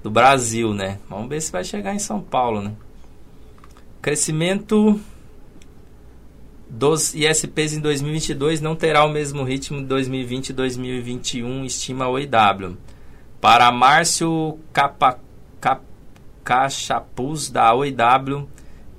do 0.03 0.11
Brasil, 0.11 0.73
né? 0.73 0.99
Vamos 1.09 1.29
ver 1.29 1.41
se 1.41 1.53
vai 1.53 1.65
chegar 1.65 1.95
em 1.95 1.99
São 1.99 2.21
Paulo, 2.21 2.63
né? 2.63 2.73
Crescimento 4.01 4.99
dos 6.71 7.15
ISPs 7.15 7.73
em 7.73 7.81
2022 7.81 8.61
não 8.61 8.77
terá 8.77 9.05
o 9.05 9.09
mesmo 9.11 9.43
ritmo 9.43 9.79
de 9.79 9.87
2020 9.87 10.51
e 10.51 10.53
2021, 10.53 11.65
estima 11.65 12.05
a 12.05 12.09
OIW. 12.09 12.77
Para 13.41 13.71
Márcio 13.71 14.59
Capa, 14.73 15.21
Cap, 15.61 15.83
Cachapuz, 16.43 17.49
da 17.49 17.73
OIW, 17.73 18.49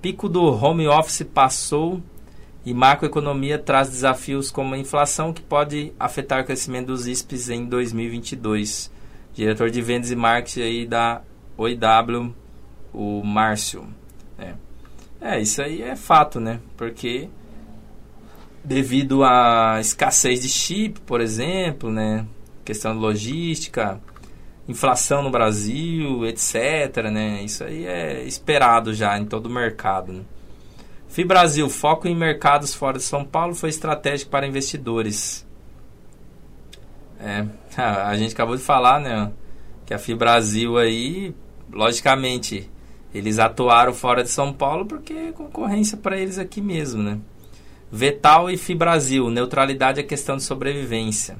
pico 0.01 0.29
do 0.29 0.43
home 0.43 0.87
office 0.87 1.23
passou 1.23 2.01
e 2.65 2.73
macroeconomia 2.73 3.57
traz 3.57 3.89
desafios 3.89 4.51
como 4.51 4.75
a 4.75 4.77
inflação 4.77 5.33
que 5.33 5.41
pode 5.41 5.93
afetar 5.99 6.41
o 6.41 6.45
crescimento 6.45 6.87
dos 6.87 7.07
ISPs 7.07 7.49
em 7.49 7.65
2022. 7.65 8.91
Diretor 9.33 9.69
de 9.69 9.81
vendas 9.81 10.11
e 10.11 10.15
marketing 10.15 10.61
aí 10.61 10.85
da 10.85 11.21
OIW, 11.57 12.33
o 12.93 13.23
Márcio. 13.23 13.87
É. 14.37 14.53
é, 15.19 15.41
isso 15.41 15.61
aí 15.61 15.81
é 15.81 15.95
fato, 15.95 16.39
né? 16.39 16.59
Porque 16.77 17.29
devido 18.63 19.23
à 19.23 19.79
escassez 19.81 20.41
de 20.41 20.49
chip, 20.49 21.01
por 21.01 21.19
exemplo, 21.19 21.91
né? 21.91 22.25
Questão 22.63 22.93
logística, 22.93 23.99
inflação 24.69 25.23
no 25.23 25.31
Brasil, 25.31 26.25
etc, 26.27 27.09
né? 27.11 27.41
Isso 27.43 27.63
aí 27.63 27.85
é 27.85 28.23
esperado 28.23 28.93
já 28.93 29.17
em 29.17 29.25
todo 29.25 29.47
o 29.47 29.49
mercado. 29.49 30.13
Né? 30.13 30.21
Fibrasil, 31.07 31.67
foco 31.69 32.07
em 32.07 32.15
mercados 32.15 32.75
fora 32.75 32.99
de 32.99 33.03
São 33.03 33.25
Paulo 33.25 33.55
foi 33.55 33.69
estratégico 33.69 34.29
para 34.29 34.47
investidores. 34.47 35.45
É, 37.19 37.45
a 37.81 38.15
gente 38.15 38.33
acabou 38.33 38.55
de 38.55 38.61
falar, 38.61 38.99
né? 38.99 39.31
Que 39.87 39.93
a 39.93 39.97
Fibrasil 39.97 40.77
aí, 40.77 41.33
logicamente, 41.73 42.69
eles 43.11 43.39
atuaram 43.39 43.91
fora 43.91 44.21
de 44.21 44.29
São 44.29 44.53
Paulo 44.53 44.85
porque 44.85 45.13
é 45.13 45.31
concorrência 45.31 45.97
para 45.97 46.15
eles 46.15 46.37
aqui 46.37 46.61
mesmo, 46.61 47.01
né? 47.01 47.17
Vetal 47.91 48.51
e 48.51 48.55
Fibrasil, 48.55 49.31
neutralidade 49.31 49.99
é 49.99 50.03
questão 50.03 50.37
de 50.37 50.43
sobrevivência. 50.43 51.37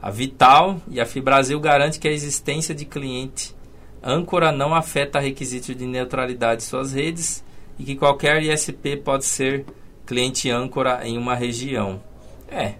A 0.00 0.10
Vital 0.10 0.80
e 0.88 1.00
a 1.00 1.06
Fibrasil 1.06 1.58
garante 1.58 1.98
que 1.98 2.06
a 2.06 2.12
existência 2.12 2.74
de 2.74 2.84
cliente 2.84 3.54
âncora 4.02 4.52
não 4.52 4.74
afeta 4.74 5.18
requisito 5.18 5.74
de 5.74 5.86
neutralidade 5.86 6.62
de 6.62 6.68
suas 6.68 6.92
redes 6.92 7.44
e 7.78 7.84
que 7.84 7.96
qualquer 7.96 8.42
ISP 8.42 8.96
pode 8.96 9.24
ser 9.24 9.64
cliente 10.06 10.50
âncora 10.50 11.00
em 11.06 11.18
uma 11.18 11.34
região. 11.34 12.00
É, 12.48 12.74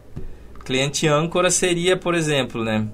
cliente 0.64 1.06
âncora 1.06 1.50
seria, 1.50 1.96
por 1.96 2.14
exemplo, 2.14 2.64
né? 2.64 2.86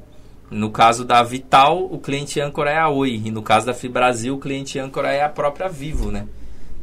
No 0.51 0.71
caso 0.71 1.05
da 1.05 1.23
Vital, 1.23 1.85
o 1.85 1.99
cliente 1.99 2.41
âncora 2.41 2.71
é 2.71 2.79
a 2.79 2.89
Oi. 2.89 3.23
E 3.25 3.31
no 3.31 3.43
caso 3.43 3.67
da 3.67 3.75
Fibrasil, 3.75 4.35
o 4.35 4.39
cliente 4.39 4.79
âncora 4.79 5.13
é 5.13 5.23
a 5.23 5.29
própria 5.29 5.69
Vivo, 5.69 6.11
né? 6.11 6.27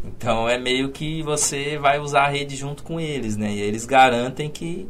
Então 0.03 0.49
é 0.49 0.57
meio 0.57 0.89
que 0.89 1.21
você 1.21 1.77
vai 1.77 1.99
usar 1.99 2.23
a 2.23 2.29
rede 2.29 2.55
junto 2.55 2.83
com 2.83 2.99
eles, 2.99 3.37
né? 3.37 3.51
E 3.51 3.61
eles 3.61 3.85
garantem 3.85 4.49
que 4.49 4.89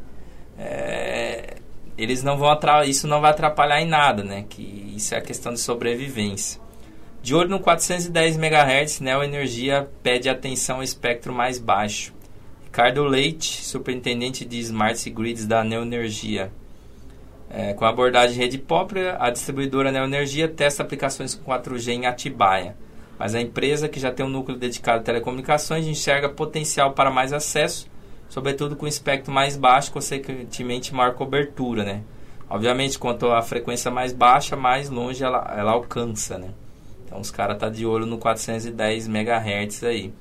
é, 0.57 1.57
eles 1.97 2.23
não 2.23 2.37
vão 2.37 2.57
isso 2.85 3.07
não 3.07 3.21
vai 3.21 3.31
atrapalhar 3.31 3.81
em 3.81 3.87
nada, 3.87 4.23
né? 4.23 4.45
Que 4.49 4.93
isso 4.95 5.13
é 5.13 5.17
a 5.17 5.21
questão 5.21 5.53
de 5.53 5.59
sobrevivência. 5.59 6.61
De 7.21 7.35
olho 7.35 7.49
no 7.49 7.59
410 7.59 8.37
MHz, 8.37 8.99
Neo 8.99 9.23
Energia 9.23 9.87
pede 10.01 10.27
atenção 10.27 10.77
ao 10.77 10.83
espectro 10.83 11.31
mais 11.31 11.59
baixo. 11.59 12.13
Ricardo 12.63 13.03
Leite, 13.03 13.63
superintendente 13.63 14.43
de 14.43 14.57
Smart 14.59 15.09
Grids 15.09 15.45
da 15.45 15.63
Neo 15.63 15.83
Energia. 15.83 16.51
É, 17.49 17.73
com 17.73 17.83
abordagem 17.83 18.37
rede 18.37 18.57
própria, 18.57 19.17
a 19.19 19.29
distribuidora 19.29 19.91
Neo 19.91 20.05
Energia 20.05 20.47
testa 20.47 20.81
aplicações 20.81 21.35
com 21.35 21.51
4G 21.51 21.89
em 21.89 22.05
Atibaia. 22.05 22.77
Mas 23.19 23.35
a 23.35 23.41
empresa, 23.41 23.89
que 23.89 23.99
já 23.99 24.11
tem 24.11 24.25
um 24.25 24.29
núcleo 24.29 24.57
dedicado 24.57 25.01
a 25.01 25.03
telecomunicações, 25.03 25.85
enxerga 25.85 26.29
potencial 26.29 26.93
para 26.93 27.11
mais 27.11 27.33
acesso, 27.33 27.90
sobretudo 28.31 28.77
com 28.77 28.87
espectro 28.87 29.29
mais 29.29 29.57
baixo, 29.57 29.91
consequentemente 29.91 30.93
maior 30.93 31.13
cobertura, 31.15 31.83
né? 31.83 32.01
Obviamente, 32.49 32.97
quanto 32.97 33.29
a 33.29 33.41
frequência 33.41 33.91
mais 33.91 34.13
baixa, 34.13 34.55
mais 34.55 34.89
longe 34.89 35.21
ela, 35.21 35.53
ela 35.53 35.73
alcança, 35.73 36.37
né? 36.37 36.51
Então, 37.05 37.19
os 37.19 37.29
caras 37.29 37.57
tá 37.57 37.67
de 37.67 37.85
olho 37.85 38.05
no 38.05 38.17
410 38.17 39.07
MHz 39.09 39.83
aí. 39.83 40.13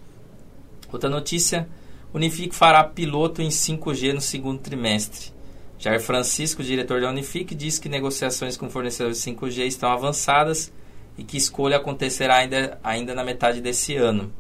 Outra 0.93 1.09
notícia, 1.09 1.69
Unifique 2.13 2.53
fará 2.53 2.83
piloto 2.83 3.41
em 3.43 3.49
5G 3.49 4.13
no 4.13 4.21
segundo 4.21 4.59
trimestre. 4.59 5.33
Jair 5.79 6.01
Francisco, 6.01 6.65
diretor 6.65 7.01
da 7.01 7.11
Unifique, 7.11 7.55
diz 7.55 7.79
que 7.79 7.89
negociações 7.89 8.57
com 8.57 8.69
fornecedores 8.69 9.23
de 9.23 9.31
5G 9.31 9.67
estão 9.67 9.89
avançadas 9.89 10.73
e 11.17 11.23
que 11.23 11.37
escolha 11.37 11.77
acontecerá 11.77 12.39
ainda, 12.39 12.77
ainda 12.83 13.15
na 13.15 13.23
metade 13.23 13.61
desse 13.61 13.95
ano. 13.95 14.33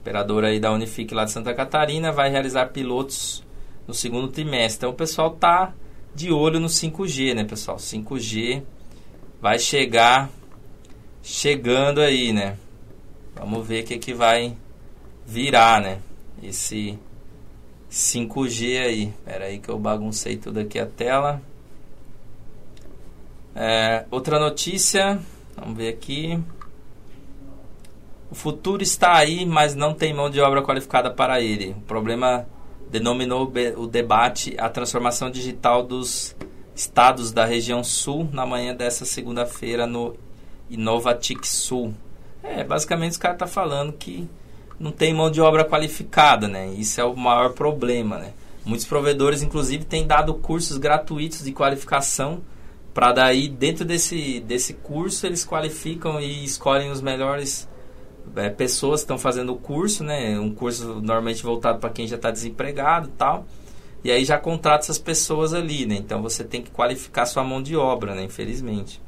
Operadora 0.00 0.48
aí 0.48 0.58
da 0.58 0.72
Unifique 0.72 1.14
lá 1.14 1.24
de 1.24 1.30
Santa 1.30 1.52
Catarina 1.54 2.10
vai 2.10 2.30
realizar 2.30 2.66
pilotos 2.66 3.44
no 3.86 3.94
segundo 3.94 4.28
trimestre. 4.28 4.78
Então 4.78 4.90
o 4.90 4.94
pessoal 4.94 5.30
tá 5.32 5.74
de 6.14 6.32
olho 6.32 6.58
no 6.58 6.68
5G, 6.68 7.34
né, 7.34 7.44
pessoal? 7.44 7.76
5G 7.76 8.62
vai 9.40 9.58
chegar 9.58 10.30
chegando 11.22 12.00
aí, 12.00 12.32
né? 12.32 12.56
Vamos 13.34 13.66
ver 13.66 13.84
o 13.84 13.86
que 13.86 13.98
que 13.98 14.14
vai 14.14 14.56
virar, 15.26 15.80
né? 15.80 15.98
Esse 16.42 16.98
5G 17.90 18.80
aí. 18.80 19.02
Espera 19.08 19.44
aí 19.44 19.58
que 19.58 19.68
eu 19.68 19.78
baguncei 19.78 20.36
tudo 20.36 20.60
aqui 20.60 20.78
a 20.78 20.86
tela. 20.86 21.42
É, 23.54 24.06
outra 24.10 24.38
notícia 24.38 25.20
Vamos 25.60 25.76
ver 25.76 25.90
aqui. 25.90 26.42
O 28.30 28.34
futuro 28.34 28.82
está 28.82 29.16
aí, 29.16 29.44
mas 29.44 29.74
não 29.74 29.92
tem 29.92 30.14
mão 30.14 30.30
de 30.30 30.40
obra 30.40 30.62
qualificada 30.62 31.10
para 31.10 31.40
ele. 31.40 31.70
O 31.70 31.80
problema 31.80 32.46
denominou 32.88 33.52
o 33.76 33.86
debate 33.86 34.54
a 34.58 34.68
transformação 34.68 35.30
digital 35.30 35.82
dos 35.82 36.36
estados 36.74 37.32
da 37.32 37.44
região 37.44 37.82
sul 37.82 38.28
na 38.32 38.46
manhã 38.46 38.74
dessa 38.74 39.04
segunda-feira 39.04 39.86
no 39.86 40.14
Inovatic 40.68 41.44
Sul. 41.44 41.92
É, 42.42 42.64
basicamente 42.64 43.12
os 43.12 43.18
caras 43.18 43.34
estão 43.34 43.48
tá 43.48 43.52
falando 43.52 43.92
que 43.92 44.28
não 44.78 44.92
tem 44.92 45.12
mão 45.12 45.30
de 45.30 45.40
obra 45.40 45.64
qualificada, 45.64 46.48
né? 46.48 46.68
Isso 46.68 47.00
é 47.00 47.04
o 47.04 47.16
maior 47.16 47.52
problema, 47.52 48.18
né? 48.18 48.32
Muitos 48.64 48.86
provedores, 48.86 49.42
inclusive, 49.42 49.84
têm 49.84 50.06
dado 50.06 50.34
cursos 50.34 50.78
gratuitos 50.78 51.44
de 51.44 51.52
qualificação 51.52 52.40
para 52.94 53.12
daí 53.12 53.48
dentro 53.48 53.84
desse, 53.84 54.40
desse 54.40 54.74
curso 54.74 55.26
eles 55.26 55.44
qualificam 55.44 56.20
e 56.20 56.44
escolhem 56.44 56.90
os 56.90 57.00
melhores 57.00 57.68
é, 58.36 58.48
pessoas 58.50 59.00
estão 59.00 59.18
fazendo 59.18 59.52
o 59.52 59.56
curso, 59.56 60.04
né? 60.04 60.38
Um 60.38 60.54
curso 60.54 61.00
normalmente 61.00 61.42
voltado 61.42 61.78
para 61.78 61.90
quem 61.90 62.06
já 62.06 62.16
está 62.16 62.30
desempregado 62.30 63.08
e 63.08 63.12
tal. 63.12 63.46
E 64.02 64.10
aí 64.10 64.24
já 64.24 64.38
contrata 64.38 64.84
essas 64.84 64.98
pessoas 64.98 65.52
ali, 65.52 65.84
né? 65.86 65.96
Então 65.96 66.22
você 66.22 66.42
tem 66.42 66.62
que 66.62 66.70
qualificar 66.70 67.26
sua 67.26 67.44
mão 67.44 67.62
de 67.62 67.76
obra, 67.76 68.14
né? 68.14 68.24
Infelizmente. 68.24 69.00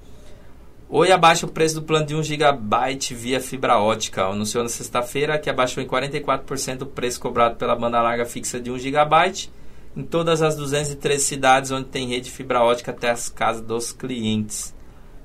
Oi 0.88 1.10
abaixa 1.10 1.46
o 1.46 1.48
preço 1.48 1.76
do 1.76 1.82
plano 1.82 2.04
de 2.04 2.14
1 2.14 2.22
GB 2.22 2.98
via 3.12 3.40
fibra 3.40 3.78
ótica. 3.78 4.26
Anunciou 4.26 4.62
na 4.62 4.68
sexta-feira 4.68 5.38
que 5.38 5.48
abaixou 5.48 5.82
em 5.82 5.86
44% 5.86 6.82
o 6.82 6.86
preço 6.86 7.18
cobrado 7.18 7.56
pela 7.56 7.74
banda 7.74 8.02
larga 8.02 8.26
fixa 8.26 8.60
de 8.60 8.70
1 8.70 8.78
GB 8.78 9.48
em 9.96 10.02
todas 10.02 10.42
as 10.42 10.56
213 10.56 11.24
cidades 11.24 11.70
onde 11.70 11.88
tem 11.88 12.08
rede 12.08 12.30
fibra 12.30 12.62
ótica 12.62 12.90
até 12.90 13.10
as 13.10 13.28
casas 13.28 13.62
dos 13.62 13.92
clientes. 13.92 14.74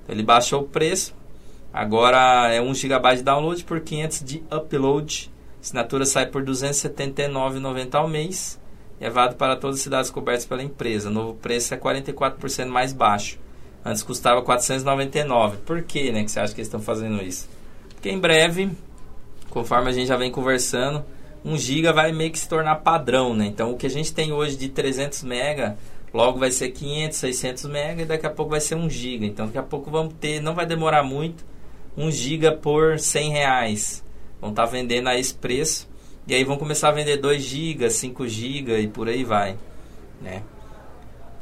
Então, 0.04 0.16
ele 0.16 0.24
baixou 0.24 0.62
o 0.62 0.68
preço. 0.68 1.14
Agora 1.78 2.51
é 2.51 2.59
1 2.59 2.73
GB 2.73 3.17
de 3.17 3.21
download 3.21 3.63
por 3.63 3.80
500 3.80 4.23
de 4.23 4.43
upload. 4.51 5.32
Assinatura 5.61 6.07
sai 6.07 6.25
por 6.25 6.41
R$ 6.41 6.47
279,90 6.47 7.93
ao 7.93 8.07
mês. 8.07 8.59
E 8.99 9.05
é 9.05 9.11
válido 9.11 9.36
para 9.36 9.55
todas 9.55 9.75
as 9.75 9.84
cidades 9.84 10.09
cobertas 10.09 10.43
pela 10.43 10.63
empresa. 10.63 11.07
O 11.07 11.13
novo 11.13 11.36
preço 11.36 11.75
é 11.75 11.78
44% 11.78 12.65
mais 12.65 12.93
baixo. 12.93 13.38
Antes 13.86 14.01
custava 14.01 14.41
499. 14.41 15.57
Por 15.57 15.84
que, 15.84 16.11
né, 16.11 16.23
que 16.23 16.32
você 16.32 16.39
acha 16.39 16.51
que 16.51 16.61
eles 16.61 16.67
estão 16.67 16.82
fazendo 16.82 17.21
isso? 17.23 17.47
Porque 17.89 18.09
em 18.09 18.17
breve, 18.17 18.71
conforme 19.51 19.91
a 19.91 19.93
gente 19.93 20.07
já 20.07 20.17
vem 20.17 20.32
conversando, 20.32 21.05
1 21.45 21.57
GB 21.59 21.93
vai 21.93 22.11
meio 22.11 22.32
que 22.32 22.39
se 22.39 22.49
tornar 22.49 22.78
padrão, 22.78 23.36
né? 23.36 23.45
Então 23.45 23.73
o 23.73 23.78
que 23.78 23.86
a 23.86 23.89
gente 23.91 24.11
tem 24.11 24.34
hoje 24.34 24.57
de 24.57 24.67
300 24.67 25.21
MB, 25.21 25.75
logo 26.11 26.39
vai 26.39 26.49
ser 26.49 26.71
500, 26.71 27.15
600 27.19 27.65
mega 27.65 28.01
e 28.01 28.05
daqui 28.05 28.25
a 28.25 28.32
pouco 28.32 28.49
vai 28.49 28.61
ser 28.61 28.73
1 28.73 28.89
giga. 28.89 29.28
Então 29.28 29.45
daqui 29.45 29.59
a 29.59 29.63
pouco 29.63 29.91
vamos 29.91 30.15
ter, 30.19 30.41
não 30.41 30.55
vai 30.55 30.65
demorar 30.65 31.03
muito, 31.03 31.45
1 31.98 32.12
giga 32.12 32.52
por 32.52 33.00
100 33.00 33.32
reais. 33.32 34.04
Vão 34.39 34.52
estar 34.52 34.66
tá 34.66 34.70
vendendo 34.70 35.08
a 35.08 35.18
esse 35.18 35.34
preço 35.34 35.89
e 36.28 36.36
aí 36.36 36.43
vão 36.43 36.58
começar 36.58 36.89
a 36.89 36.91
vender 36.91 37.18
2 37.18 37.41
GB, 37.41 37.89
5 37.89 38.28
GB 38.28 38.80
e 38.82 38.88
por 38.88 39.10
aí 39.10 39.24
vai. 39.24 39.58
Né? 40.22 40.43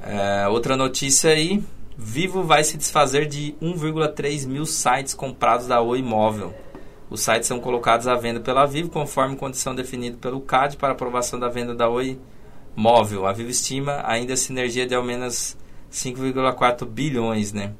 É, 0.01 0.47
outra 0.47 0.77
notícia 0.77 1.31
aí, 1.31 1.63
Vivo 1.97 2.43
vai 2.43 2.63
se 2.63 2.77
desfazer 2.77 3.25
de 3.25 3.55
1,3 3.61 4.47
mil 4.47 4.65
sites 4.65 5.13
comprados 5.13 5.67
da 5.67 5.81
Oi 5.81 6.01
Móvel. 6.01 6.53
Os 7.09 7.21
sites 7.21 7.47
são 7.47 7.59
colocados 7.59 8.07
à 8.07 8.15
venda 8.15 8.39
pela 8.39 8.65
Vivo 8.65 8.89
conforme 8.89 9.35
condição 9.35 9.73
definida 9.73 10.17
pelo 10.17 10.41
CAD 10.41 10.77
para 10.77 10.93
aprovação 10.93 11.39
da 11.39 11.49
venda 11.49 11.73
da 11.73 11.89
Oi 11.89 12.19
Móvel. 12.75 13.25
A 13.25 13.31
Vivo 13.31 13.49
estima 13.49 14.01
ainda 14.05 14.33
a 14.33 14.37
sinergia 14.37 14.85
de 14.85 14.93
ao 14.93 15.03
menos 15.03 15.57
5,4 15.91 16.85
bilhões, 16.85 17.53
né? 17.53 17.73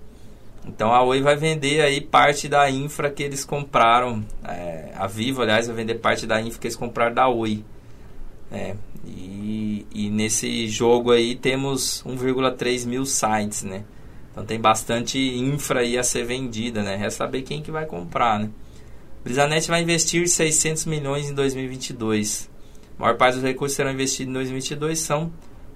Então 0.68 0.92
a 0.92 1.04
Oi 1.04 1.22
vai 1.22 1.36
vender 1.36 1.82
aí 1.82 2.02
parte 2.02 2.50
da 2.50 2.70
infra 2.70 3.10
que 3.10 3.24
eles 3.24 3.46
compraram. 3.46 4.24
É, 4.44 4.92
a 4.96 5.08
Vivo, 5.08 5.42
aliás, 5.42 5.68
vai 5.68 5.76
vender 5.76 5.96
parte 5.96 6.26
da 6.26 6.42
infra 6.42 6.60
que 6.60 6.68
eles 6.68 6.76
compraram 6.76 7.14
da 7.14 7.28
Oi. 7.28 7.64
É, 8.52 8.76
e, 9.06 9.86
e 9.94 10.10
nesse 10.10 10.68
jogo 10.68 11.12
aí 11.12 11.36
temos 11.36 12.04
1,3 12.06 12.88
mil 12.88 13.06
sites, 13.06 13.64
né? 13.64 13.84
Então 14.32 14.46
tem 14.46 14.60
bastante 14.60 15.18
infra 15.18 15.82
aí 15.82 15.98
a 15.98 16.04
ser 16.04 16.26
vendida, 16.26 16.84
né? 16.84 16.96
Resta 16.96 17.26
saber 17.26 17.44
quem 17.44 17.62
que 17.62 17.72
vai 17.72 17.86
comprar, 17.86 18.40
né? 18.40 18.50
Brisanet 19.24 19.68
vai 19.68 19.82
investir 19.82 20.28
600 20.28 20.86
milhões 20.86 21.30
em 21.30 21.34
2022. 21.34 22.50
A 22.98 23.02
maior 23.02 23.18
parte 23.18 23.36
dos 23.36 23.44
recursos 23.44 23.76
serão 23.76 23.92
investidos 23.92 24.30
em 24.30 24.34
2022 24.34 25.00
são 25.00 25.32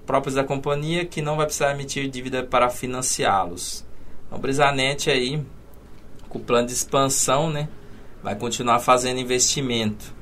próprios 0.06 0.34
da 0.34 0.44
companhia 0.44 1.04
que 1.04 1.22
não 1.22 1.36
vai 1.36 1.46
precisar 1.46 1.72
emitir 1.72 2.08
dívida 2.08 2.42
para 2.42 2.68
financiá-los. 2.68 3.84
O 4.30 4.38
Brisanet 4.38 5.10
aí, 5.10 5.42
com 6.28 6.38
o 6.38 6.42
plano 6.42 6.68
de 6.68 6.72
expansão, 6.72 7.50
né, 7.50 7.68
vai 8.22 8.36
continuar 8.36 8.78
fazendo 8.78 9.18
investimento. 9.18 10.14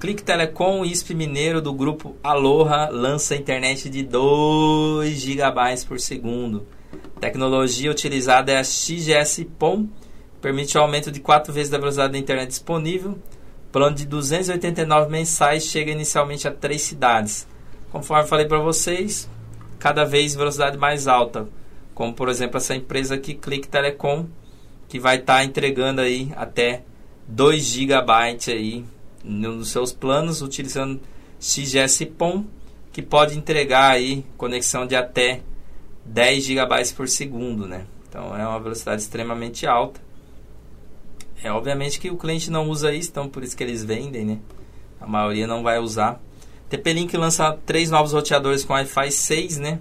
Clique 0.00 0.22
Telecom, 0.22 0.84
ISP 0.84 1.12
Mineiro 1.12 1.60
do 1.60 1.72
grupo 1.72 2.16
Aloha 2.22 2.88
lança 2.88 3.36
internet 3.36 3.90
de 3.90 4.02
2 4.02 5.20
GB 5.20 5.60
por 5.86 6.00
segundo. 6.00 6.66
Tecnologia 7.20 7.90
utilizada 7.90 8.52
é 8.52 8.58
a 8.58 8.64
XGS-PON, 8.64 9.88
permite 10.40 10.78
o 10.78 10.80
aumento 10.80 11.10
de 11.10 11.20
4 11.20 11.52
vezes 11.52 11.70
da 11.70 11.78
velocidade 11.78 12.12
da 12.12 12.18
internet 12.18 12.48
disponível. 12.48 13.18
Plano 13.70 13.94
de 13.94 14.06
289 14.06 15.10
mensais 15.10 15.64
chega 15.64 15.90
inicialmente 15.90 16.48
a 16.48 16.50
3 16.50 16.80
cidades. 16.80 17.46
Conforme 17.90 18.26
falei 18.26 18.46
para 18.46 18.60
vocês, 18.60 19.28
cada 19.78 20.04
vez 20.04 20.34
velocidade 20.34 20.78
mais 20.78 21.06
alta 21.06 21.46
como 21.98 22.14
por 22.14 22.28
exemplo 22.28 22.58
essa 22.58 22.76
empresa 22.76 23.16
aqui, 23.16 23.34
Click 23.34 23.66
Telecom, 23.66 24.26
que 24.86 25.00
vai 25.00 25.16
estar 25.16 25.38
tá 25.38 25.44
entregando 25.44 26.00
aí 26.00 26.30
até 26.36 26.84
2 27.26 27.60
GB 27.60 28.12
aí 28.52 28.84
nos 29.24 29.70
seus 29.70 29.92
planos 29.92 30.40
utilizando 30.40 31.00
XGS-PON, 31.40 32.44
que 32.92 33.02
pode 33.02 33.36
entregar 33.36 33.90
aí 33.90 34.24
conexão 34.36 34.86
de 34.86 34.94
até 34.94 35.40
10 36.04 36.44
GB 36.44 36.94
por 36.96 37.08
segundo, 37.08 37.66
né? 37.66 37.84
Então 38.08 38.26
é 38.36 38.46
uma 38.46 38.60
velocidade 38.60 39.02
extremamente 39.02 39.66
alta. 39.66 40.00
É 41.42 41.50
obviamente 41.50 41.98
que 41.98 42.12
o 42.12 42.16
cliente 42.16 42.48
não 42.48 42.68
usa 42.70 42.94
isso, 42.94 43.10
então 43.10 43.28
por 43.28 43.42
isso 43.42 43.56
que 43.56 43.64
eles 43.64 43.82
vendem, 43.82 44.24
né? 44.24 44.38
A 45.00 45.06
maioria 45.08 45.48
não 45.48 45.64
vai 45.64 45.80
usar. 45.80 46.20
TP-Link 46.70 47.16
lança 47.16 47.58
três 47.66 47.90
novos 47.90 48.12
roteadores 48.12 48.62
com 48.62 48.72
Wi-Fi 48.72 49.10
6, 49.10 49.58
né? 49.58 49.80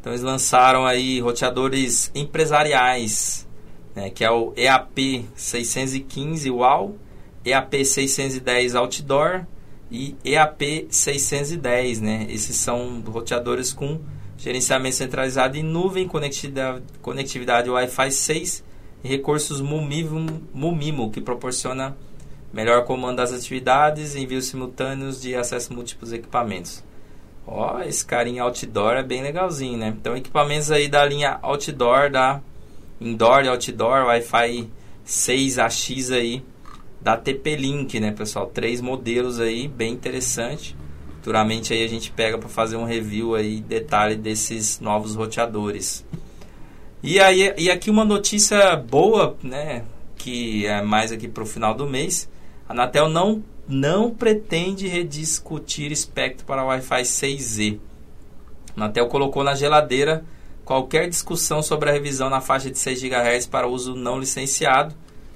Então 0.00 0.12
eles 0.12 0.22
lançaram 0.22 0.86
aí 0.86 1.20
roteadores 1.20 2.10
empresariais, 2.14 3.46
né, 3.94 4.08
que 4.08 4.24
é 4.24 4.30
o 4.30 4.52
EAP 4.56 5.28
615 5.34 6.50
UAU, 6.50 6.96
EAP 7.44 7.84
610 7.84 8.74
Outdoor 8.74 9.44
e 9.90 10.16
EAP 10.24 10.86
610, 10.90 12.00
né? 12.00 12.26
Esses 12.30 12.56
são 12.56 13.02
roteadores 13.06 13.72
com 13.72 14.00
gerenciamento 14.38 14.96
centralizado 14.96 15.56
em 15.56 15.62
nuvem, 15.62 16.06
conectividade, 16.06 16.82
conectividade 17.02 17.68
Wi-Fi 17.68 18.10
6 18.10 18.64
e 19.02 19.08
recursos 19.08 19.60
Mumimo, 19.60 20.42
Mumimo, 20.54 21.10
que 21.10 21.20
proporciona 21.20 21.96
melhor 22.52 22.84
comando 22.84 23.16
das 23.16 23.32
atividades 23.32 24.14
envios 24.14 24.46
simultâneos 24.46 25.20
de 25.20 25.34
acesso 25.34 25.72
a 25.72 25.76
múltiplos 25.76 26.12
equipamentos. 26.12 26.82
Ó, 27.52 27.82
esse 27.82 28.06
carinha 28.06 28.44
outdoor 28.44 28.92
é 28.92 29.02
bem 29.02 29.22
legalzinho, 29.22 29.76
né? 29.76 29.88
Então, 29.88 30.16
equipamentos 30.16 30.70
aí 30.70 30.86
da 30.86 31.04
linha 31.04 31.40
outdoor, 31.42 32.08
da 32.08 32.40
indoor 33.00 33.44
e 33.44 33.48
outdoor, 33.48 34.06
Wi-Fi 34.06 34.70
6AX 35.04 36.14
aí, 36.14 36.44
da 37.00 37.16
TP-Link, 37.16 37.98
né, 37.98 38.12
pessoal? 38.12 38.46
Três 38.46 38.80
modelos 38.80 39.40
aí, 39.40 39.66
bem 39.66 39.92
interessante. 39.92 40.76
Futuramente 41.16 41.72
aí 41.72 41.82
a 41.82 41.88
gente 41.88 42.12
pega 42.12 42.38
para 42.38 42.48
fazer 42.48 42.76
um 42.76 42.84
review 42.84 43.34
aí, 43.34 43.60
detalhe 43.60 44.14
desses 44.14 44.78
novos 44.78 45.16
roteadores. 45.16 46.06
E 47.02 47.18
aí, 47.18 47.52
e 47.58 47.68
aqui 47.68 47.90
uma 47.90 48.04
notícia 48.04 48.76
boa, 48.76 49.36
né, 49.42 49.82
que 50.16 50.66
é 50.66 50.82
mais 50.82 51.10
aqui 51.10 51.26
para 51.26 51.42
o 51.42 51.46
final 51.46 51.74
do 51.74 51.86
mês. 51.86 52.28
A 52.68 52.72
Anatel 52.72 53.08
não 53.08 53.42
não 53.70 54.10
pretende 54.10 54.88
rediscutir 54.88 55.92
espectro 55.92 56.44
para 56.44 56.64
Wi-Fi 56.64 57.02
6E. 57.02 57.78
A 58.76 58.84
Anatel 58.84 59.06
colocou 59.06 59.44
na 59.44 59.54
geladeira 59.54 60.24
qualquer 60.64 61.08
discussão 61.08 61.62
sobre 61.62 61.88
a 61.88 61.92
revisão 61.92 62.28
na 62.28 62.40
faixa 62.40 62.70
de 62.70 62.78
6 62.78 63.02
GHz 63.02 63.46
para 63.46 63.68
uso 63.68 63.94
não 63.94 64.18
licenciado, 64.18 64.94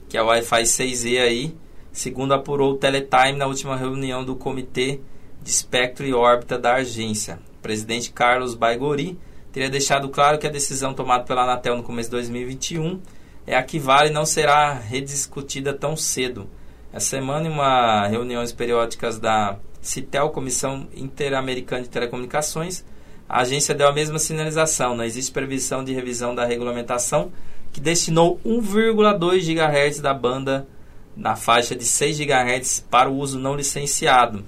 que 0.09 0.17
é 0.17 0.23
o 0.23 0.27
Wi-Fi 0.27 0.63
6E 0.63 1.21
aí, 1.21 1.57
segundo 1.93 2.35
apurou 2.35 2.73
o 2.73 2.77
Teletime 2.77 3.39
na 3.39 3.47
última 3.47 3.77
reunião 3.77 4.25
do 4.25 4.35
Comitê 4.35 5.01
de 5.41 5.51
Espectro 5.51 6.05
e 6.05 6.13
Órbita 6.13 6.59
da 6.59 6.75
agência. 6.75 7.39
O 7.59 7.63
presidente 7.63 8.11
Carlos 8.11 8.55
Baigori 8.55 9.19
teria 9.53 9.71
deixado 9.71 10.09
claro 10.09 10.39
que 10.39 10.47
a 10.47 10.51
decisão 10.51 10.93
tomada 10.93 11.23
pela 11.23 11.45
Anatel 11.45 11.77
no 11.77 11.85
começo 11.85 12.09
de 12.09 12.17
2021 12.17 13.01
é 13.47 13.57
a 13.57 13.63
que 13.63 13.79
vale 13.79 14.11
e 14.11 14.13
não 14.13 14.27
será 14.27 14.73
rediscutida 14.73 15.73
tão 15.73 15.97
cedo. 15.97 16.49
Essa 16.95 17.17
semana, 17.17 17.49
em 17.49 17.51
uma 17.51 18.07
reuniões 18.07 18.53
periódicas 18.53 19.19
da 19.19 19.59
CITEL, 19.83 20.31
Comissão 20.31 20.87
Interamericana 20.95 21.83
de 21.83 21.89
Telecomunicações, 21.89 22.85
a 23.29 23.41
agência 23.41 23.75
deu 23.75 23.89
a 23.89 23.93
mesma 23.93 24.21
sinalização. 24.21 24.97
Não 24.97 25.03
existe 25.03 25.33
previsão 25.33 25.83
de 25.83 25.93
revisão 25.93 26.37
da 26.37 26.45
regulamentação 26.45 27.33
que 27.73 27.81
destinou 27.81 28.39
1,2 28.47 29.43
GHz 29.43 29.99
da 29.99 30.15
banda 30.15 30.69
na 31.17 31.35
faixa 31.35 31.75
de 31.75 31.85
6 31.85 32.17
GHz 32.17 32.87
para 32.89 33.11
o 33.11 33.17
uso 33.17 33.41
não 33.41 33.57
licenciado, 33.57 34.45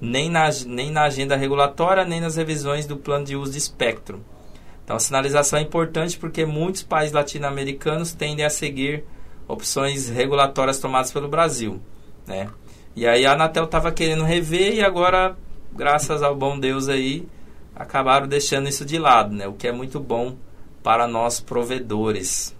nem 0.00 0.30
na, 0.30 0.48
nem 0.66 0.90
na 0.90 1.02
agenda 1.02 1.36
regulatória, 1.36 2.06
nem 2.06 2.18
nas 2.18 2.36
revisões 2.36 2.86
do 2.86 2.96
plano 2.96 3.26
de 3.26 3.36
uso 3.36 3.52
de 3.52 3.58
espectro. 3.58 4.24
Então, 4.82 4.96
a 4.96 5.00
sinalização 5.00 5.58
é 5.58 5.62
importante 5.62 6.18
porque 6.18 6.46
muitos 6.46 6.82
países 6.82 7.12
latino-americanos 7.12 8.14
tendem 8.14 8.46
a 8.46 8.48
seguir 8.48 9.04
opções 9.50 10.08
regulatórias 10.08 10.78
tomadas 10.78 11.12
pelo 11.12 11.28
Brasil, 11.28 11.80
né? 12.26 12.48
E 12.94 13.06
aí 13.06 13.26
a 13.26 13.32
Anatel 13.32 13.64
estava 13.64 13.92
querendo 13.92 14.24
rever 14.24 14.74
e 14.74 14.82
agora, 14.82 15.36
graças 15.72 16.22
ao 16.22 16.34
bom 16.34 16.58
Deus 16.58 16.88
aí, 16.88 17.26
acabaram 17.74 18.26
deixando 18.26 18.68
isso 18.68 18.84
de 18.84 18.98
lado, 18.98 19.34
né? 19.34 19.46
O 19.46 19.52
que 19.52 19.68
é 19.68 19.72
muito 19.72 19.98
bom 20.00 20.36
para 20.82 21.06
nós 21.06 21.40
provedores. 21.40 22.54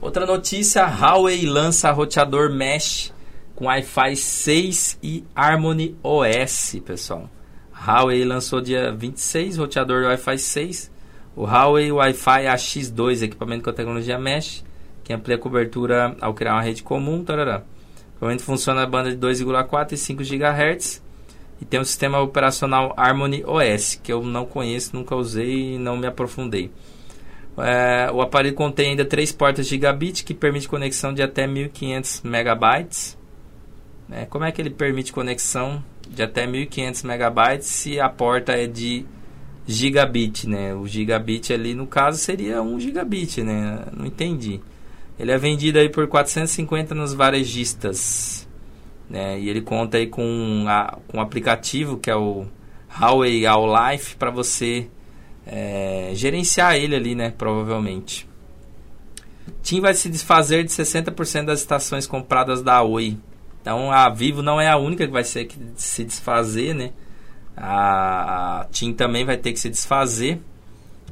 Outra 0.00 0.26
notícia, 0.26 0.84
Huawei 0.84 1.46
lança 1.46 1.90
roteador 1.90 2.52
mesh 2.52 3.12
com 3.54 3.66
Wi-Fi 3.66 4.16
6 4.16 4.98
e 5.02 5.24
Harmony 5.34 5.96
OS, 6.02 6.80
pessoal. 6.84 7.30
Huawei 7.72 8.24
lançou 8.24 8.60
dia 8.60 8.92
26 8.92 9.58
roteador 9.58 10.04
Wi-Fi 10.04 10.38
6, 10.38 10.90
o 11.36 11.44
Huawei 11.44 11.90
Wi-Fi 11.90 12.44
AX2, 12.44 13.22
equipamento 13.22 13.64
com 13.64 13.72
tecnologia 13.72 14.18
mesh, 14.18 14.64
que 15.04 15.12
amplia 15.12 15.36
a 15.36 15.38
cobertura 15.38 16.16
ao 16.20 16.34
criar 16.34 16.54
uma 16.54 16.62
rede 16.62 16.82
comum. 16.82 17.22
Tarará. 17.22 17.62
O 18.20 18.38
funciona 18.40 18.80
na 18.80 18.86
banda 18.86 19.14
de 19.14 19.18
2,4 19.18 19.92
e 19.92 19.96
5 19.96 20.22
GHz 20.22 21.02
e 21.60 21.64
tem 21.64 21.78
um 21.78 21.84
sistema 21.84 22.20
operacional 22.20 22.94
Harmony 22.96 23.44
OS, 23.44 24.00
que 24.02 24.12
eu 24.12 24.22
não 24.22 24.46
conheço, 24.46 24.96
nunca 24.96 25.14
usei 25.14 25.74
e 25.74 25.78
não 25.78 25.96
me 25.96 26.06
aprofundei. 26.06 26.70
É, 27.56 28.10
o 28.10 28.20
aparelho 28.20 28.54
contém 28.54 28.90
ainda 28.90 29.04
três 29.04 29.30
portas 29.30 29.68
gigabit 29.68 30.24
que 30.24 30.34
permite 30.34 30.68
conexão 30.68 31.12
de 31.12 31.22
até 31.22 31.46
1500 31.46 32.22
megabytes. 32.22 33.16
É, 34.10 34.24
como 34.26 34.44
é 34.44 34.52
que 34.52 34.60
ele 34.60 34.70
permite 34.70 35.12
conexão 35.12 35.82
de 36.08 36.22
até 36.22 36.46
1500 36.46 37.02
megabytes 37.04 37.68
se 37.68 38.00
a 38.00 38.08
porta 38.08 38.52
é 38.52 38.66
de 38.66 39.06
gigabit, 39.66 40.48
né? 40.48 40.74
O 40.74 40.86
gigabit 40.86 41.52
ali 41.52 41.74
no 41.74 41.86
caso 41.86 42.18
seria 42.18 42.60
1 42.60 42.80
gigabit, 42.80 43.42
né? 43.42 43.84
Não 43.96 44.04
entendi. 44.04 44.60
Ele 45.18 45.30
é 45.30 45.38
vendido 45.38 45.78
aí 45.78 45.88
por 45.88 46.06
450 46.08 46.94
nos 46.94 47.14
varejistas. 47.14 48.48
Né? 49.08 49.38
E 49.38 49.48
ele 49.48 49.60
conta 49.60 49.96
aí 49.96 50.06
com, 50.06 50.64
a, 50.66 50.98
com 51.08 51.18
um 51.18 51.20
aplicativo 51.20 51.98
que 51.98 52.10
é 52.10 52.16
o 52.16 52.46
Huawei 52.98 53.46
All 53.46 53.66
Life 53.66 54.16
para 54.16 54.30
você 54.30 54.88
é, 55.46 56.10
gerenciar 56.14 56.76
ele 56.76 56.96
ali, 56.96 57.14
né? 57.14 57.32
Provavelmente. 57.36 58.28
TIM 59.62 59.80
vai 59.80 59.94
se 59.94 60.08
desfazer 60.08 60.64
de 60.64 60.70
60% 60.70 61.44
das 61.44 61.60
estações 61.60 62.06
compradas 62.06 62.62
da 62.62 62.82
Oi. 62.82 63.18
Então 63.60 63.90
a 63.90 64.08
Vivo 64.08 64.42
não 64.42 64.60
é 64.60 64.68
a 64.68 64.76
única 64.76 65.06
que 65.06 65.12
vai 65.12 65.24
ser 65.24 65.46
que 65.46 65.58
se 65.76 66.04
desfazer, 66.04 66.74
né? 66.74 66.92
A, 67.56 68.60
a 68.60 68.64
TIM 68.66 68.92
também 68.92 69.24
vai 69.24 69.36
ter 69.36 69.52
que 69.52 69.60
se 69.60 69.70
desfazer. 69.70 70.40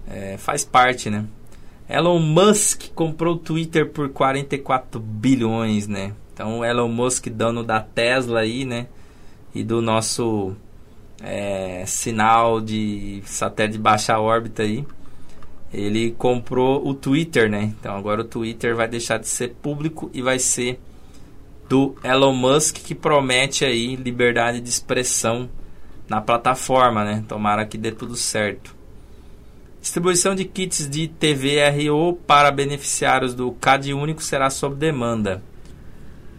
É, 0.08 0.36
faz 0.38 0.64
parte, 0.64 1.08
né? 1.08 1.24
Elon 1.92 2.18
Musk 2.20 2.88
comprou 2.94 3.34
o 3.34 3.38
Twitter 3.38 3.90
por 3.90 4.08
44 4.08 4.98
bilhões, 4.98 5.86
né? 5.86 6.14
Então 6.32 6.64
Elon 6.64 6.88
Musk 6.88 7.28
dono 7.28 7.62
da 7.62 7.80
Tesla 7.80 8.40
aí, 8.40 8.64
né? 8.64 8.86
E 9.54 9.62
do 9.62 9.82
nosso 9.82 10.56
é, 11.22 11.84
sinal 11.86 12.62
de 12.62 13.22
satélite 13.26 13.76
de 13.76 13.82
baixa 13.82 14.18
órbita 14.18 14.62
aí. 14.62 14.86
Ele 15.70 16.12
comprou 16.12 16.86
o 16.86 16.94
Twitter, 16.94 17.50
né? 17.50 17.74
Então 17.78 17.94
agora 17.94 18.22
o 18.22 18.24
Twitter 18.24 18.74
vai 18.74 18.88
deixar 18.88 19.18
de 19.18 19.28
ser 19.28 19.54
público 19.60 20.10
e 20.14 20.22
vai 20.22 20.38
ser 20.38 20.80
do 21.68 21.94
Elon 22.02 22.32
Musk 22.32 22.76
que 22.76 22.94
promete 22.94 23.66
aí 23.66 23.96
liberdade 23.96 24.62
de 24.62 24.68
expressão 24.70 25.46
na 26.08 26.22
plataforma, 26.22 27.04
né? 27.04 27.22
Tomara 27.28 27.66
que 27.66 27.76
dê 27.76 27.92
tudo 27.92 28.16
certo. 28.16 28.74
Distribuição 29.82 30.32
de 30.32 30.44
kits 30.44 30.88
de 30.88 31.08
TVRO 31.08 32.14
para 32.24 32.52
beneficiários 32.52 33.34
do 33.34 33.50
CAD 33.50 33.92
único 33.92 34.22
será 34.22 34.48
sob 34.48 34.76
demanda. 34.76 35.42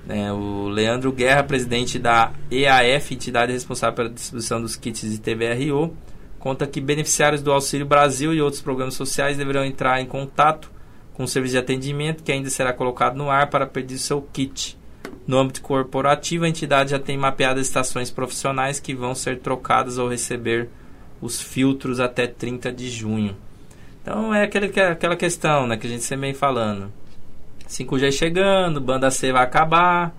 É, 0.07 0.31
o 0.31 0.69
Leandro 0.69 1.11
Guerra, 1.11 1.43
presidente 1.43 1.99
da 1.99 2.31
EAF, 2.49 3.13
entidade 3.13 3.51
responsável 3.51 3.97
pela 3.97 4.09
distribuição 4.09 4.61
dos 4.61 4.77
kits 4.77 5.01
de 5.01 5.19
TVRO, 5.19 5.93
conta 6.39 6.65
que 6.65 6.79
beneficiários 6.79 7.41
do 7.41 7.51
Auxílio 7.51 7.85
Brasil 7.85 8.33
e 8.33 8.41
outros 8.41 8.61
programas 8.61 8.93
sociais 8.93 9.35
deverão 9.35 9.65
entrar 9.65 9.99
em 9.99 10.05
contato 10.05 10.71
com 11.13 11.25
o 11.25 11.27
serviço 11.27 11.51
de 11.51 11.59
atendimento 11.59 12.23
que 12.23 12.31
ainda 12.31 12.49
será 12.49 12.71
colocado 12.71 13.17
no 13.17 13.29
ar 13.29 13.49
para 13.49 13.67
pedir 13.67 13.97
seu 13.97 14.21
kit. 14.21 14.77
No 15.27 15.37
âmbito 15.37 15.61
corporativo, 15.61 16.45
a 16.45 16.49
entidade 16.49 16.91
já 16.91 16.99
tem 16.99 17.17
mapeado 17.17 17.59
estações 17.59 18.09
profissionais 18.09 18.79
que 18.79 18.95
vão 18.95 19.13
ser 19.13 19.39
trocadas 19.39 19.97
ou 19.97 20.07
receber 20.07 20.69
os 21.23 21.41
filtros 21.41 21.99
até 21.99 22.27
30 22.27 22.71
de 22.71 22.89
junho. 22.89 23.35
Então 24.01 24.33
é 24.33 24.43
aquele, 24.43 24.67
aquela 24.81 25.15
questão 25.15 25.65
né, 25.65 25.77
que 25.77 25.87
a 25.87 25.89
gente 25.89 26.03
sempre 26.03 26.27
vem 26.27 26.33
falando. 26.33 26.91
5G 27.69 28.11
chegando, 28.11 28.81
banda 28.81 29.09
C 29.09 29.31
vai 29.31 29.43
acabar, 29.43 30.13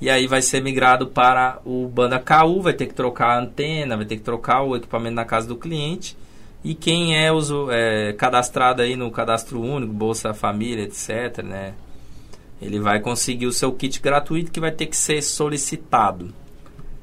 e 0.00 0.10
aí 0.10 0.26
vai 0.26 0.42
ser 0.42 0.62
migrado 0.62 1.06
para 1.06 1.60
o 1.64 1.88
banda 1.88 2.18
KU, 2.18 2.60
vai 2.60 2.74
ter 2.74 2.86
que 2.86 2.94
trocar 2.94 3.28
a 3.28 3.40
antena, 3.40 3.96
vai 3.96 4.04
ter 4.04 4.16
que 4.16 4.22
trocar 4.22 4.62
o 4.62 4.76
equipamento 4.76 5.14
na 5.14 5.24
casa 5.24 5.48
do 5.48 5.56
cliente. 5.56 6.16
E 6.62 6.74
quem 6.74 7.16
é, 7.16 7.32
uso, 7.32 7.70
é 7.70 8.12
cadastrado 8.12 8.82
aí 8.82 8.96
no 8.96 9.10
cadastro 9.10 9.60
único, 9.60 9.92
Bolsa 9.92 10.34
Família, 10.34 10.84
etc., 10.84 11.42
né? 11.42 11.74
Ele 12.60 12.80
vai 12.80 13.00
conseguir 13.00 13.46
o 13.46 13.52
seu 13.52 13.72
kit 13.72 14.00
gratuito 14.00 14.50
que 14.50 14.60
vai 14.60 14.70
ter 14.70 14.86
que 14.86 14.96
ser 14.96 15.22
solicitado. 15.22 16.32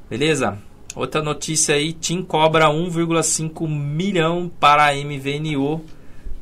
Beleza? 0.09 0.57
Outra 0.95 1.21
notícia 1.21 1.75
aí, 1.75 1.93
TIM 1.93 2.21
cobra 2.21 2.65
1,5 2.67 3.67
milhão 3.67 4.51
para 4.59 4.87
a 4.87 4.93
MVNO. 4.93 5.81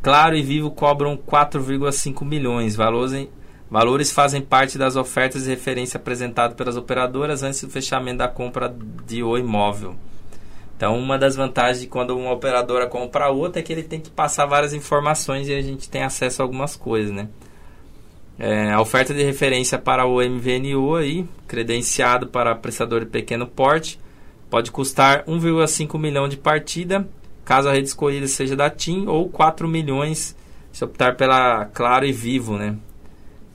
Claro 0.02 0.36
e 0.36 0.42
Vivo 0.42 0.72
cobram 0.72 1.16
4,5 1.16 2.26
milhões. 2.26 2.76
Valores, 2.76 3.28
valores 3.70 4.12
fazem 4.12 4.42
parte 4.42 4.78
das 4.78 4.96
ofertas 4.96 5.44
de 5.44 5.50
referência 5.50 5.98
apresentadas 5.98 6.56
pelas 6.56 6.78
operadoras 6.78 7.44
antes 7.44 7.62
do 7.62 7.70
fechamento 7.70 8.20
da 8.20 8.28
compra 8.28 8.74
de 9.06 9.22
Oi 9.22 9.44
Móvel. 9.44 9.96
Então, 10.76 10.98
uma 10.98 11.20
das 11.20 11.36
vantagens 11.36 11.82
de 11.82 11.88
quando 11.88 12.18
uma 12.18 12.32
operadora 12.32 12.88
compra 12.88 13.30
outra 13.30 13.60
é 13.60 13.64
que 13.64 13.74
ele 13.74 13.84
tem 13.84 14.00
que 14.00 14.10
passar 14.10 14.46
várias 14.46 14.74
informações 14.74 15.48
e 15.50 15.54
a 15.54 15.62
gente 15.62 15.90
tem 15.90 16.04
acesso 16.04 16.42
a 16.42 16.46
algumas 16.46 16.76
coisas, 16.76 17.12
né? 17.12 17.28
É, 18.40 18.72
a 18.72 18.80
oferta 18.80 19.14
de 19.14 19.22
referência 19.22 19.78
para 19.78 20.06
o 20.06 20.22
MVNO 20.24 20.96
aí, 20.96 21.28
credenciado 21.46 22.28
para 22.28 22.56
prestador 22.56 23.02
de 23.02 23.08
pequeno 23.08 23.46
porte, 23.46 24.00
pode 24.50 24.72
custar 24.72 25.24
1,5 25.26 26.00
milhão 26.00 26.28
de 26.28 26.38
partida, 26.38 27.08
caso 27.46 27.70
a 27.70 27.74
rede 27.74 27.88
escolhida 27.88 28.28
seja 28.28 28.56
da 28.56 28.70
TIM, 28.70 29.08
ou 29.08 29.30
4 29.30 29.68
milhões 29.68 30.36
se 30.72 30.84
optar 30.84 31.16
pela 31.16 31.66
Claro 31.66 32.06
e 32.06 32.12
Vivo, 32.12 32.58
né? 32.58 32.78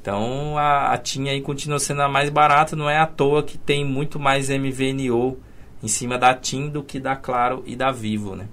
Então 0.00 0.58
a, 0.58 0.92
a 0.92 0.98
TIM 0.98 1.28
aí 1.28 1.40
continua 1.40 1.78
sendo 1.78 2.02
a 2.02 2.08
mais 2.08 2.28
barata, 2.28 2.76
não 2.76 2.90
é 2.90 2.98
à 2.98 3.06
toa 3.06 3.42
que 3.42 3.56
tem 3.56 3.84
muito 3.84 4.18
mais 4.18 4.50
MVNO 4.50 5.38
em 5.82 5.88
cima 5.88 6.18
da 6.18 6.34
TIM 6.34 6.68
do 6.68 6.82
que 6.82 7.00
da 7.00 7.16
Claro 7.16 7.62
e 7.66 7.74
da 7.74 7.90
Vivo, 7.90 8.36
né? 8.36 8.48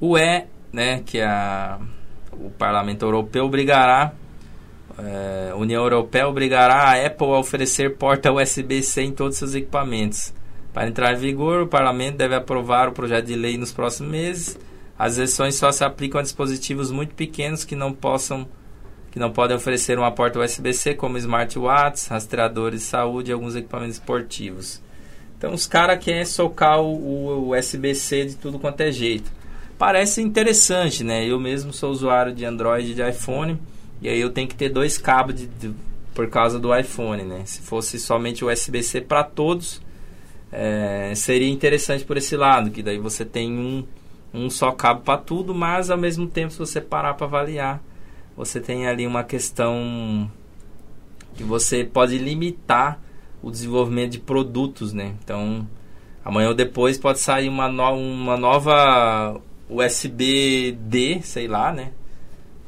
O 0.00 0.16
E, 0.16 0.46
né, 0.72 1.02
que 1.04 1.18
é 1.18 1.26
a, 1.26 1.78
o 2.32 2.50
Parlamento 2.50 3.04
Europeu 3.04 3.44
obrigará 3.44 4.12
é, 4.98 5.54
União 5.54 5.82
Europeia 5.82 6.28
obrigará 6.28 6.74
a 6.74 7.06
Apple 7.06 7.28
a 7.28 7.38
oferecer 7.38 7.96
porta 7.96 8.32
USB-C 8.32 9.02
em 9.02 9.12
todos 9.12 9.38
seus 9.38 9.54
equipamentos. 9.54 10.34
Para 10.72 10.88
entrar 10.88 11.12
em 11.12 11.16
vigor, 11.16 11.62
o 11.62 11.66
Parlamento 11.66 12.16
deve 12.16 12.34
aprovar 12.34 12.88
o 12.88 12.92
projeto 12.92 13.26
de 13.26 13.34
lei 13.34 13.58
nos 13.58 13.72
próximos 13.72 14.10
meses. 14.10 14.58
As 14.98 15.18
exceções 15.18 15.54
só 15.56 15.72
se 15.72 15.82
aplicam 15.82 16.20
a 16.20 16.22
dispositivos 16.22 16.90
muito 16.90 17.14
pequenos 17.14 17.64
que 17.64 17.74
não 17.74 17.92
possam 17.92 18.46
que 19.10 19.18
não 19.18 19.32
podem 19.32 19.56
oferecer 19.56 19.98
uma 19.98 20.12
porta 20.12 20.38
USB-C, 20.38 20.94
como 20.94 21.18
smartwatches, 21.18 22.06
rastreadores 22.06 22.80
de 22.80 22.86
saúde 22.86 23.30
e 23.30 23.32
alguns 23.32 23.56
equipamentos 23.56 23.96
esportivos. 23.96 24.80
Então 25.36 25.52
os 25.52 25.66
caras 25.66 26.02
querem 26.04 26.24
socar 26.24 26.80
o, 26.80 27.48
o 27.48 27.58
USB-C 27.58 28.26
de 28.26 28.36
tudo 28.36 28.58
quanto 28.58 28.82
é 28.82 28.92
jeito. 28.92 29.32
Parece 29.76 30.22
interessante, 30.22 31.02
né? 31.02 31.26
Eu 31.26 31.40
mesmo 31.40 31.72
sou 31.72 31.90
usuário 31.90 32.32
de 32.32 32.44
Android 32.44 32.92
e 32.92 32.94
de 32.94 33.02
iPhone. 33.08 33.58
E 34.02 34.08
aí 34.08 34.20
eu 34.20 34.30
tenho 34.30 34.46
que 34.46 34.54
ter 34.54 34.68
dois 34.68 34.98
cabos 34.98 35.34
de, 35.34 35.46
de, 35.46 35.74
por 36.14 36.28
causa 36.28 36.58
do 36.58 36.76
iPhone, 36.76 37.24
né? 37.24 37.42
Se 37.46 37.62
fosse 37.62 37.98
somente 37.98 38.44
USB-C 38.44 39.00
para 39.00 39.24
todos, 39.24 39.80
é, 40.52 41.12
seria 41.14 41.48
interessante 41.48 42.04
por 42.04 42.16
esse 42.16 42.36
lado, 42.36 42.70
que 42.70 42.82
daí 42.82 42.98
você 42.98 43.24
tem 43.24 43.52
um, 43.52 43.84
um 44.32 44.50
só 44.50 44.72
cabo 44.72 45.00
para 45.02 45.18
tudo, 45.18 45.54
mas 45.54 45.90
ao 45.90 45.98
mesmo 45.98 46.26
tempo, 46.26 46.52
se 46.52 46.58
você 46.58 46.80
parar 46.80 47.14
para 47.14 47.26
avaliar, 47.26 47.82
você 48.36 48.60
tem 48.60 48.86
ali 48.86 49.06
uma 49.06 49.24
questão 49.24 50.30
que 51.34 51.42
você 51.42 51.84
pode 51.84 52.18
limitar 52.18 53.00
o 53.42 53.50
desenvolvimento 53.50 54.12
de 54.12 54.20
produtos, 54.20 54.92
né? 54.92 55.14
Então, 55.22 55.66
amanhã 56.24 56.48
ou 56.48 56.54
depois 56.54 56.98
pode 56.98 57.18
sair 57.20 57.48
uma, 57.48 57.68
no, 57.68 57.94
uma 57.94 58.36
nova 58.36 59.40
USB-D, 59.68 61.20
sei 61.22 61.48
lá, 61.48 61.72
né? 61.72 61.92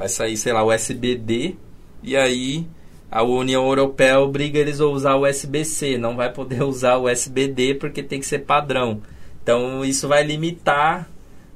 vai 0.02 0.08
sair, 0.08 0.36
sei 0.36 0.52
lá, 0.52 0.64
USB-D 0.64 1.56
e 2.02 2.16
aí 2.16 2.66
a 3.12 3.22
União 3.22 3.66
Europeia 3.66 4.18
obriga 4.18 4.58
eles 4.58 4.80
a 4.80 4.86
usar 4.86 5.16
o 5.16 5.28
USB-C, 5.28 5.98
não 5.98 6.16
vai 6.16 6.32
poder 6.32 6.62
usar 6.64 6.96
o 6.96 7.12
USB-D 7.12 7.74
porque 7.74 8.02
tem 8.02 8.18
que 8.18 8.26
ser 8.26 8.40
padrão. 8.40 9.02
Então 9.42 9.84
isso 9.84 10.08
vai 10.08 10.22
limitar 10.22 11.06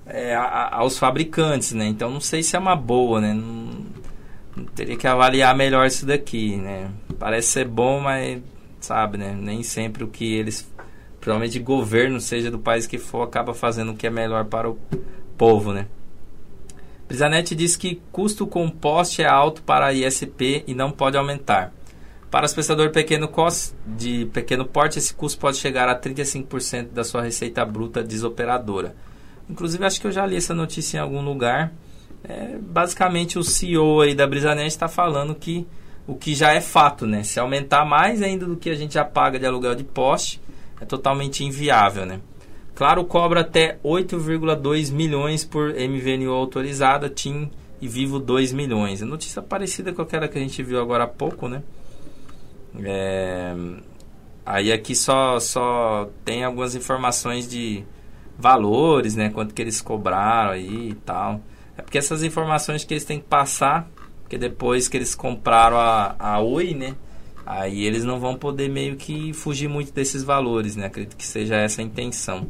é, 0.04 0.34
a, 0.34 0.76
aos 0.76 0.98
fabricantes, 0.98 1.72
né? 1.72 1.86
Então 1.86 2.10
não 2.10 2.20
sei 2.20 2.42
se 2.42 2.56
é 2.56 2.58
uma 2.58 2.76
boa, 2.76 3.22
né? 3.22 3.32
Não 3.32 4.64
teria 4.74 4.98
que 4.98 5.06
avaliar 5.06 5.56
melhor 5.56 5.86
isso 5.86 6.04
daqui, 6.04 6.56
né? 6.56 6.90
Parece 7.18 7.48
ser 7.48 7.66
bom, 7.66 8.00
mas 8.00 8.42
sabe, 8.78 9.16
né? 9.16 9.34
Nem 9.34 9.62
sempre 9.62 10.04
o 10.04 10.08
que 10.08 10.34
eles, 10.34 10.70
provavelmente 11.20 11.58
governo, 11.58 12.20
seja 12.20 12.50
do 12.50 12.58
país 12.58 12.86
que 12.86 12.98
for, 12.98 13.22
acaba 13.22 13.54
fazendo 13.54 13.92
o 13.92 13.96
que 13.96 14.06
é 14.06 14.10
melhor 14.10 14.44
para 14.44 14.68
o 14.68 14.78
povo, 15.38 15.72
né? 15.72 15.86
Brisanet 17.08 17.54
diz 17.54 17.76
que 17.76 18.00
custo 18.10 18.46
com 18.46 18.68
poste 18.68 19.22
é 19.22 19.26
alto 19.26 19.62
para 19.62 19.86
a 19.86 19.92
ISP 19.92 20.64
e 20.66 20.74
não 20.74 20.90
pode 20.90 21.16
aumentar. 21.16 21.72
Para 22.30 22.46
os 22.46 22.52
prestadores 22.52 22.92
pequeno 22.92 23.30
de 23.86 24.26
pequeno 24.26 24.64
porte, 24.64 24.98
esse 24.98 25.14
custo 25.14 25.38
pode 25.38 25.56
chegar 25.58 25.88
a 25.88 25.98
35% 25.98 26.88
da 26.88 27.04
sua 27.04 27.22
receita 27.22 27.64
bruta 27.64 28.02
desoperadora. 28.02 28.94
Inclusive, 29.48 29.84
acho 29.84 30.00
que 30.00 30.08
eu 30.08 30.12
já 30.12 30.26
li 30.26 30.36
essa 30.36 30.54
notícia 30.54 30.98
em 30.98 31.00
algum 31.00 31.22
lugar. 31.22 31.72
É, 32.24 32.58
basicamente, 32.60 33.38
o 33.38 33.44
CEO 33.44 34.00
aí 34.00 34.14
da 34.14 34.26
Brisanet 34.26 34.66
está 34.66 34.88
falando 34.88 35.34
que 35.34 35.66
o 36.06 36.16
que 36.16 36.34
já 36.34 36.52
é 36.52 36.60
fato, 36.60 37.06
né? 37.06 37.22
Se 37.22 37.38
aumentar 37.38 37.84
mais 37.84 38.20
ainda 38.20 38.46
do 38.46 38.56
que 38.56 38.70
a 38.70 38.74
gente 38.74 38.94
já 38.94 39.04
paga 39.04 39.38
de 39.38 39.46
aluguel 39.46 39.76
de 39.76 39.84
poste, 39.84 40.40
é 40.80 40.84
totalmente 40.84 41.44
inviável, 41.44 42.04
né? 42.04 42.20
Claro 42.76 43.06
cobra 43.06 43.40
até 43.40 43.78
8,2 43.82 44.92
milhões 44.92 45.46
por 45.46 45.72
MVNO 45.72 46.30
autorizada, 46.30 47.08
TIM 47.08 47.50
e 47.80 47.88
Vivo 47.88 48.18
2 48.18 48.52
milhões. 48.52 49.00
Notícia 49.00 49.40
parecida 49.40 49.94
com 49.94 50.02
aquela 50.02 50.28
que 50.28 50.36
a 50.36 50.40
gente 50.42 50.62
viu 50.62 50.78
agora 50.78 51.04
há 51.04 51.08
pouco, 51.08 51.48
né? 51.48 51.62
É... 52.84 53.54
Aí 54.44 54.70
aqui 54.70 54.94
só, 54.94 55.40
só 55.40 56.10
tem 56.22 56.44
algumas 56.44 56.74
informações 56.74 57.48
de 57.48 57.82
valores, 58.38 59.16
né? 59.16 59.30
Quanto 59.30 59.54
que 59.54 59.62
eles 59.62 59.80
cobraram 59.80 60.50
aí 60.50 60.90
e 60.90 60.94
tal. 60.96 61.40
É 61.78 61.82
porque 61.82 61.96
essas 61.96 62.22
informações 62.22 62.84
que 62.84 62.92
eles 62.92 63.06
têm 63.06 63.18
que 63.18 63.26
passar, 63.26 63.88
porque 64.20 64.36
depois 64.36 64.86
que 64.86 64.98
eles 64.98 65.14
compraram 65.14 65.78
a, 65.78 66.14
a 66.18 66.40
Oi, 66.40 66.74
né? 66.74 66.94
Aí 67.46 67.86
eles 67.86 68.04
não 68.04 68.20
vão 68.20 68.36
poder 68.36 68.68
meio 68.68 68.96
que 68.96 69.32
fugir 69.32 69.66
muito 69.66 69.94
desses 69.94 70.22
valores, 70.22 70.76
né? 70.76 70.84
Acredito 70.84 71.16
que 71.16 71.24
seja 71.24 71.56
essa 71.56 71.80
a 71.80 71.84
intenção. 71.84 72.46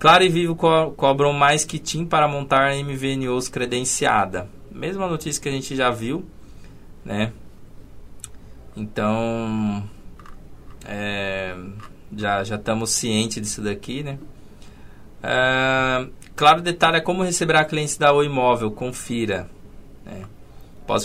Claro 0.00 0.24
e 0.24 0.30
Vivo 0.30 0.56
co 0.56 0.92
cobram 0.92 1.30
mais 1.34 1.62
que 1.62 1.78
TIM 1.78 2.06
para 2.06 2.26
montar 2.26 2.70
a 2.70 2.74
MVNOs 2.74 3.50
credenciada. 3.50 4.48
Mesma 4.72 5.06
notícia 5.06 5.42
que 5.42 5.48
a 5.50 5.52
gente 5.52 5.76
já 5.76 5.90
viu, 5.90 6.24
né? 7.04 7.34
Então, 8.74 9.86
é, 10.86 11.54
já 12.16 12.42
já 12.42 12.56
estamos 12.56 12.88
cientes 12.92 13.42
disso 13.42 13.60
daqui, 13.60 14.02
né? 14.02 14.18
É, 15.22 16.08
claro, 16.34 16.62
detalhe 16.62 16.96
é 16.96 17.00
como 17.02 17.22
receberá 17.22 17.62
clientes 17.62 17.98
da 17.98 18.10
Oi 18.10 18.24
Imóvel, 18.24 18.70
confira. 18.70 19.50
Né? 20.06 20.22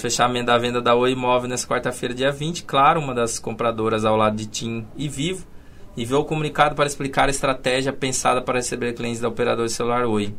Fechamento 0.02 0.46
da 0.46 0.58
venda 0.58 0.82
da 0.82 0.96
Oi 0.96 1.12
Imóvel 1.12 1.50
nessa 1.50 1.68
quarta-feira, 1.68 2.16
dia 2.16 2.32
20, 2.32 2.64
claro, 2.64 3.02
uma 3.02 3.14
das 3.14 3.40
compradoras 3.40 4.06
ao 4.06 4.16
lado 4.16 4.38
de 4.38 4.46
TIM 4.48 4.88
e 4.96 5.10
Vivo, 5.10 5.46
enviou 5.98 6.22
o 6.22 6.26
comunicado 6.26 6.76
para 6.76 6.88
explicar 6.88 7.28
a 7.28 7.32
estratégia 7.32 7.94
pensada 7.94 8.42
para 8.42 8.60
receber 8.60 8.94
clientes 8.94 9.22
da 9.22 9.28
operadora 9.28 9.70
celular 9.70 10.06
Oi. 10.06 10.34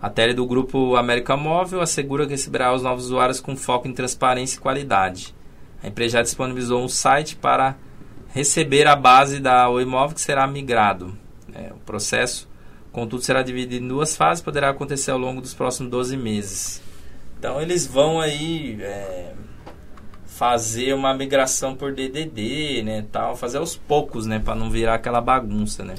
A 0.00 0.10
tele 0.10 0.34
do 0.34 0.46
grupo 0.46 0.96
América 0.96 1.36
Móvel 1.36 1.80
assegura 1.80 2.26
que 2.26 2.32
receberá 2.32 2.74
os 2.74 2.82
novos 2.82 3.06
usuários 3.06 3.40
com 3.40 3.56
foco 3.56 3.88
em 3.88 3.92
transparência 3.92 4.56
e 4.56 4.60
qualidade. 4.60 5.34
A 5.82 5.88
empresa 5.88 6.18
já 6.18 6.22
disponibilizou 6.22 6.82
um 6.82 6.88
site 6.88 7.36
para 7.36 7.76
receber 8.28 8.86
a 8.86 8.96
base 8.96 9.40
da 9.40 9.68
Oi 9.68 9.84
Móvel 9.84 10.14
que 10.14 10.20
será 10.20 10.46
migrado. 10.46 11.16
É, 11.54 11.72
o 11.72 11.78
processo, 11.86 12.48
contudo, 12.92 13.22
será 13.22 13.42
dividido 13.42 13.84
em 13.84 13.88
duas 13.88 14.16
fases 14.16 14.40
e 14.42 14.44
poderá 14.44 14.70
acontecer 14.70 15.10
ao 15.10 15.18
longo 15.18 15.40
dos 15.40 15.54
próximos 15.54 15.90
12 15.90 16.16
meses. 16.16 16.82
Então 17.38 17.60
eles 17.60 17.86
vão 17.86 18.20
aí 18.20 18.78
é, 18.80 19.32
fazer 20.36 20.92
uma 20.94 21.14
migração 21.14 21.76
por 21.76 21.94
DDD, 21.94 22.82
né, 22.82 23.04
tal, 23.12 23.36
fazer 23.36 23.58
aos 23.58 23.76
poucos, 23.76 24.26
né, 24.26 24.40
para 24.40 24.56
não 24.56 24.68
virar 24.68 24.94
aquela 24.94 25.20
bagunça, 25.20 25.84
né. 25.84 25.94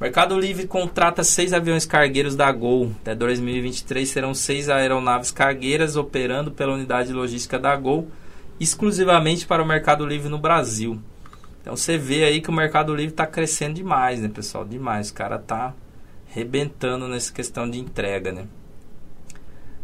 Mercado 0.00 0.40
Livre 0.40 0.66
contrata 0.66 1.22
seis 1.22 1.52
aviões 1.52 1.84
cargueiros 1.84 2.34
da 2.34 2.50
Gol. 2.50 2.90
Até 3.02 3.14
2023 3.14 4.08
serão 4.08 4.32
seis 4.32 4.70
aeronaves 4.70 5.30
cargueiras 5.30 5.94
operando 5.94 6.50
pela 6.50 6.72
unidade 6.72 7.12
logística 7.12 7.58
da 7.58 7.76
Gol 7.76 8.08
exclusivamente 8.58 9.46
para 9.46 9.62
o 9.62 9.66
Mercado 9.66 10.06
Livre 10.06 10.30
no 10.30 10.38
Brasil. 10.38 10.98
Então 11.60 11.76
você 11.76 11.98
vê 11.98 12.24
aí 12.24 12.40
que 12.40 12.48
o 12.48 12.54
Mercado 12.54 12.94
Livre 12.94 13.12
está 13.12 13.26
crescendo 13.26 13.74
demais, 13.74 14.20
né, 14.20 14.28
pessoal? 14.28 14.64
Demais. 14.64 15.10
O 15.10 15.14
cara 15.14 15.38
tá 15.38 15.74
rebentando 16.28 17.06
nessa 17.06 17.30
questão 17.30 17.68
de 17.68 17.78
entrega, 17.78 18.32
né? 18.32 18.46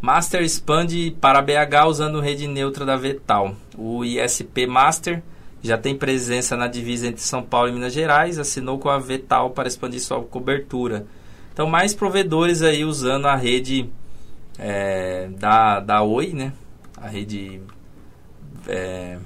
Master 0.01 0.43
expande 0.43 1.17
para 1.21 1.43
BH 1.43 1.87
usando 1.89 2.21
rede 2.21 2.47
neutra 2.47 2.85
da 2.85 2.97
Vetal. 2.97 3.57
O 3.77 4.05
ISP 4.05 4.67
Master 4.67 5.23
já 5.63 5.77
tem 5.77 5.97
presença 5.97 6.57
na 6.57 6.69
divisa 6.69 7.09
entre 7.09 7.23
São 7.23 7.43
Paulo 7.43 7.69
e 7.69 7.73
Minas 7.73 7.93
Gerais, 7.93 8.39
assinou 8.39 8.79
com 8.79 8.89
a 8.89 8.99
Vetal 8.99 9.51
para 9.51 9.69
expandir 9.69 10.01
sua 10.01 10.23
cobertura. 10.23 11.07
Então, 11.53 11.67
mais 11.67 11.95
provedores 11.95 12.63
aí 12.63 12.85
usando 12.85 13.27
a 13.27 13.35
rede 13.35 13.91
é, 14.59 15.29
da, 15.39 15.81
da 15.81 16.03
Oi, 16.03 16.33
né? 16.33 16.53
A 16.97 17.09
rede 17.09 17.61
é, 18.69 19.19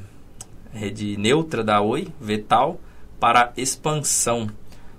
rede 0.72 1.16
neutra 1.16 1.62
da 1.62 1.80
Oi, 1.80 2.08
Vetal, 2.20 2.80
para 3.18 3.52
expansão. 3.56 4.48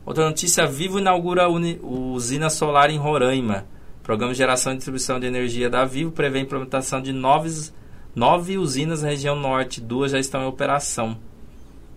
Outra 0.05 0.25
notícia: 0.25 0.67
Vivo 0.67 0.99
inaugura 0.99 1.49
uni, 1.49 1.79
usina 1.81 2.49
solar 2.49 2.89
em 2.89 2.97
Roraima. 2.97 3.65
Programa 4.11 4.33
de 4.33 4.39
geração 4.39 4.73
e 4.73 4.75
distribuição 4.75 5.21
de 5.21 5.25
energia 5.25 5.69
da 5.69 5.85
Vivo 5.85 6.11
prevê 6.11 6.39
a 6.39 6.41
implementação 6.41 7.01
de 7.01 7.13
nove, 7.13 7.71
nove 8.13 8.57
usinas 8.57 9.01
na 9.01 9.07
região 9.07 9.37
norte, 9.37 9.79
duas 9.79 10.11
já 10.11 10.19
estão 10.19 10.43
em 10.43 10.47
operação. 10.47 11.17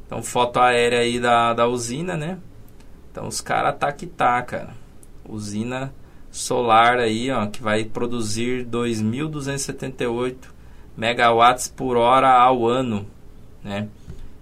Então, 0.07 0.23
foto 0.23 0.61
aérea 0.61 1.01
aí 1.01 1.19
da, 1.19 1.53
da 1.53 1.67
usina, 1.67 2.17
né? 2.17 2.39
Então, 3.11 3.27
os 3.27 3.41
caras 3.41 3.77
tá 3.81 3.91
que 3.91 4.07
tá, 4.07 4.41
cara. 4.43 4.75
Usina 5.29 5.93
solar 6.31 7.01
aí, 7.01 7.33
ó, 7.33 7.47
que 7.49 7.61
vai 7.61 7.85
produzir 7.85 8.65
2.278 8.65 10.37
megawatts 10.97 11.67
por 11.67 11.97
hora 11.97 12.31
ao 12.31 12.65
ano, 12.65 13.09
né? 13.61 13.89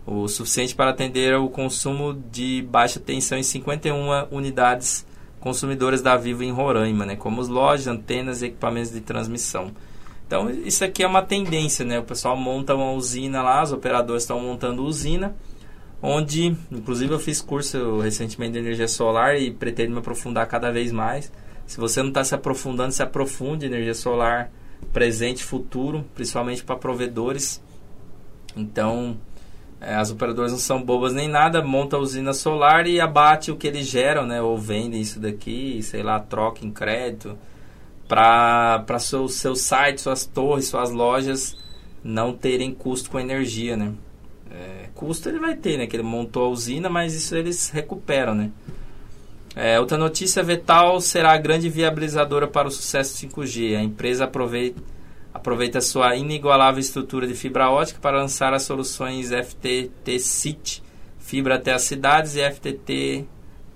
O 0.06 0.28
suficiente 0.28 0.74
para 0.74 0.90
atender 0.90 1.36
o 1.36 1.48
consumo 1.48 2.12
de 2.30 2.60
baixa 2.70 3.00
tensão 3.00 3.38
em 3.38 3.42
51 3.42 4.26
unidades 4.30 5.06
consumidoras 5.42 6.00
da 6.00 6.16
Vivo 6.16 6.44
em 6.44 6.52
Roraima, 6.52 7.04
né? 7.04 7.16
Como 7.16 7.40
as 7.40 7.48
lojas, 7.48 7.88
antenas 7.88 8.40
e 8.40 8.46
equipamentos 8.46 8.92
de 8.92 9.00
transmissão. 9.00 9.72
Então, 10.24 10.48
isso 10.48 10.84
aqui 10.84 11.02
é 11.02 11.06
uma 11.06 11.20
tendência, 11.20 11.84
né? 11.84 11.98
O 11.98 12.04
pessoal 12.04 12.36
monta 12.36 12.74
uma 12.74 12.92
usina 12.92 13.42
lá, 13.42 13.62
os 13.62 13.72
operadores 13.72 14.22
estão 14.22 14.40
montando 14.40 14.84
usina, 14.84 15.34
onde, 16.00 16.56
inclusive, 16.70 17.12
eu 17.12 17.18
fiz 17.18 17.42
curso 17.42 17.98
recentemente 17.98 18.52
de 18.52 18.60
energia 18.60 18.86
solar 18.86 19.36
e 19.36 19.50
pretendo 19.50 19.92
me 19.92 19.98
aprofundar 19.98 20.46
cada 20.46 20.70
vez 20.70 20.92
mais. 20.92 21.30
Se 21.66 21.78
você 21.78 22.00
não 22.00 22.08
está 22.08 22.22
se 22.22 22.34
aprofundando, 22.34 22.92
se 22.92 23.02
aprofunde 23.02 23.66
energia 23.66 23.94
solar 23.94 24.50
presente 24.92 25.42
futuro, 25.42 26.04
principalmente 26.14 26.62
para 26.62 26.76
provedores. 26.76 27.60
Então, 28.56 29.16
é, 29.84 29.96
as 29.96 30.12
operadoras 30.12 30.52
não 30.52 30.58
são 30.58 30.80
bobas 30.80 31.12
nem 31.12 31.26
nada, 31.26 31.60
monta 31.60 31.96
a 31.96 31.98
usina 31.98 32.32
solar 32.32 32.86
e 32.86 33.00
abate 33.00 33.50
o 33.50 33.56
que 33.56 33.66
eles 33.66 33.86
geram, 33.86 34.24
né? 34.24 34.40
Ou 34.40 34.56
vendem 34.56 35.00
isso 35.00 35.18
daqui, 35.18 35.82
sei 35.82 36.04
lá, 36.04 36.20
troca 36.20 36.64
em 36.64 36.70
crédito 36.70 37.36
para 38.06 38.98
seus, 39.00 39.34
seus 39.34 39.60
sites, 39.60 40.04
suas 40.04 40.24
torres, 40.24 40.66
suas 40.66 40.90
lojas 40.90 41.56
não 42.04 42.32
terem 42.32 42.72
custo 42.72 43.10
com 43.10 43.18
energia, 43.18 43.76
né? 43.76 43.92
É, 44.52 44.88
custo 44.94 45.28
ele 45.28 45.40
vai 45.40 45.56
ter, 45.56 45.76
né? 45.76 45.88
Que 45.88 45.96
ele 45.96 46.04
montou 46.04 46.44
a 46.44 46.48
usina, 46.48 46.88
mas 46.88 47.12
isso 47.14 47.34
eles 47.34 47.68
recuperam, 47.70 48.36
né? 48.36 48.52
É, 49.56 49.80
outra 49.80 49.98
notícia, 49.98 50.44
Vetal 50.44 51.00
será 51.00 51.32
a 51.32 51.38
grande 51.38 51.68
viabilizadora 51.68 52.46
para 52.46 52.68
o 52.68 52.70
sucesso 52.70 53.16
5G. 53.26 53.76
A 53.76 53.82
empresa 53.82 54.24
aproveita, 54.24 54.80
aproveita 55.42 55.80
sua 55.80 56.14
inigualável 56.14 56.78
estrutura 56.78 57.26
de 57.26 57.34
fibra 57.34 57.68
ótica 57.68 57.98
para 58.00 58.20
lançar 58.20 58.54
as 58.54 58.62
soluções 58.62 59.30
FTT 59.30 60.20
City, 60.20 60.80
fibra 61.18 61.56
até 61.56 61.72
as 61.72 61.82
cidades, 61.82 62.36
e 62.36 62.48
FTT 62.48 63.26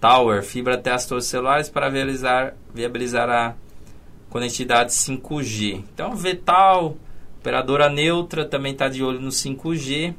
Tower, 0.00 0.44
fibra 0.44 0.76
até 0.76 0.92
as 0.92 1.06
torres 1.06 1.24
celulares, 1.24 1.68
para 1.68 1.88
viabilizar, 1.88 2.54
viabilizar 2.72 3.28
a 3.28 3.56
conectividade 4.30 4.92
5G. 4.92 5.82
Então, 5.92 6.14
Vetal, 6.14 6.96
operadora 7.40 7.88
neutra, 7.88 8.44
também 8.44 8.70
está 8.70 8.88
de 8.88 9.02
olho 9.02 9.20
no 9.20 9.30
5G. 9.30 10.14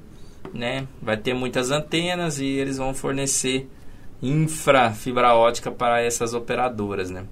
Né? 0.53 0.85
Vai 1.01 1.15
ter 1.15 1.33
muitas 1.33 1.71
antenas 1.71 2.39
e 2.39 2.45
eles 2.45 2.77
vão 2.77 2.93
fornecer 2.93 3.69
infra 4.21 4.91
fibra 4.91 5.33
ótica 5.33 5.71
para 5.71 6.01
essas 6.01 6.33
operadoras, 6.33 7.09
né? 7.09 7.25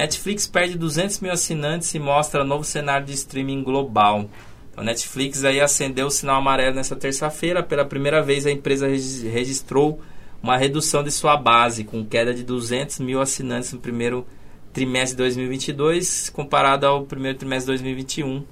Netflix 0.00 0.46
perde 0.46 0.78
200 0.78 1.20
mil 1.20 1.30
assinantes 1.30 1.94
e 1.94 1.98
mostra 1.98 2.42
novo 2.42 2.64
cenário 2.64 3.06
de 3.06 3.12
streaming 3.12 3.62
global. 3.62 4.30
Então, 4.72 4.82
Netflix 4.82 5.44
aí 5.44 5.60
acendeu 5.60 6.06
o 6.06 6.10
sinal 6.10 6.36
amarelo 6.36 6.74
nessa 6.74 6.96
terça-feira. 6.96 7.62
Pela 7.62 7.84
primeira 7.84 8.22
vez, 8.22 8.46
a 8.46 8.50
empresa 8.50 8.88
registrou 8.88 10.00
uma 10.42 10.56
redução 10.56 11.02
de 11.02 11.10
sua 11.10 11.36
base, 11.36 11.84
com 11.84 12.02
queda 12.02 12.32
de 12.32 12.42
200 12.42 13.00
mil 13.00 13.20
assinantes 13.20 13.74
no 13.74 13.78
primeiro 13.78 14.26
trimestre 14.72 15.10
de 15.10 15.18
2022, 15.18 16.30
comparado 16.30 16.86
ao 16.86 17.04
primeiro 17.04 17.36
trimestre 17.36 17.76
de 17.76 17.82
2021, 17.82 18.42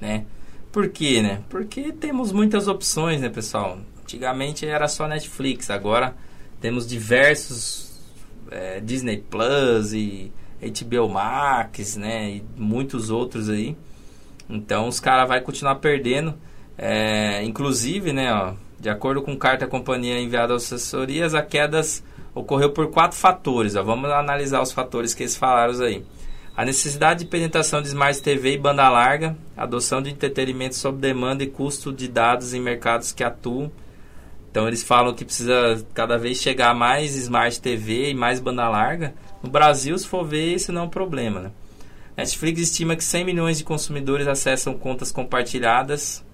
né? 0.00 0.24
Por 0.70 0.90
quê, 0.90 1.20
né? 1.20 1.42
Porque 1.50 1.90
temos 1.90 2.30
muitas 2.30 2.68
opções, 2.68 3.20
né, 3.20 3.28
pessoal? 3.28 3.80
Antigamente 4.00 4.64
era 4.64 4.86
só 4.86 5.08
Netflix, 5.08 5.70
agora 5.70 6.14
temos 6.60 6.86
diversos 6.86 8.00
é, 8.48 8.78
Disney 8.78 9.24
Plus 9.28 9.92
e 9.92 10.30
HBO 10.62 11.08
Max, 11.08 11.96
né? 11.96 12.30
E 12.30 12.44
muitos 12.56 13.10
outros 13.10 13.48
aí. 13.48 13.76
Então 14.48 14.88
os 14.88 15.00
caras 15.00 15.28
vai 15.28 15.40
continuar 15.40 15.76
perdendo. 15.76 16.34
É, 16.76 17.42
inclusive, 17.44 18.12
né, 18.12 18.32
ó, 18.32 18.54
de 18.80 18.88
acordo 18.88 19.22
com 19.22 19.36
carta 19.36 19.66
companhia 19.66 20.18
enviada 20.18 20.54
às 20.54 20.64
assessorias, 20.64 21.34
a 21.34 21.42
queda 21.42 21.80
ocorreu 22.34 22.70
por 22.70 22.90
quatro 22.90 23.16
fatores. 23.16 23.76
Ó. 23.76 23.82
Vamos 23.82 24.10
analisar 24.10 24.62
os 24.62 24.72
fatores 24.72 25.14
que 25.14 25.22
eles 25.22 25.36
falaram 25.36 25.78
aí. 25.82 26.04
A 26.56 26.64
necessidade 26.64 27.20
de 27.20 27.30
penetração 27.30 27.80
de 27.80 27.88
Smart 27.88 28.20
TV 28.20 28.54
e 28.54 28.58
banda 28.58 28.88
larga, 28.88 29.36
adoção 29.56 30.02
de 30.02 30.10
entretenimento 30.10 30.74
sob 30.74 30.98
demanda 30.98 31.42
e 31.42 31.46
custo 31.46 31.92
de 31.92 32.08
dados 32.08 32.52
em 32.52 32.60
mercados 32.60 33.10
que 33.10 33.24
atuam 33.24 33.70
então 34.52 34.68
eles 34.68 34.82
falam 34.82 35.14
que 35.14 35.24
precisa 35.24 35.82
cada 35.94 36.18
vez 36.18 36.36
chegar 36.36 36.74
mais 36.74 37.16
Smart 37.16 37.58
TV 37.58 38.10
e 38.10 38.14
mais 38.14 38.38
banda 38.38 38.68
larga. 38.68 39.14
No 39.42 39.50
Brasil, 39.50 39.96
se 39.98 40.06
for 40.06 40.24
ver, 40.24 40.54
isso 40.54 40.72
não 40.72 40.82
é 40.82 40.84
um 40.84 40.88
problema. 40.88 41.40
Né? 41.40 41.50
Netflix 42.16 42.60
estima 42.60 42.94
que 42.94 43.02
100 43.02 43.24
milhões 43.24 43.58
de 43.58 43.64
consumidores 43.64 44.26
acessam 44.26 44.74
contas 44.74 45.10
compartilhadas, 45.10 46.24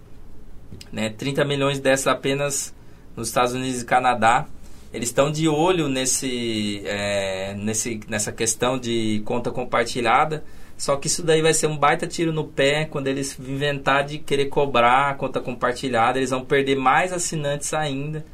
né? 0.92 1.10
30 1.10 1.44
milhões 1.44 1.78
dessas 1.78 2.08
apenas 2.08 2.74
nos 3.16 3.28
Estados 3.28 3.54
Unidos 3.54 3.82
e 3.82 3.84
Canadá. 3.84 4.46
Eles 4.92 5.10
estão 5.10 5.30
de 5.30 5.48
olho 5.48 5.88
nesse, 5.88 6.82
é, 6.84 7.54
nesse, 7.54 8.00
nessa 8.08 8.32
questão 8.32 8.78
de 8.78 9.22
conta 9.24 9.50
compartilhada. 9.50 10.44
Só 10.76 10.96
que 10.96 11.08
isso 11.08 11.22
daí 11.22 11.42
vai 11.42 11.52
ser 11.52 11.66
um 11.66 11.76
baita 11.76 12.06
tiro 12.06 12.32
no 12.32 12.44
pé 12.44 12.84
quando 12.84 13.08
eles 13.08 13.38
inventar 13.38 14.04
de 14.04 14.18
querer 14.18 14.46
cobrar 14.46 15.10
a 15.10 15.14
conta 15.14 15.40
compartilhada, 15.40 16.18
eles 16.18 16.30
vão 16.30 16.44
perder 16.44 16.76
mais 16.76 17.12
assinantes 17.12 17.74
ainda. 17.74 18.24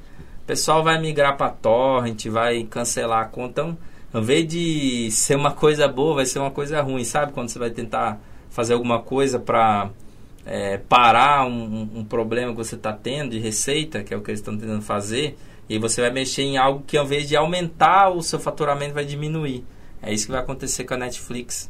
O 0.42 0.46
pessoal 0.46 0.84
vai 0.84 1.00
migrar 1.00 1.38
para 1.38 1.50
torrent, 1.50 2.26
vai 2.26 2.64
cancelar 2.64 3.22
a 3.22 3.24
conta. 3.24 3.62
Então, 3.62 3.78
Ao 4.14 4.22
invés 4.22 4.46
de 4.46 5.10
ser 5.10 5.34
uma 5.34 5.50
coisa 5.50 5.88
boa, 5.88 6.14
vai 6.14 6.24
ser 6.24 6.38
uma 6.38 6.52
coisa 6.52 6.80
ruim, 6.80 7.02
sabe? 7.02 7.32
Quando 7.32 7.48
você 7.48 7.58
vai 7.58 7.70
tentar 7.70 8.20
fazer 8.48 8.72
alguma 8.72 9.02
coisa 9.02 9.40
para 9.40 9.90
é, 10.46 10.78
parar 10.78 11.44
um, 11.48 11.90
um, 11.96 12.04
problema 12.04 12.52
que 12.52 12.58
você 12.58 12.76
está 12.76 12.92
tendo 12.92 13.32
de 13.32 13.40
receita, 13.40 14.04
que 14.04 14.14
é 14.14 14.16
o 14.16 14.20
que 14.20 14.30
eles 14.30 14.38
estão 14.38 14.56
tentando 14.56 14.82
fazer, 14.82 15.36
e 15.68 15.80
você 15.80 16.00
vai 16.00 16.12
mexer 16.12 16.42
em 16.42 16.56
algo 16.56 16.84
que 16.86 16.96
ao 16.96 17.04
invés 17.04 17.26
de 17.26 17.34
aumentar 17.34 18.10
o 18.10 18.22
seu 18.22 18.38
faturamento 18.38 18.94
vai 18.94 19.04
diminuir. 19.04 19.64
É 20.00 20.14
isso 20.14 20.26
que 20.26 20.32
vai 20.32 20.40
acontecer 20.40 20.84
com 20.84 20.94
a 20.94 20.98
Netflix. 20.98 21.68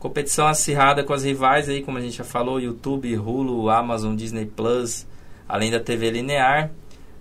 Competição 0.00 0.48
acirrada 0.48 1.04
com 1.04 1.12
as 1.12 1.22
rivais 1.22 1.68
aí, 1.68 1.82
como 1.82 1.98
a 1.98 2.00
gente 2.00 2.16
já 2.16 2.24
falou, 2.24 2.58
YouTube, 2.58 3.16
Hulu, 3.16 3.70
Amazon, 3.70 4.16
Disney 4.16 4.46
Plus, 4.46 5.06
além 5.48 5.70
da 5.70 5.78
TV 5.78 6.10
linear. 6.10 6.68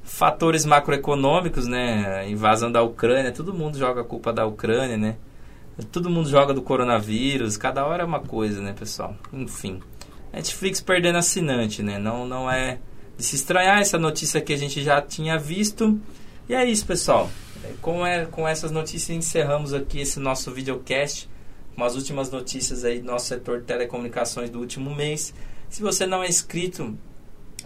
Fatores 0.06 0.66
macroeconômicos, 0.66 1.68
né? 1.68 2.30
Invasão 2.30 2.72
da 2.72 2.82
Ucrânia, 2.82 3.32
todo 3.32 3.54
mundo 3.54 3.78
joga 3.78 4.02
a 4.02 4.04
culpa 4.04 4.32
da 4.32 4.46
Ucrânia, 4.46 4.96
né? 4.96 5.18
Todo 5.92 6.10
mundo 6.10 6.30
joga 6.30 6.54
do 6.54 6.62
coronavírus, 6.62 7.58
cada 7.58 7.86
hora 7.86 8.04
é 8.04 8.06
uma 8.06 8.22
coisa, 8.22 8.62
né, 8.62 8.72
pessoal? 8.72 9.16
Enfim. 9.34 9.82
Netflix 10.32 10.80
perdendo 10.80 11.18
assinante, 11.18 11.84
né? 11.84 11.98
Não, 11.98 12.26
não 12.26 12.50
é 12.50 12.80
de 13.18 13.24
se 13.24 13.36
estranhar 13.36 13.80
essa 13.80 13.98
notícia 13.98 14.40
que 14.40 14.54
a 14.54 14.58
gente 14.58 14.84
já 14.84 15.02
tinha 15.02 15.38
visto. 15.38 16.00
E 16.48 16.54
é 16.54 16.64
isso, 16.64 16.86
pessoal. 16.86 17.30
Com, 17.82 18.06
é, 18.06 18.26
com 18.26 18.48
essas 18.48 18.72
notícias 18.72 19.18
encerramos 19.18 19.74
aqui 19.74 20.00
esse 20.00 20.20
nosso 20.20 20.52
videocast 20.52 21.28
com 21.76 21.84
as 21.84 21.96
últimas 21.96 22.32
notícias 22.32 22.86
aí 22.86 23.00
do 23.00 23.06
nosso 23.06 23.26
setor 23.26 23.60
de 23.60 23.66
telecomunicações 23.66 24.50
do 24.50 24.60
último 24.60 24.96
mês. 24.96 25.34
Se 25.70 25.82
você 25.82 26.06
não 26.06 26.24
é 26.24 26.28
inscrito 26.28 26.98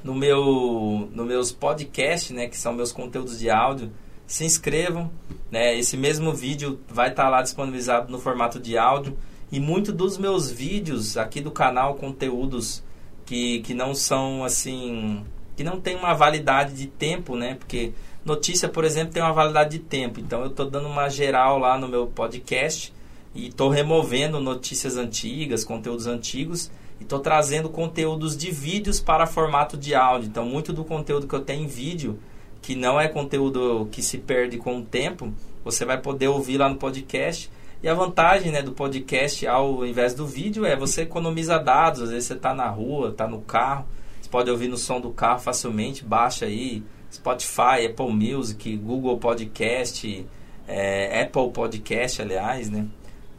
no 0.03 0.13
meu 0.13 1.09
no 1.13 1.25
meus 1.25 1.51
podcasts, 1.51 2.31
né, 2.31 2.47
que 2.47 2.57
são 2.57 2.73
meus 2.73 2.91
conteúdos 2.91 3.39
de 3.39 3.49
áudio, 3.49 3.91
se 4.25 4.45
inscrevam, 4.45 5.09
né? 5.51 5.77
Esse 5.77 5.97
mesmo 5.97 6.33
vídeo 6.33 6.79
vai 6.87 7.09
estar 7.09 7.23
tá 7.23 7.29
lá 7.29 7.41
disponibilizado 7.41 8.11
no 8.11 8.19
formato 8.19 8.59
de 8.59 8.77
áudio 8.77 9.17
e 9.51 9.59
muito 9.59 9.91
dos 9.91 10.17
meus 10.17 10.51
vídeos 10.51 11.17
aqui 11.17 11.41
do 11.41 11.49
canal, 11.49 11.95
conteúdos 11.95 12.83
que, 13.25 13.59
que 13.61 13.73
não 13.73 13.95
são 13.95 14.43
assim, 14.43 15.23
que 15.55 15.63
não 15.63 15.81
tem 15.81 15.95
uma 15.95 16.13
validade 16.13 16.75
de 16.75 16.85
tempo, 16.85 17.35
né? 17.35 17.55
Porque 17.55 17.91
notícia, 18.23 18.69
por 18.69 18.85
exemplo, 18.85 19.13
tem 19.13 19.23
uma 19.23 19.33
validade 19.33 19.77
de 19.77 19.79
tempo. 19.79 20.19
Então 20.19 20.41
eu 20.41 20.47
estou 20.47 20.69
dando 20.69 20.87
uma 20.87 21.09
geral 21.09 21.57
lá 21.57 21.77
no 21.77 21.87
meu 21.87 22.05
podcast 22.07 22.93
e 23.33 23.47
estou 23.47 23.69
removendo 23.69 24.39
notícias 24.39 24.95
antigas, 24.95 25.63
conteúdos 25.63 26.05
antigos 26.05 26.69
e 26.99 27.03
estou 27.03 27.19
trazendo 27.19 27.69
conteúdos 27.69 28.35
de 28.35 28.51
vídeos 28.51 28.99
para 28.99 29.25
formato 29.25 29.77
de 29.77 29.95
áudio. 29.95 30.27
Então, 30.27 30.45
muito 30.45 30.73
do 30.73 30.83
conteúdo 30.83 31.27
que 31.27 31.35
eu 31.35 31.41
tenho 31.41 31.63
em 31.63 31.67
vídeo, 31.67 32.19
que 32.61 32.75
não 32.75 32.99
é 32.99 33.07
conteúdo 33.07 33.87
que 33.91 34.01
se 34.01 34.17
perde 34.17 34.57
com 34.57 34.79
o 34.79 34.83
tempo, 34.83 35.33
você 35.63 35.85
vai 35.85 35.99
poder 35.99 36.27
ouvir 36.27 36.57
lá 36.57 36.69
no 36.69 36.75
podcast. 36.75 37.49
E 37.81 37.87
a 37.87 37.93
vantagem 37.93 38.51
né, 38.51 38.61
do 38.61 38.73
podcast 38.73 39.47
ao 39.47 39.85
invés 39.85 40.13
do 40.13 40.27
vídeo 40.27 40.65
é 40.65 40.75
você 40.75 41.03
economiza 41.03 41.57
dados. 41.57 42.01
Às 42.01 42.09
vezes 42.09 42.25
você 42.25 42.33
está 42.33 42.53
na 42.53 42.67
rua, 42.67 43.09
está 43.09 43.25
no 43.27 43.39
carro, 43.41 43.85
você 44.21 44.29
pode 44.29 44.51
ouvir 44.51 44.67
no 44.67 44.77
som 44.77 44.99
do 44.99 45.11
carro 45.11 45.39
facilmente, 45.39 46.03
baixa 46.03 46.45
aí 46.45 46.83
Spotify, 47.11 47.85
Apple 47.89 48.11
Music, 48.11 48.75
Google 48.77 49.17
Podcast, 49.17 50.25
é, 50.67 51.21
Apple 51.21 51.51
Podcast, 51.51 52.21
aliás, 52.21 52.69
né? 52.69 52.85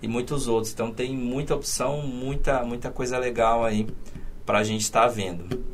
E 0.02 0.08
muitos 0.08 0.48
outros. 0.48 0.72
Então 0.72 0.92
tem 0.92 1.16
muita 1.16 1.54
opção, 1.54 2.02
muita, 2.02 2.62
muita 2.62 2.90
coisa 2.90 3.18
legal 3.18 3.64
aí 3.64 3.86
para 4.44 4.58
a 4.58 4.64
gente 4.64 4.82
estar 4.82 5.02
tá 5.02 5.08
vendo. 5.08 5.64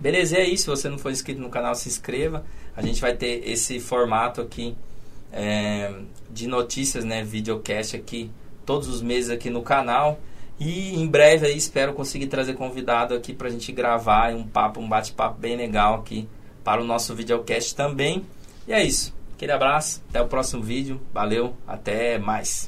Beleza, 0.00 0.36
é 0.36 0.44
isso. 0.44 0.64
Se 0.64 0.70
você 0.70 0.88
não 0.88 0.98
for 0.98 1.10
inscrito 1.12 1.40
no 1.40 1.50
canal, 1.50 1.74
se 1.74 1.88
inscreva. 1.88 2.44
A 2.76 2.82
gente 2.82 3.00
vai 3.00 3.14
ter 3.14 3.48
esse 3.48 3.78
formato 3.78 4.40
aqui 4.40 4.74
é, 5.32 5.92
de 6.30 6.46
notícias, 6.46 7.04
né? 7.04 7.22
Videocast 7.22 7.94
aqui 7.94 8.30
todos 8.64 8.88
os 8.88 9.02
meses 9.02 9.30
aqui 9.30 9.50
no 9.50 9.62
canal. 9.62 10.20
E 10.58 10.94
em 10.94 11.06
breve 11.06 11.46
aí 11.46 11.56
espero 11.56 11.94
conseguir 11.94 12.26
trazer 12.26 12.54
convidado 12.54 13.14
aqui 13.14 13.32
para 13.32 13.48
a 13.48 13.50
gente 13.50 13.72
gravar 13.72 14.34
um 14.34 14.46
papo, 14.46 14.78
um 14.78 14.88
bate-papo 14.88 15.38
bem 15.40 15.56
legal 15.56 15.94
aqui 15.94 16.28
para 16.62 16.80
o 16.80 16.84
nosso 16.84 17.14
videocast 17.14 17.74
também. 17.74 18.24
E 18.68 18.72
é 18.72 18.84
isso. 18.84 19.14
Aquele 19.34 19.52
abraço, 19.52 20.02
até 20.10 20.20
o 20.20 20.26
próximo 20.26 20.62
vídeo. 20.62 21.00
Valeu, 21.14 21.54
até 21.66 22.18
mais. 22.18 22.66